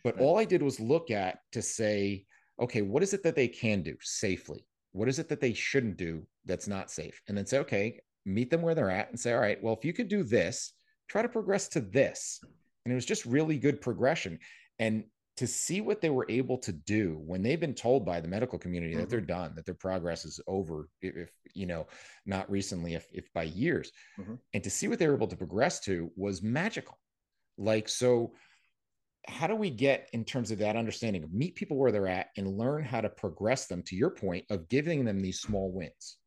But 0.04 0.20
all 0.20 0.38
I 0.38 0.46
did 0.46 0.62
was 0.62 0.80
look 0.80 1.10
at 1.10 1.40
to 1.54 1.62
say, 1.62 2.26
okay, 2.60 2.84
what 2.84 3.02
is 3.02 3.14
it 3.14 3.24
that 3.24 3.36
they 3.36 3.48
can 3.48 3.82
do 3.82 3.96
safely? 4.02 4.66
What 4.92 5.08
is 5.08 5.18
it 5.18 5.30
that 5.30 5.42
they 5.42 5.54
shouldn't 5.54 5.98
do 5.98 6.26
that's 6.46 6.68
not 6.68 6.92
safe? 6.92 7.20
And 7.28 7.36
then 7.36 7.46
say, 7.46 7.60
okay, 7.60 8.00
meet 8.26 8.52
them 8.52 8.62
where 8.62 8.76
they're 8.76 8.92
at 8.92 9.10
and 9.10 9.20
say, 9.20 9.34
all 9.34 9.40
right, 9.40 9.62
well, 9.64 9.74
if 9.74 9.86
you 9.86 9.94
could 9.94 10.08
do 10.08 10.24
this, 10.24 10.74
try 11.08 11.24
to 11.24 11.30
progress 11.30 11.68
to 11.70 11.82
this. 11.82 12.40
And 12.86 12.92
it 12.92 12.96
was 12.96 13.06
just 13.06 13.26
really 13.26 13.58
good 13.58 13.82
progression. 13.82 14.40
And 14.78 15.06
to 15.42 15.48
see 15.48 15.82
what 15.82 16.02
they 16.02 16.12
were 16.12 16.28
able 16.30 16.60
to 16.60 16.72
do 16.72 17.20
when 17.26 17.42
they've 17.42 17.60
been 17.60 17.74
told 17.74 18.06
by 18.06 18.22
the 18.22 18.28
medical 18.28 18.60
community 18.60 18.94
mm-hmm. 18.94 19.02
that 19.02 19.10
they're 19.10 19.22
mm-hmm. 19.22 19.42
done, 19.42 19.56
that 19.56 19.66
their 19.66 19.74
progress 19.74 20.24
is 20.24 20.40
over, 20.46 20.88
if, 21.02 21.32
you 21.56 21.66
know, 21.66 21.88
not 22.28 22.48
recently, 22.48 22.94
if, 22.94 23.08
if 23.12 23.34
by 23.34 23.42
years, 23.42 23.92
mm-hmm. 24.20 24.36
and 24.54 24.64
to 24.64 24.70
see 24.70 24.88
what 24.88 25.00
they 25.00 25.08
were 25.08 25.16
able 25.16 25.26
to 25.26 25.36
progress 25.36 25.80
to 25.80 26.12
was 26.16 26.44
magical. 26.44 26.96
Like, 27.58 27.90
so 27.90 28.34
how 29.28 29.48
do 29.48 29.56
we 29.56 29.72
get 29.72 30.10
in 30.14 30.26
terms 30.26 30.52
of 30.52 30.60
that 30.60 30.76
understanding 30.76 31.24
of 31.24 31.34
meet 31.34 31.56
people 31.56 31.76
where 31.76 31.92
they're 31.92 32.08
at 32.08 32.28
and 32.38 32.56
learn 32.56 32.84
how 32.84 33.02
to 33.02 33.10
progress 33.10 33.66
them 33.66 33.82
to 33.88 33.96
your 33.96 34.12
point 34.12 34.46
of 34.52 34.70
giving 34.70 35.06
them 35.06 35.24
these 35.24 35.40
small 35.40 35.72
wins? 35.72 36.18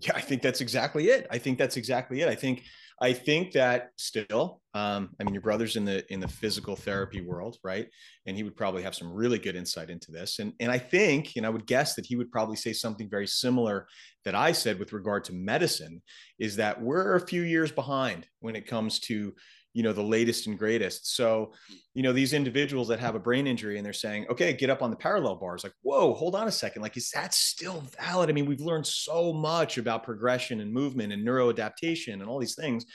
Yeah, 0.00 0.14
I 0.16 0.22
think 0.22 0.42
that's 0.42 0.60
exactly 0.60 1.06
it. 1.06 1.28
I 1.30 1.38
think 1.38 1.56
that's 1.56 1.76
exactly 1.76 2.20
it. 2.22 2.28
I 2.28 2.34
think 2.34 2.64
I 3.00 3.12
think 3.12 3.52
that 3.52 3.90
still, 3.96 4.60
um, 4.72 5.10
I 5.20 5.24
mean, 5.24 5.34
your 5.34 5.42
brother's 5.42 5.76
in 5.76 5.84
the 5.84 6.04
in 6.12 6.20
the 6.20 6.28
physical 6.28 6.76
therapy 6.76 7.20
world, 7.20 7.58
right? 7.64 7.88
And 8.26 8.36
he 8.36 8.42
would 8.42 8.56
probably 8.56 8.82
have 8.82 8.94
some 8.94 9.12
really 9.12 9.38
good 9.38 9.56
insight 9.56 9.90
into 9.90 10.12
this. 10.12 10.38
And 10.38 10.52
and 10.60 10.70
I 10.70 10.78
think, 10.78 11.32
and 11.36 11.44
I 11.44 11.50
would 11.50 11.66
guess 11.66 11.94
that 11.94 12.06
he 12.06 12.16
would 12.16 12.30
probably 12.30 12.56
say 12.56 12.72
something 12.72 13.10
very 13.10 13.26
similar 13.26 13.86
that 14.24 14.34
I 14.34 14.52
said 14.52 14.78
with 14.78 14.92
regard 14.92 15.24
to 15.24 15.32
medicine, 15.32 16.02
is 16.38 16.56
that 16.56 16.80
we're 16.80 17.16
a 17.16 17.26
few 17.26 17.42
years 17.42 17.72
behind 17.72 18.26
when 18.40 18.56
it 18.56 18.66
comes 18.66 19.00
to 19.00 19.34
you 19.74 19.82
know 19.82 19.92
the 19.92 20.02
latest 20.02 20.46
and 20.46 20.58
greatest. 20.58 21.14
So 21.14 21.52
you 21.92 22.02
know 22.02 22.12
these 22.12 22.32
individuals 22.32 22.88
that 22.88 23.00
have 23.00 23.16
a 23.16 23.18
brain 23.18 23.46
injury 23.46 23.76
and 23.76 23.84
they're 23.84 23.92
saying 23.92 24.26
okay 24.30 24.52
get 24.54 24.70
up 24.70 24.82
on 24.82 24.90
the 24.90 24.96
parallel 24.96 25.36
bars. 25.36 25.64
Like 25.64 25.74
whoa 25.82 26.14
hold 26.14 26.34
on 26.34 26.48
a 26.48 26.52
second. 26.52 26.80
Like 26.80 26.96
is 26.96 27.10
that 27.10 27.34
still 27.34 27.82
valid? 28.00 28.30
I 28.30 28.32
mean 28.32 28.46
we've 28.46 28.60
learned 28.60 28.86
so 28.86 29.32
much 29.32 29.76
about 29.76 30.04
progression 30.04 30.60
and 30.60 30.72
movement 30.72 31.12
and 31.12 31.26
neuroadaptation 31.26 32.14
and 32.14 32.24
all 32.24 32.38
these 32.38 32.54
things. 32.54 32.86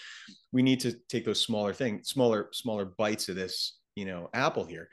We 0.52 0.64
need 0.64 0.80
to 0.80 0.94
take 1.10 1.26
those 1.26 1.42
smaller 1.42 1.74
things 1.74 2.10
smaller 2.10 2.50
smaller 2.54 2.86
bites 2.86 3.30
of 3.30 3.36
this 3.36 3.78
you 3.96 4.06
know 4.06 4.30
apple 4.34 4.66
here. 4.66 4.90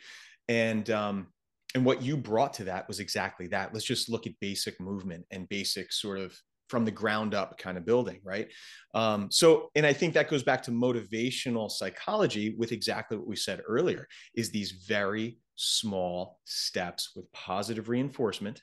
And 0.49 0.91
um 0.91 1.28
and 1.74 1.84
what 1.84 2.03
you 2.03 2.16
brought 2.16 2.55
to 2.55 2.64
that 2.64 2.89
was 2.89 3.01
exactly 3.01 3.47
that. 3.49 3.72
Let's 3.72 3.84
just 3.84 4.09
look 4.09 4.26
at 4.26 4.32
basic 4.41 4.80
movement 4.80 5.26
and 5.30 5.49
basic 5.49 5.93
sort 5.93 6.18
of 6.18 6.37
from 6.69 6.85
the 6.85 6.91
ground 6.91 7.35
up 7.35 7.59
kind 7.59 7.79
of 7.79 7.85
building, 7.85 8.21
right? 8.25 8.49
Um, 8.95 9.31
so, 9.31 9.71
and 9.75 9.87
I 9.87 9.93
think 9.93 10.14
that 10.14 10.29
goes 10.29 10.43
back 10.43 10.62
to 10.64 10.71
motivational 10.71 11.71
psychology 11.71 12.55
with 12.59 12.73
exactly 12.73 13.17
what 13.17 13.27
we 13.27 13.37
said 13.37 13.62
earlier: 13.67 14.09
is 14.35 14.51
these 14.51 14.73
very 14.87 15.39
small 15.55 16.41
steps 16.45 17.12
with 17.17 17.31
positive 17.33 17.89
reinforcement 17.89 18.62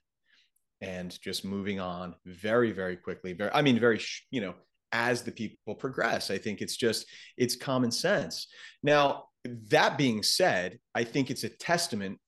and 0.81 1.19
just 1.21 1.45
moving 1.45 1.79
on 1.79 2.13
very, 2.25 2.71
very 2.71 2.97
quickly. 2.97 3.33
Very, 3.33 3.51
I 3.53 3.61
mean, 3.61 3.79
very, 3.79 4.01
you 4.31 4.41
know, 4.41 4.53
as 4.91 5.23
the 5.23 5.31
people 5.31 5.75
progress. 5.75 6.29
I 6.29 6.37
think 6.37 6.61
it's 6.61 6.77
just 6.77 7.05
it's 7.37 7.55
common 7.55 7.91
sense. 7.91 8.47
Now, 8.83 9.25
that 9.69 9.97
being 9.97 10.23
said, 10.23 10.79
I 10.93 11.03
think 11.03 11.29
it's 11.29 11.43
a 11.43 11.49
testament 11.49 12.19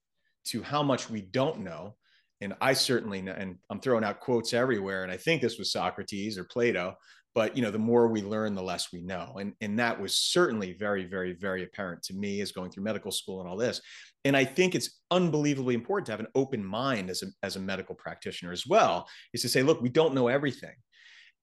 to 0.45 0.63
how 0.63 0.83
much 0.83 1.09
we 1.09 1.21
don't 1.21 1.59
know 1.59 1.95
and 2.41 2.53
I 2.61 2.73
certainly 2.73 3.19
and 3.19 3.57
I'm 3.69 3.79
throwing 3.79 4.03
out 4.03 4.19
quotes 4.19 4.53
everywhere, 4.53 5.03
and 5.03 5.11
I 5.11 5.17
think 5.17 5.41
this 5.41 5.57
was 5.57 5.71
Socrates 5.71 6.37
or 6.37 6.43
Plato, 6.45 6.95
but 7.35 7.55
you 7.55 7.61
know, 7.61 7.69
the 7.69 7.77
more 7.77 8.07
we 8.07 8.21
learn, 8.21 8.55
the 8.55 8.63
less 8.63 8.93
we 8.93 9.01
know. 9.01 9.35
And, 9.39 9.53
and 9.59 9.77
that 9.77 9.99
was 9.99 10.15
certainly 10.15 10.73
very, 10.73 11.05
very, 11.05 11.33
very 11.33 11.63
apparent 11.63 12.01
to 12.03 12.13
me 12.13 12.39
as 12.39 12.53
going 12.53 12.71
through 12.71 12.85
medical 12.85 13.11
school 13.11 13.41
and 13.41 13.49
all 13.49 13.57
this. 13.57 13.81
And 14.23 14.37
I 14.37 14.45
think 14.45 14.73
it's 14.73 15.01
unbelievably 15.11 15.75
important 15.75 16.05
to 16.07 16.13
have 16.13 16.21
an 16.21 16.31
open 16.33 16.65
mind 16.65 17.09
as 17.09 17.21
a, 17.21 17.27
as 17.43 17.57
a 17.57 17.59
medical 17.59 17.93
practitioner 17.93 18.53
as 18.53 18.65
well, 18.65 19.05
is 19.33 19.41
to 19.41 19.49
say, 19.49 19.63
look, 19.63 19.81
we 19.81 19.89
don't 19.89 20.15
know 20.15 20.29
everything. 20.29 20.73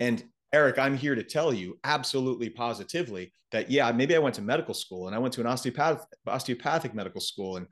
And 0.00 0.24
Eric, 0.54 0.78
I'm 0.78 0.96
here 0.96 1.14
to 1.14 1.22
tell 1.22 1.52
you 1.52 1.78
absolutely 1.84 2.48
positively 2.48 3.32
that 3.52 3.70
yeah, 3.70 3.92
maybe 3.92 4.16
I 4.16 4.18
went 4.18 4.34
to 4.36 4.42
medical 4.42 4.74
school 4.74 5.06
and 5.06 5.14
I 5.14 5.18
went 5.18 5.34
to 5.34 5.40
an 5.42 5.46
osteopath, 5.46 6.06
osteopathic 6.26 6.94
medical 6.94 7.20
school 7.20 7.58
and 7.58 7.66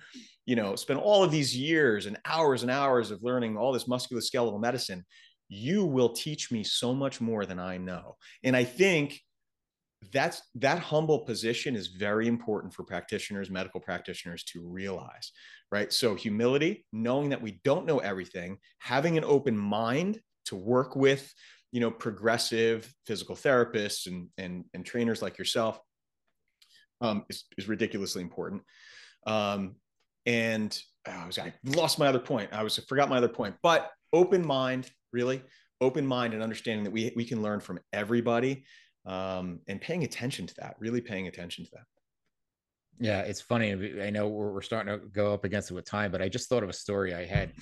you 0.51 0.57
know 0.57 0.75
spend 0.75 0.99
all 0.99 1.23
of 1.23 1.31
these 1.31 1.57
years 1.57 2.07
and 2.07 2.19
hours 2.25 2.63
and 2.63 2.73
hours 2.73 3.13
of 3.13 3.23
learning 3.23 3.57
all 3.57 3.73
this 3.73 3.85
musculoskeletal 3.85 4.61
medicine. 4.61 5.05
You 5.49 5.85
will 5.85 6.09
teach 6.09 6.51
me 6.51 6.65
so 6.65 6.93
much 6.93 7.21
more 7.21 7.47
than 7.47 7.61
I 7.61 7.77
know. 7.77 8.17
And 8.43 8.57
I 8.57 8.65
think 8.65 9.21
that's 10.13 10.43
that 10.57 10.81
humble 10.81 11.21
position 11.21 11.77
is 11.77 11.87
very 11.87 12.27
important 12.27 12.75
for 12.75 12.83
practitioners 12.83 13.49
medical 13.49 13.81
practitioners 13.81 14.43
to 14.45 14.67
realize 14.67 15.31
right 15.71 15.93
so 15.93 16.15
humility 16.15 16.87
knowing 16.91 17.29
that 17.29 17.43
we 17.43 17.61
don't 17.65 17.85
know 17.85 17.99
everything 17.99 18.57
having 18.79 19.19
an 19.19 19.25
open 19.25 19.55
mind 19.55 20.19
to 20.47 20.57
work 20.57 20.97
with 20.97 21.31
you 21.71 21.81
know 21.81 21.91
progressive 21.91 22.91
physical 23.07 23.37
therapists 23.37 24.07
and 24.07 24.29
and, 24.39 24.65
and 24.73 24.87
trainers 24.87 25.21
like 25.21 25.37
yourself 25.37 25.79
um, 27.03 27.27
is, 27.29 27.45
is 27.59 27.69
ridiculously 27.69 28.23
important 28.23 28.63
um, 29.27 29.77
and 30.31 30.81
oh, 31.07 31.12
I 31.12 31.26
was 31.26 31.39
I 31.39 31.53
lost 31.64 31.99
my 31.99 32.07
other 32.07 32.18
point 32.18 32.51
I 32.53 32.62
was 32.62 32.78
I 32.78 32.83
forgot 32.89 33.09
my 33.09 33.16
other 33.18 33.28
point 33.28 33.57
but 33.62 33.91
open 34.12 34.47
mind 34.47 34.91
really 35.12 35.43
open 35.81 36.07
mind 36.07 36.35
and 36.35 36.43
understanding 36.43 36.85
that 36.85 36.91
we 36.91 37.12
we 37.16 37.24
can 37.24 37.43
learn 37.43 37.61
from 37.61 37.81
everybody 37.93 38.64
um, 39.07 39.61
and 39.66 39.81
paying 39.81 40.05
attention 40.05 40.47
to 40.47 40.55
that, 40.59 40.76
really 40.78 41.01
paying 41.01 41.26
attention 41.26 41.64
to 41.64 41.70
that. 41.72 41.85
Yeah, 43.03 43.20
it's 43.20 43.41
funny. 43.41 44.03
I 44.03 44.11
know 44.11 44.28
we're, 44.28 44.53
we're 44.53 44.62
starting 44.62 44.93
to 44.93 45.07
go 45.07 45.33
up 45.33 45.45
against 45.45 45.70
it 45.70 45.74
with 45.74 45.87
time, 45.87 46.12
but 46.12 46.20
I 46.20 46.28
just 46.28 46.51
thought 46.51 46.62
of 46.62 46.68
a 46.68 46.74
story. 46.74 47.14
I 47.14 47.24
had 47.24 47.53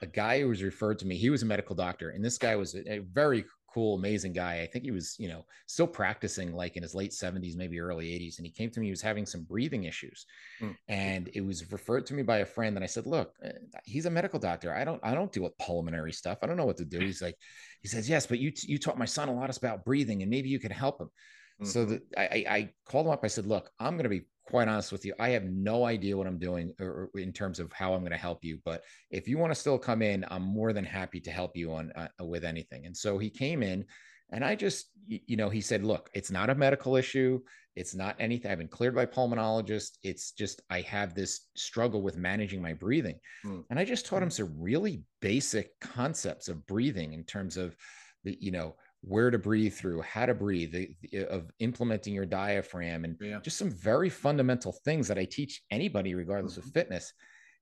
a 0.00 0.06
guy 0.06 0.40
who 0.40 0.48
was 0.48 0.62
referred 0.62 0.98
to 1.00 1.06
me. 1.06 1.16
He 1.16 1.28
was 1.28 1.42
a 1.42 1.46
medical 1.46 1.76
doctor, 1.76 2.10
and 2.10 2.24
this 2.24 2.38
guy 2.38 2.56
was 2.56 2.74
a, 2.74 2.94
a 2.94 2.98
very 3.00 3.44
cool, 3.76 3.94
amazing 3.94 4.32
guy. 4.32 4.62
I 4.62 4.66
think 4.66 4.86
he 4.86 4.90
was, 4.90 5.16
you 5.18 5.28
know, 5.28 5.44
still 5.66 5.86
practicing 5.86 6.54
like 6.54 6.78
in 6.78 6.82
his 6.82 6.94
late 6.94 7.10
70s, 7.10 7.56
maybe 7.56 7.78
early 7.78 8.06
80s. 8.06 8.38
And 8.38 8.46
he 8.46 8.50
came 8.50 8.70
to 8.70 8.80
me, 8.80 8.86
he 8.86 8.90
was 8.90 9.02
having 9.02 9.26
some 9.26 9.42
breathing 9.42 9.84
issues. 9.84 10.24
Mm. 10.62 10.76
And 10.88 11.28
it 11.34 11.42
was 11.42 11.70
referred 11.70 12.06
to 12.06 12.14
me 12.14 12.22
by 12.22 12.38
a 12.38 12.46
friend. 12.46 12.74
And 12.76 12.82
I 12.82 12.86
said, 12.86 13.06
Look, 13.06 13.34
uh, 13.44 13.50
he's 13.84 14.06
a 14.06 14.10
medical 14.10 14.38
doctor. 14.38 14.74
I 14.74 14.82
don't, 14.82 14.98
I 15.04 15.12
don't 15.12 15.30
deal 15.30 15.42
with 15.42 15.58
pulmonary 15.58 16.12
stuff. 16.12 16.38
I 16.40 16.46
don't 16.46 16.56
know 16.56 16.64
what 16.64 16.78
to 16.78 16.86
do. 16.86 16.98
He's 17.06 17.20
like, 17.20 17.36
he 17.82 17.88
says, 17.88 18.08
Yes, 18.08 18.26
but 18.26 18.38
you 18.38 18.50
you 18.62 18.78
taught 18.78 18.96
my 18.96 19.04
son 19.04 19.28
a 19.28 19.34
lot 19.34 19.54
about 19.54 19.84
breathing 19.84 20.22
and 20.22 20.30
maybe 20.30 20.48
you 20.48 20.58
can 20.58 20.72
help 20.72 20.98
him. 20.98 21.08
Mm-hmm. 21.08 21.66
So 21.66 21.84
that 21.84 22.02
I, 22.16 22.44
I 22.48 22.70
called 22.86 23.06
him 23.06 23.12
up. 23.12 23.24
I 23.24 23.28
said, 23.28 23.44
Look, 23.44 23.70
I'm 23.78 23.98
gonna 23.98 24.08
be 24.08 24.22
quite 24.46 24.68
honest 24.68 24.92
with 24.92 25.04
you, 25.04 25.12
I 25.18 25.30
have 25.30 25.44
no 25.44 25.84
idea 25.84 26.16
what 26.16 26.26
I'm 26.26 26.38
doing 26.38 26.72
or, 26.80 27.10
or 27.14 27.20
in 27.20 27.32
terms 27.32 27.58
of 27.58 27.72
how 27.72 27.94
I'm 27.94 28.00
going 28.00 28.12
to 28.12 28.16
help 28.16 28.44
you. 28.44 28.58
But 28.64 28.82
if 29.10 29.28
you 29.28 29.38
want 29.38 29.52
to 29.52 29.58
still 29.58 29.78
come 29.78 30.02
in, 30.02 30.24
I'm 30.30 30.42
more 30.42 30.72
than 30.72 30.84
happy 30.84 31.20
to 31.20 31.30
help 31.30 31.56
you 31.56 31.72
on 31.72 31.92
uh, 31.92 32.08
with 32.24 32.44
anything. 32.44 32.86
And 32.86 32.96
so 32.96 33.18
he 33.18 33.28
came 33.28 33.62
in, 33.62 33.84
and 34.30 34.44
I 34.44 34.54
just, 34.54 34.90
you 35.06 35.36
know, 35.36 35.48
he 35.48 35.60
said, 35.60 35.84
"Look, 35.84 36.10
it's 36.14 36.30
not 36.30 36.50
a 36.50 36.54
medical 36.54 36.96
issue. 36.96 37.40
It's 37.74 37.94
not 37.94 38.16
anything. 38.18 38.50
I've 38.50 38.58
been 38.58 38.68
cleared 38.68 38.94
by 38.94 39.06
pulmonologist. 39.06 39.98
It's 40.02 40.32
just 40.32 40.62
I 40.70 40.80
have 40.82 41.14
this 41.14 41.48
struggle 41.54 42.02
with 42.02 42.16
managing 42.16 42.62
my 42.62 42.72
breathing." 42.72 43.18
Mm. 43.44 43.64
And 43.70 43.78
I 43.78 43.84
just 43.84 44.06
taught 44.06 44.22
him 44.22 44.30
some 44.30 44.54
really 44.58 45.02
basic 45.20 45.78
concepts 45.80 46.48
of 46.48 46.66
breathing 46.66 47.12
in 47.12 47.24
terms 47.24 47.56
of 47.56 47.76
the, 48.24 48.36
you 48.40 48.50
know 48.50 48.76
where 49.02 49.30
to 49.30 49.38
breathe 49.38 49.74
through, 49.74 50.02
how 50.02 50.26
to 50.26 50.34
breathe, 50.34 50.72
the, 50.72 50.90
the, 51.12 51.26
of 51.26 51.50
implementing 51.60 52.14
your 52.14 52.26
diaphragm, 52.26 53.04
and 53.04 53.16
yeah. 53.20 53.38
just 53.42 53.56
some 53.56 53.70
very 53.70 54.08
fundamental 54.08 54.72
things 54.84 55.08
that 55.08 55.18
I 55.18 55.24
teach 55.24 55.62
anybody, 55.70 56.14
regardless 56.14 56.58
mm-hmm. 56.58 56.68
of 56.68 56.74
fitness. 56.74 57.12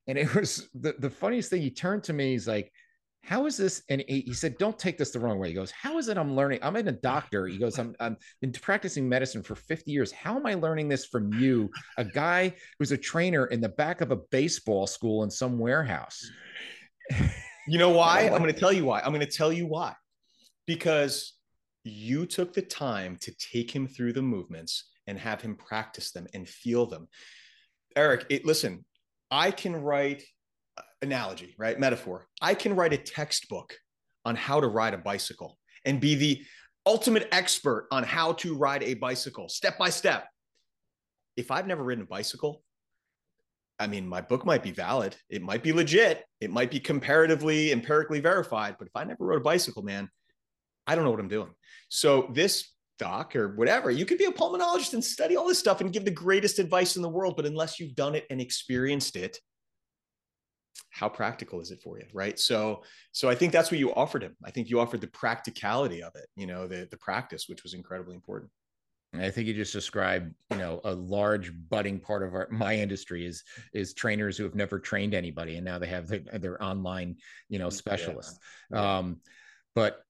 And 0.07 0.19
it 0.19 0.35
was 0.35 0.69
the, 0.75 0.95
the 0.99 1.11
funniest 1.11 1.51
thing. 1.51 1.63
He 1.63 1.71
turned 1.71 2.05
to 2.05 2.13
me, 2.13 2.33
he's 2.33 2.49
like, 2.49 2.73
How 3.23 3.45
is 3.47 3.57
this? 3.59 3.83
And 3.91 4.03
he, 4.09 4.21
he 4.23 4.33
said, 4.33 4.57
Don't 4.59 4.79
take 4.79 4.97
this 4.97 5.11
the 5.11 5.21
wrong 5.21 5.39
way. 5.39 5.49
He 5.49 5.55
goes, 5.55 5.71
How 5.71 5.99
is 5.99 6.09
it 6.09 6.17
I'm 6.17 6.35
learning? 6.35 6.61
I'm 6.63 6.77
in 6.77 6.89
a 6.89 6.93
doctor. 6.93 7.47
He 7.47 7.59
goes, 7.59 7.79
I'm, 7.79 7.95
I'm 8.01 8.17
been 8.41 8.53
practicing 8.53 9.07
medicine 9.07 9.43
for 9.43 9.55
50 9.55 9.91
years. 9.91 10.13
How 10.13 10.37
am 10.37 10.47
I 10.47 10.55
learning 10.55 10.89
this 10.89 11.05
from 11.07 11.33
you, 11.35 11.71
a 11.99 12.05
guy 12.05 12.55
who's 12.79 12.93
a 12.93 12.99
trainer 12.99 13.47
in 13.47 13.61
the 13.61 13.69
back 13.69 14.01
of 14.01 14.13
a 14.13 14.17
baseball 14.17 14.87
school 14.87 15.25
in 15.25 15.31
some 15.31 15.59
warehouse? 15.59 16.23
You 17.67 17.79
know 17.79 17.91
why? 17.91 18.23
I'm 18.23 18.39
going 18.39 18.45
to 18.55 18.59
tell 18.59 18.73
you 18.73 18.85
why. 18.87 19.01
I'm 19.01 19.13
going 19.13 19.21
to 19.21 19.27
tell 19.27 19.53
you 19.53 19.67
why 19.67 19.95
because 20.67 21.35
you 21.85 22.27
took 22.27 22.53
the 22.55 22.63
time 22.63 23.17
to 23.21 23.35
take 23.37 23.71
him 23.71 23.87
through 23.87 24.13
the 24.13 24.23
movements 24.23 24.91
and 25.07 25.19
have 25.19 25.41
him 25.41 25.55
practice 25.55 26.13
them 26.13 26.27
and 26.33 26.49
feel 26.49 26.87
them. 26.87 27.09
Eric, 27.97 28.27
it, 28.31 28.45
listen, 28.45 28.85
I 29.31 29.51
can 29.51 29.77
write 29.77 30.23
uh, 30.79 30.83
analogy, 31.03 31.55
right? 31.59 31.79
Metaphor. 31.79 32.27
I 32.41 32.55
can 32.55 32.75
write 32.75 32.93
a 32.93 32.99
textbook 32.99 33.77
on 34.25 34.37
how 34.37 34.61
to 34.61 34.67
ride 34.67 34.95
a 34.95 34.99
bicycle 34.99 35.59
and 35.85 36.01
be 36.01 36.15
the 36.15 36.43
ultimate 36.87 37.29
expert 37.33 37.89
on 37.91 38.03
how 38.03 38.33
to 38.33 38.57
ride 38.57 38.83
a 38.83 38.95
bicycle 38.95 39.49
step 39.49 39.79
by 39.79 39.91
step. 39.91 40.27
If 41.37 41.51
I've 41.51 41.67
never 41.67 41.85
ridden 41.85 42.05
a 42.05 42.07
bicycle, 42.07 42.63
I 43.79 43.87
mean, 43.87 44.07
my 44.07 44.21
book 44.21 44.47
might 44.47 44.63
be 44.63 44.71
valid. 44.71 45.17
It 45.29 45.43
might 45.43 45.63
be 45.63 45.73
legit. 45.73 46.25
It 46.41 46.51
might 46.51 46.71
be 46.71 46.79
comparatively, 46.79 47.73
empirically 47.73 48.21
verified. 48.21 48.77
But 48.79 48.87
if 48.87 48.95
I 48.95 49.05
never 49.05 49.25
rode 49.27 49.41
a 49.41 49.45
bicycle, 49.45 49.83
man, 49.83 50.09
I 50.87 50.95
don't 50.95 51.05
know 51.05 51.11
what 51.11 51.21
I'm 51.21 51.29
doing. 51.29 51.51
So 51.89 52.29
this 52.33 52.71
doc 52.99 53.35
or 53.37 53.57
whatever, 53.57 53.91
you 53.91 54.07
could 54.07 54.19
be 54.19 54.25
a 54.27 54.33
pulmonologist 54.33 54.95
and 54.95 55.05
study 55.05 55.37
all 55.37 55.49
this 55.49 55.59
stuff 55.59 55.81
and 55.81 55.93
give 55.93 56.05
the 56.05 56.11
greatest 56.11 56.59
advice 56.59 56.97
in 56.97 57.03
the 57.03 57.09
world, 57.09 57.37
but 57.37 57.47
unless 57.47 57.81
you've 57.81 57.95
done 57.95 58.15
it 58.15 58.25
and 58.31 58.41
experienced 58.41 59.17
it, 59.17 59.39
how 60.91 61.09
practical 61.09 61.61
is 61.61 61.71
it 61.71 61.81
for 61.83 61.99
you 61.99 62.05
right 62.13 62.39
so 62.39 62.83
so 63.13 63.29
i 63.29 63.35
think 63.35 63.53
that's 63.53 63.71
what 63.71 63.79
you 63.79 63.93
offered 63.95 64.23
him 64.23 64.37
i 64.45 64.51
think 64.51 64.69
you 64.69 64.81
offered 64.81 65.01
the 65.01 65.09
practicality 65.09 66.03
of 66.03 66.13
it 66.15 66.27
you 66.37 66.47
know 66.47 66.67
the 66.67 66.87
the 66.91 66.97
practice 66.97 67.49
which 67.49 67.63
was 67.63 67.75
incredibly 67.75 68.15
important 68.15 68.51
I 69.21 69.31
think 69.31 69.47
you 69.47 69.55
just 69.55 69.73
described, 69.73 70.35
you 70.51 70.57
know, 70.57 70.81
a 70.85 70.95
large 70.95 71.53
budding 71.69 72.01
part 72.01 72.23
of 72.23 72.35
our 72.35 72.49
my 72.51 72.77
industry 72.77 73.27
is 73.27 73.45
is 73.73 73.95
trainers 73.95 74.37
who 74.37 74.45
have 74.45 74.55
never 74.55 74.79
trained 74.79 75.15
anybody, 75.15 75.57
and 75.57 75.65
now 75.65 75.79
they 75.79 75.87
have 75.87 76.09
their, 76.09 76.21
their 76.33 76.63
online, 76.63 77.17
you 77.49 77.59
know, 77.59 77.71
specialists. 77.71 78.39
Yeah. 78.71 78.81
Yeah. 78.81 78.99
Um, 78.99 79.21
but 79.75 80.04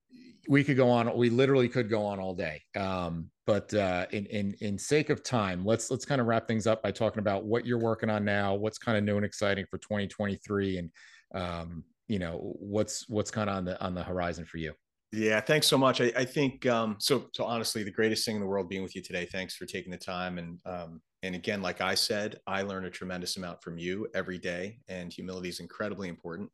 we 0.48 0.64
could 0.64 0.76
go 0.76 0.90
on 0.90 1.16
we 1.16 1.30
literally 1.30 1.68
could 1.68 1.88
go 1.88 2.04
on 2.04 2.18
all 2.18 2.34
day. 2.34 2.62
Um, 2.76 3.30
but 3.46 3.72
uh, 3.74 4.06
in 4.12 4.26
in 4.26 4.54
in 4.60 4.78
sake 4.78 5.10
of 5.10 5.22
time 5.22 5.64
let's 5.64 5.90
let's 5.90 6.04
kind 6.04 6.20
of 6.20 6.26
wrap 6.26 6.48
things 6.48 6.66
up 6.66 6.82
by 6.82 6.90
talking 6.90 7.20
about 7.20 7.44
what 7.44 7.66
you're 7.66 7.78
working 7.78 8.10
on 8.10 8.24
now 8.24 8.54
what's 8.54 8.78
kind 8.78 8.96
of 8.96 9.04
new 9.04 9.16
and 9.16 9.24
exciting 9.24 9.66
for 9.70 9.78
2023 9.78 10.78
and 10.78 10.90
um, 11.34 11.84
you 12.08 12.18
know 12.18 12.54
what's 12.58 13.08
what's 13.08 13.30
kind 13.30 13.50
of 13.50 13.56
on 13.56 13.64
the 13.64 13.80
on 13.82 13.94
the 13.94 14.02
horizon 14.02 14.44
for 14.44 14.58
you? 14.58 14.72
Yeah 15.12 15.40
thanks 15.40 15.66
so 15.66 15.78
much. 15.78 16.00
I, 16.00 16.12
I 16.16 16.24
think 16.24 16.66
um, 16.66 16.96
so 16.98 17.28
so 17.32 17.44
honestly 17.44 17.82
the 17.82 17.90
greatest 17.90 18.24
thing 18.24 18.36
in 18.36 18.40
the 18.40 18.48
world 18.48 18.68
being 18.68 18.82
with 18.82 18.96
you 18.96 19.02
today 19.02 19.26
thanks 19.30 19.56
for 19.56 19.66
taking 19.66 19.90
the 19.90 19.98
time. 19.98 20.38
And 20.38 20.58
um, 20.66 21.00
and 21.24 21.34
again 21.34 21.62
like 21.62 21.80
i 21.80 21.94
said 21.94 22.38
i 22.46 22.62
learn 22.62 22.84
a 22.84 22.90
tremendous 22.90 23.36
amount 23.36 23.60
from 23.62 23.78
you 23.78 24.06
every 24.14 24.38
day 24.38 24.78
and 24.88 25.12
humility 25.12 25.48
is 25.48 25.58
incredibly 25.58 26.08
important 26.08 26.50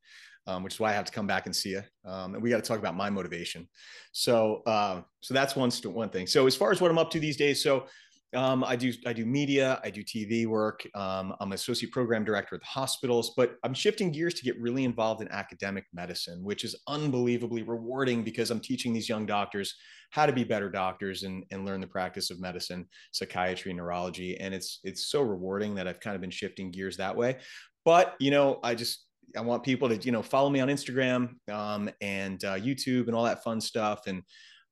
um, 0.51 0.63
which 0.63 0.75
is 0.75 0.81
why 0.81 0.91
I 0.91 0.95
have 0.95 1.05
to 1.05 1.13
come 1.13 1.27
back 1.27 1.47
and 1.47 1.55
see 1.55 1.71
you. 1.71 1.83
Um, 2.05 2.35
and 2.35 2.43
we 2.43 2.51
got 2.51 2.57
to 2.57 2.69
talk 2.69 2.79
about 2.79 2.97
my 2.97 3.09
motivation. 3.09 3.69
So, 4.13 4.63
uh, 4.67 5.03
so 5.21 5.35
that's 5.35 5.55
one 5.55 5.71
one 5.85 6.11
thing. 6.11 6.27
So 6.27 6.47
as 6.47 6.57
far 6.57 6.73
as 6.73 6.81
what 6.81 6.91
I'm 6.91 6.99
up 6.99 7.11
to 7.11 7.21
these 7.21 7.37
days, 7.37 7.63
so 7.63 7.87
um, 8.35 8.63
I 8.63 8.77
do 8.77 8.93
I 9.07 9.13
do 9.13 9.27
media, 9.27 9.81
I 9.83 9.91
do 9.91 10.03
TV 10.05 10.47
work. 10.47 10.87
Um, 10.95 11.35
I'm 11.41 11.53
associate 11.53 11.93
program 11.93 12.25
director 12.25 12.55
at 12.55 12.61
the 12.61 12.67
hospitals, 12.67 13.33
but 13.37 13.57
I'm 13.65 13.75
shifting 13.75 14.13
gears 14.13 14.35
to 14.35 14.43
get 14.43 14.61
really 14.61 14.85
involved 14.85 15.21
in 15.21 15.29
academic 15.33 15.85
medicine, 15.93 16.45
which 16.45 16.65
is 16.65 16.77
unbelievably 16.87 17.63
rewarding 17.65 18.23
because 18.23 18.51
I'm 18.51 18.61
teaching 18.61 18.93
these 18.93 19.09
young 19.09 19.27
doctors 19.27 19.75
how 20.11 20.27
to 20.27 20.33
be 20.33 20.45
better 20.45 20.69
doctors 20.71 21.23
and, 21.25 21.45
and 21.51 21.65
learn 21.65 21.81
the 21.81 21.87
practice 21.87 22.31
of 22.31 22.41
medicine, 22.41 22.87
psychiatry, 23.13 23.73
neurology, 23.73 24.39
and 24.39 24.55
it's 24.55 24.81
it's 24.85 25.11
so 25.11 25.23
rewarding 25.23 25.75
that 25.75 25.89
I've 25.89 26.01
kind 26.01 26.15
of 26.15 26.21
been 26.21 26.31
shifting 26.31 26.71
gears 26.71 26.97
that 26.99 27.17
way. 27.17 27.39
But 27.85 28.15
you 28.21 28.31
know, 28.31 28.61
I 28.63 28.75
just 28.77 29.07
I 29.37 29.41
want 29.41 29.63
people 29.63 29.89
to, 29.89 29.97
you 29.97 30.13
know, 30.13 30.23
follow 30.23 30.51
me 30.51 30.61
on 30.61 30.69
Instagram 30.69 31.35
um, 31.51 31.91
and 32.01 32.43
uh, 32.45 32.55
YouTube 32.55 33.07
and 33.07 33.15
all 33.15 33.25
that 33.25 33.43
fun 33.43 33.61
stuff. 33.61 34.07
And 34.07 34.23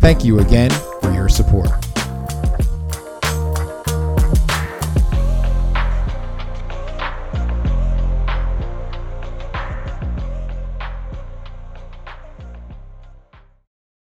Thank 0.00 0.24
you 0.24 0.38
again 0.40 0.70
for 1.00 1.12
your 1.12 1.28
support. 1.28 1.83